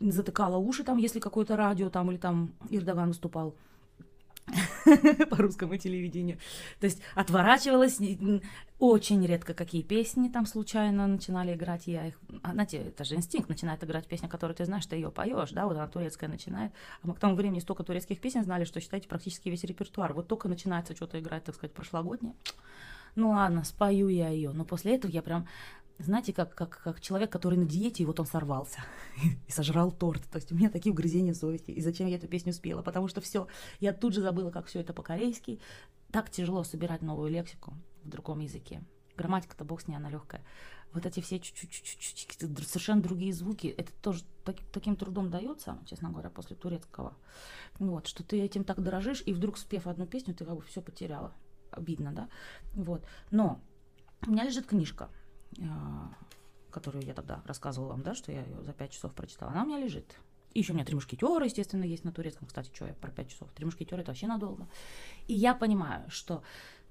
[0.00, 3.54] затыкала уши там, если какое-то радио там или там Ирдоган выступал,
[5.30, 6.38] по русскому телевидению.
[6.80, 7.98] То есть отворачивалась,
[8.78, 13.48] очень редко какие песни там случайно начинали играть, я их, а, знаете, это же инстинкт,
[13.48, 17.08] начинает играть песня, которую ты знаешь, ты ее поешь, да, вот она турецкая начинает, а
[17.08, 20.48] мы к тому времени столько турецких песен знали, что считайте практически весь репертуар, вот только
[20.48, 22.34] начинается что-то играть, так сказать, прошлогоднее,
[23.14, 25.48] ну ладно, спою я ее, но после этого я прям
[25.98, 28.80] знаете, как, как, как человек, который на диете, и вот он сорвался
[29.46, 30.22] и сожрал торт.
[30.30, 31.70] То есть у меня такие угрызения совести.
[31.70, 32.82] И зачем я эту песню спела?
[32.82, 33.48] Потому что все,
[33.80, 35.60] я тут же забыла, как все это по-корейски.
[36.12, 38.82] Так тяжело собирать новую лексику в другом языке.
[39.16, 40.44] Грамматика-то бог с ней, она легкая.
[40.92, 46.30] Вот эти все чуть-чуть совершенно другие звуки, это тоже так, таким трудом дается, честно говоря,
[46.30, 47.14] после турецкого.
[47.78, 50.80] Вот, что ты этим так дорожишь, и вдруг спев одну песню, ты как бы все
[50.80, 51.34] потеряла.
[51.70, 52.28] Обидно, да?
[52.72, 53.04] Вот.
[53.30, 53.60] Но
[54.26, 55.10] у меня лежит книжка
[56.70, 59.66] которую я тогда рассказывала вам, да, что я ее за 5 часов прочитала, она у
[59.66, 60.16] меня лежит.
[60.52, 62.48] И еще у меня три мушкетера, естественно, есть на турецком.
[62.48, 63.50] Кстати, что я про 5 часов?
[63.52, 64.68] Три мушкетера это вообще надолго.
[65.26, 66.42] И я понимаю, что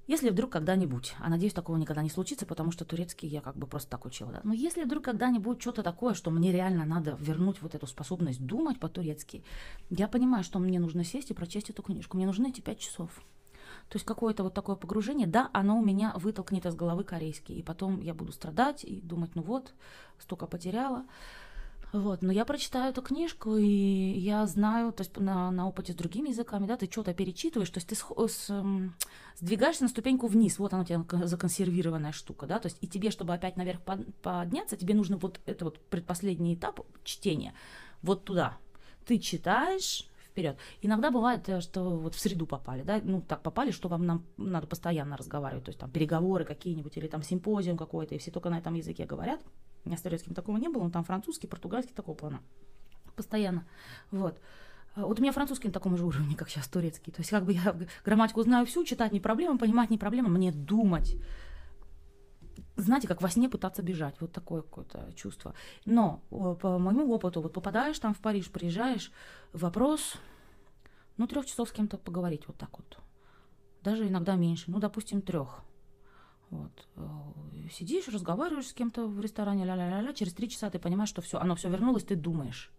[0.07, 3.65] Если вдруг когда-нибудь, а надеюсь, такого никогда не случится, потому что турецкий я как бы
[3.65, 4.41] просто так учила, да.
[4.43, 8.79] Но если вдруг когда-нибудь что-то такое, что мне реально надо вернуть вот эту способность думать
[8.79, 9.43] по-турецки,
[9.89, 12.17] я понимаю, что мне нужно сесть и прочесть эту книжку.
[12.17, 13.09] Мне нужны эти пять часов.
[13.89, 17.55] То есть какое-то вот такое погружение, да, оно у меня вытолкнет из головы корейский.
[17.55, 19.73] И потом я буду страдать и думать, ну вот,
[20.19, 21.05] столько потеряла.
[21.95, 25.95] Вот, но я прочитаю эту книжку, и я знаю, то есть на, на опыте с
[25.95, 28.63] другими языками, да, ты что-то перечитываешь, то есть ты с, с,
[29.37, 33.11] сдвигаешься на ступеньку вниз, вот она у тебя законсервированная штука, да, то есть и тебе,
[33.11, 33.79] чтобы опять наверх
[34.21, 37.53] подняться, тебе нужно вот это вот предпоследний этап чтения,
[38.01, 38.57] вот туда.
[39.05, 40.57] Ты читаешь, вперед.
[40.81, 44.25] Иногда бывает, э, что вот в среду попали, да, ну так попали, что вам нам
[44.35, 48.49] надо постоянно разговаривать, то есть там переговоры какие-нибудь или там симпозиум какой-то, и все только
[48.49, 49.39] на этом языке говорят.
[49.85, 52.41] У меня с турецким такого не было, но там французский, португальский такого плана.
[53.15, 53.65] Постоянно.
[54.11, 54.37] Вот.
[54.95, 57.13] А вот у меня французский на таком же уровне, как сейчас турецкий.
[57.13, 60.51] То есть как бы я грамматику знаю всю, читать не проблема, понимать не проблема, мне
[60.51, 61.15] думать.
[62.77, 65.53] Знаете, как во сне пытаться бежать, вот такое какое-то чувство.
[65.85, 69.11] Но по моему опыту, вот попадаешь там в Париж, приезжаешь,
[69.53, 70.15] вопрос,
[71.17, 72.99] ну, трех часов с кем-то поговорить вот так вот.
[73.81, 75.63] Даже иногда меньше, ну, допустим, трех.
[76.49, 76.87] Вот.
[76.95, 77.09] Э,
[77.71, 81.55] сидишь, разговариваешь с кем-то в ресторане, ля-ля-ля-ля, через три часа ты понимаешь, что все, оно
[81.55, 82.71] все вернулось, ты думаешь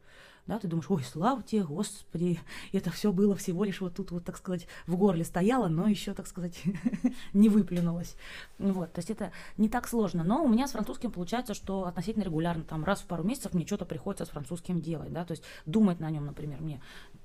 [0.46, 2.38] да, ты думаешь, ой, слава тебе, Господи,
[2.72, 6.14] это все было всего лишь вот тут вот, так сказать, в горле стояло, но еще,
[6.14, 6.62] так сказать,
[7.32, 8.16] не выплюнулось.
[8.58, 12.22] Вот, то есть это не так сложно, но у меня с французским получается, что относительно
[12.22, 15.42] регулярно, там, раз в пару месяцев мне что-то приходится с французским делать, да, то есть
[15.66, 16.80] думать на нем, например, мне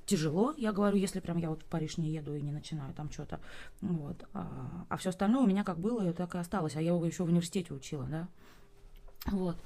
[0.06, 3.12] тяжело, я говорю, если прям я вот в Париж не еду и не начинаю там
[3.12, 3.40] что-то,
[3.82, 7.06] вот, а, а все остальное у меня как было, так и осталось, а я его
[7.06, 8.28] еще в университете учила, да,
[9.28, 9.58] вот.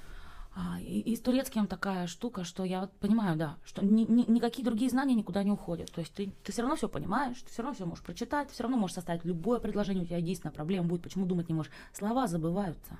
[0.57, 4.23] А, и, и с турецким такая штука, что я вот понимаю, да, что ни, ни,
[4.31, 5.91] никакие другие знания никуда не уходят.
[5.91, 8.63] То есть ты, ты все равно все понимаешь, ты все равно все можешь прочитать, все
[8.63, 11.73] равно можешь составить любое предложение, у тебя единственная проблема будет, почему думать не можешь.
[11.91, 12.99] Слова забываются.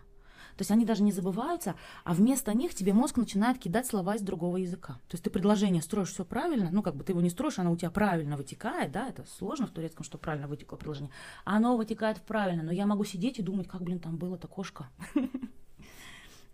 [0.57, 4.22] То есть они даже не забываются, а вместо них тебе мозг начинает кидать слова из
[4.22, 4.94] другого языка.
[5.07, 7.72] То есть ты предложение строишь все правильно, ну как бы ты его не строишь, оно
[7.72, 11.11] у тебя правильно вытекает, да, это сложно в турецком, что правильно вытекло предложение.
[11.45, 14.90] Оно вытекает правильно, но я могу сидеть и думать, как, блин, там было-то кошка.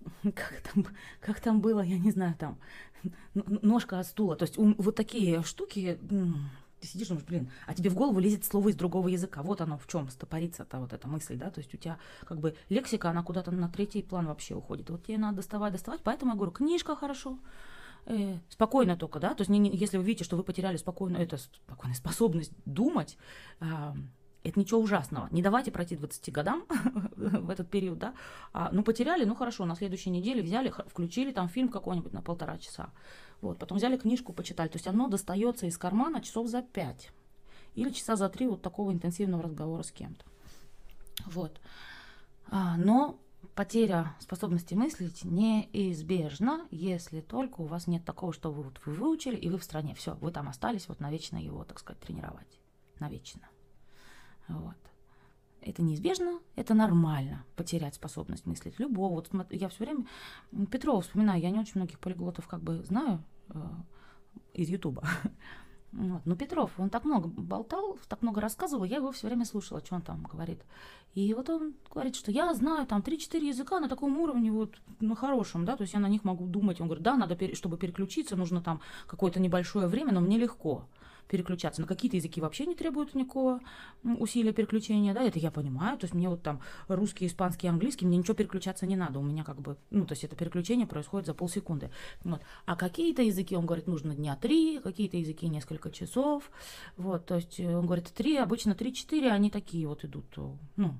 [0.23, 0.85] как там,
[1.19, 2.57] как там было, я не знаю, там,
[3.33, 4.35] ножка от стула.
[4.35, 5.99] То есть вот такие штуки,
[6.81, 9.43] ты сидишь, думаешь, блин, а тебе в голову лезет слово из другого языка.
[9.43, 12.55] Вот оно в чем стопорится-то вот эта мысль, да, то есть у тебя как бы
[12.69, 14.89] лексика, она куда-то на третий план вообще уходит.
[14.89, 17.37] Вот тебе надо доставать, доставать, поэтому я говорю, книжка хорошо,
[18.07, 21.23] э, спокойно только, да, то есть не, не, если вы видите, что вы потеряли спокойную,
[21.23, 23.17] это спокойную способность думать,
[23.59, 23.93] э,
[24.43, 25.27] это ничего ужасного.
[25.31, 26.65] Не давайте пройти 20 годам
[27.15, 28.13] в этот период, да.
[28.53, 32.57] А, ну, потеряли, ну хорошо, на следующей неделе взяли, включили там фильм какой-нибудь на полтора
[32.57, 32.89] часа.
[33.41, 34.67] Вот, потом взяли книжку, почитали.
[34.67, 37.11] То есть оно достается из кармана часов за 5
[37.75, 40.25] или часа за 3 вот такого интенсивного разговора с кем-то.
[41.25, 41.59] Вот.
[42.47, 43.19] А, но
[43.55, 49.35] потеря способности мыслить неизбежна, если только у вас нет такого, что вы, вот, вы выучили,
[49.35, 49.93] и вы в стране.
[49.93, 52.59] Все, вы там остались вот навечно его, так сказать, тренировать.
[52.99, 53.50] Навечно.
[54.59, 54.75] Вот.
[55.61, 58.79] Это неизбежно, это нормально потерять способность мыслить.
[58.79, 59.13] Любого.
[59.13, 60.05] Вот я все время
[60.71, 63.59] Петрова вспоминаю, я не очень многих полиглотов как бы знаю э,
[64.53, 65.03] из Ютуба.
[65.93, 66.21] Вот.
[66.25, 69.95] Но Петров, он так много болтал, так много рассказывал, я его все время слушала, что
[69.95, 70.61] он там говорит.
[71.15, 75.15] И вот он говорит, что я знаю там 3-4 языка на таком уровне, вот на
[75.15, 76.79] хорошем, да, то есть я на них могу думать.
[76.79, 80.85] Он говорит, да, надо, чтобы переключиться, нужно там какое-то небольшое время, но мне легко
[81.27, 81.81] переключаться.
[81.81, 83.59] На какие-то языки вообще не требуют никакого
[84.03, 85.97] усилия переключения, да, это я понимаю.
[85.97, 89.19] То есть мне вот там русский, испанский, английский, мне ничего переключаться не надо.
[89.19, 91.91] У меня как бы, ну, то есть это переключение происходит за полсекунды.
[92.23, 92.41] Вот.
[92.65, 96.51] А какие-то языки, он говорит, нужно дня три, какие-то языки несколько часов.
[96.97, 100.25] Вот, то есть он говорит, три, обычно три-четыре, они такие вот идут,
[100.75, 100.95] ну,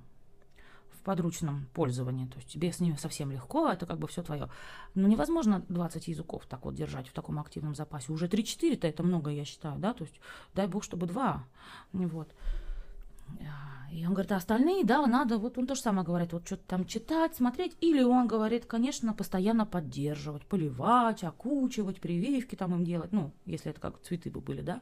[1.03, 2.28] подручном пользовании.
[2.28, 4.49] То есть тебе с ними совсем легко, это как бы все твое.
[4.95, 8.11] Но невозможно 20 языков так вот держать в таком активном запасе.
[8.11, 10.19] Уже 3-4-то это много, я считаю, да, то есть
[10.53, 11.45] дай бог, чтобы два.
[11.94, 12.34] Вот.
[13.91, 16.63] И он говорит, а остальные, да, надо, вот он то же самое говорит, вот что-то
[16.65, 17.75] там читать, смотреть.
[17.81, 23.11] Или он говорит, конечно, постоянно поддерживать, поливать, окучивать, прививки там им делать.
[23.11, 24.81] Ну, если это как цветы бы были, да,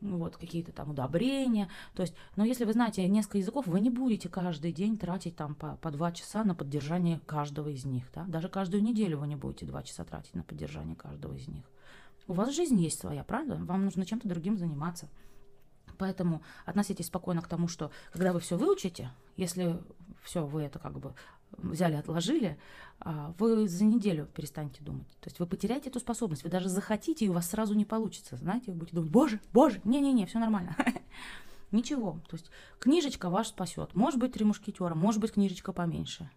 [0.00, 1.68] вот, какие-то там удобрения.
[1.94, 5.56] То есть, но если вы знаете несколько языков, вы не будете каждый день тратить там
[5.56, 8.24] по, по два часа на поддержание каждого из них, да.
[8.28, 11.64] Даже каждую неделю вы не будете два часа тратить на поддержание каждого из них.
[12.28, 13.56] У вас жизнь есть своя, правда?
[13.56, 15.08] Вам нужно чем-то другим заниматься.
[15.98, 19.78] Поэтому относитесь спокойно к тому, что когда вы все выучите, если
[20.22, 21.14] все вы это как бы
[21.58, 22.58] взяли, отложили,
[23.00, 25.08] а, вы за неделю перестанете думать.
[25.20, 26.42] То есть вы потеряете эту способность.
[26.44, 28.36] Вы даже захотите, и у вас сразу не получится.
[28.36, 30.76] Знаете, вы будете думать, боже, боже, не-не-не, все нормально.
[31.70, 32.20] Ничего.
[32.28, 33.94] То есть книжечка ваш спасет.
[33.94, 36.30] Может быть, три мушкетера, может быть, книжечка поменьше.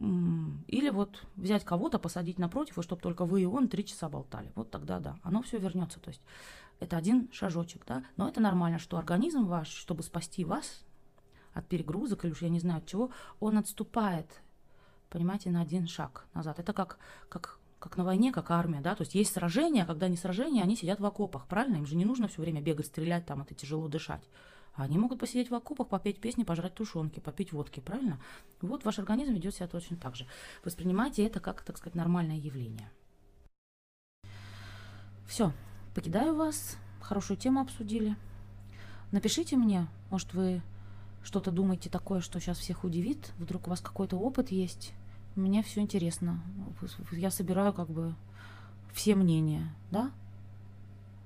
[0.00, 4.52] Или вот взять кого-то, посадить напротив, и чтобы только вы и он три часа болтали.
[4.54, 5.98] Вот тогда да, оно все вернется.
[5.98, 6.22] То есть
[6.80, 8.04] это один шажочек, да.
[8.16, 10.84] Но это нормально, что организм ваш, чтобы спасти вас
[11.52, 13.10] от перегрузок или уж я не знаю от чего,
[13.40, 14.42] он отступает,
[15.10, 16.58] понимаете, на один шаг назад.
[16.58, 16.98] Это как,
[17.28, 18.94] как, как на войне, как армия, да.
[18.94, 21.76] То есть есть сражения, а когда не сражения, они сидят в окопах, правильно?
[21.76, 24.22] Им же не нужно все время бегать, стрелять, там это тяжело дышать.
[24.74, 28.20] Они могут посидеть в окопах, попеть песни, пожрать тушенки, попить водки, правильно?
[28.60, 30.24] Вот ваш организм ведет себя точно так же.
[30.64, 32.88] Воспринимайте это как, так сказать, нормальное явление.
[35.26, 35.52] Все,
[35.94, 36.76] покидаю вас.
[37.00, 38.16] Хорошую тему обсудили.
[39.10, 40.62] Напишите мне, может, вы
[41.22, 43.32] что-то думаете такое, что сейчас всех удивит.
[43.38, 44.92] Вдруг у вас какой-то опыт есть.
[45.34, 46.42] Мне все интересно.
[47.12, 48.14] Я собираю как бы
[48.92, 50.10] все мнения, да?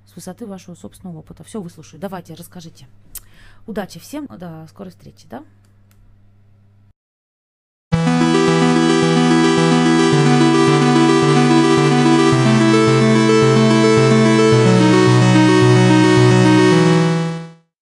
[0.07, 1.45] С высоты вашего собственного опыта.
[1.45, 2.01] Все выслушаю.
[2.01, 2.87] Давайте, расскажите.
[3.67, 5.45] Удачи всем, до скорой встречи, да?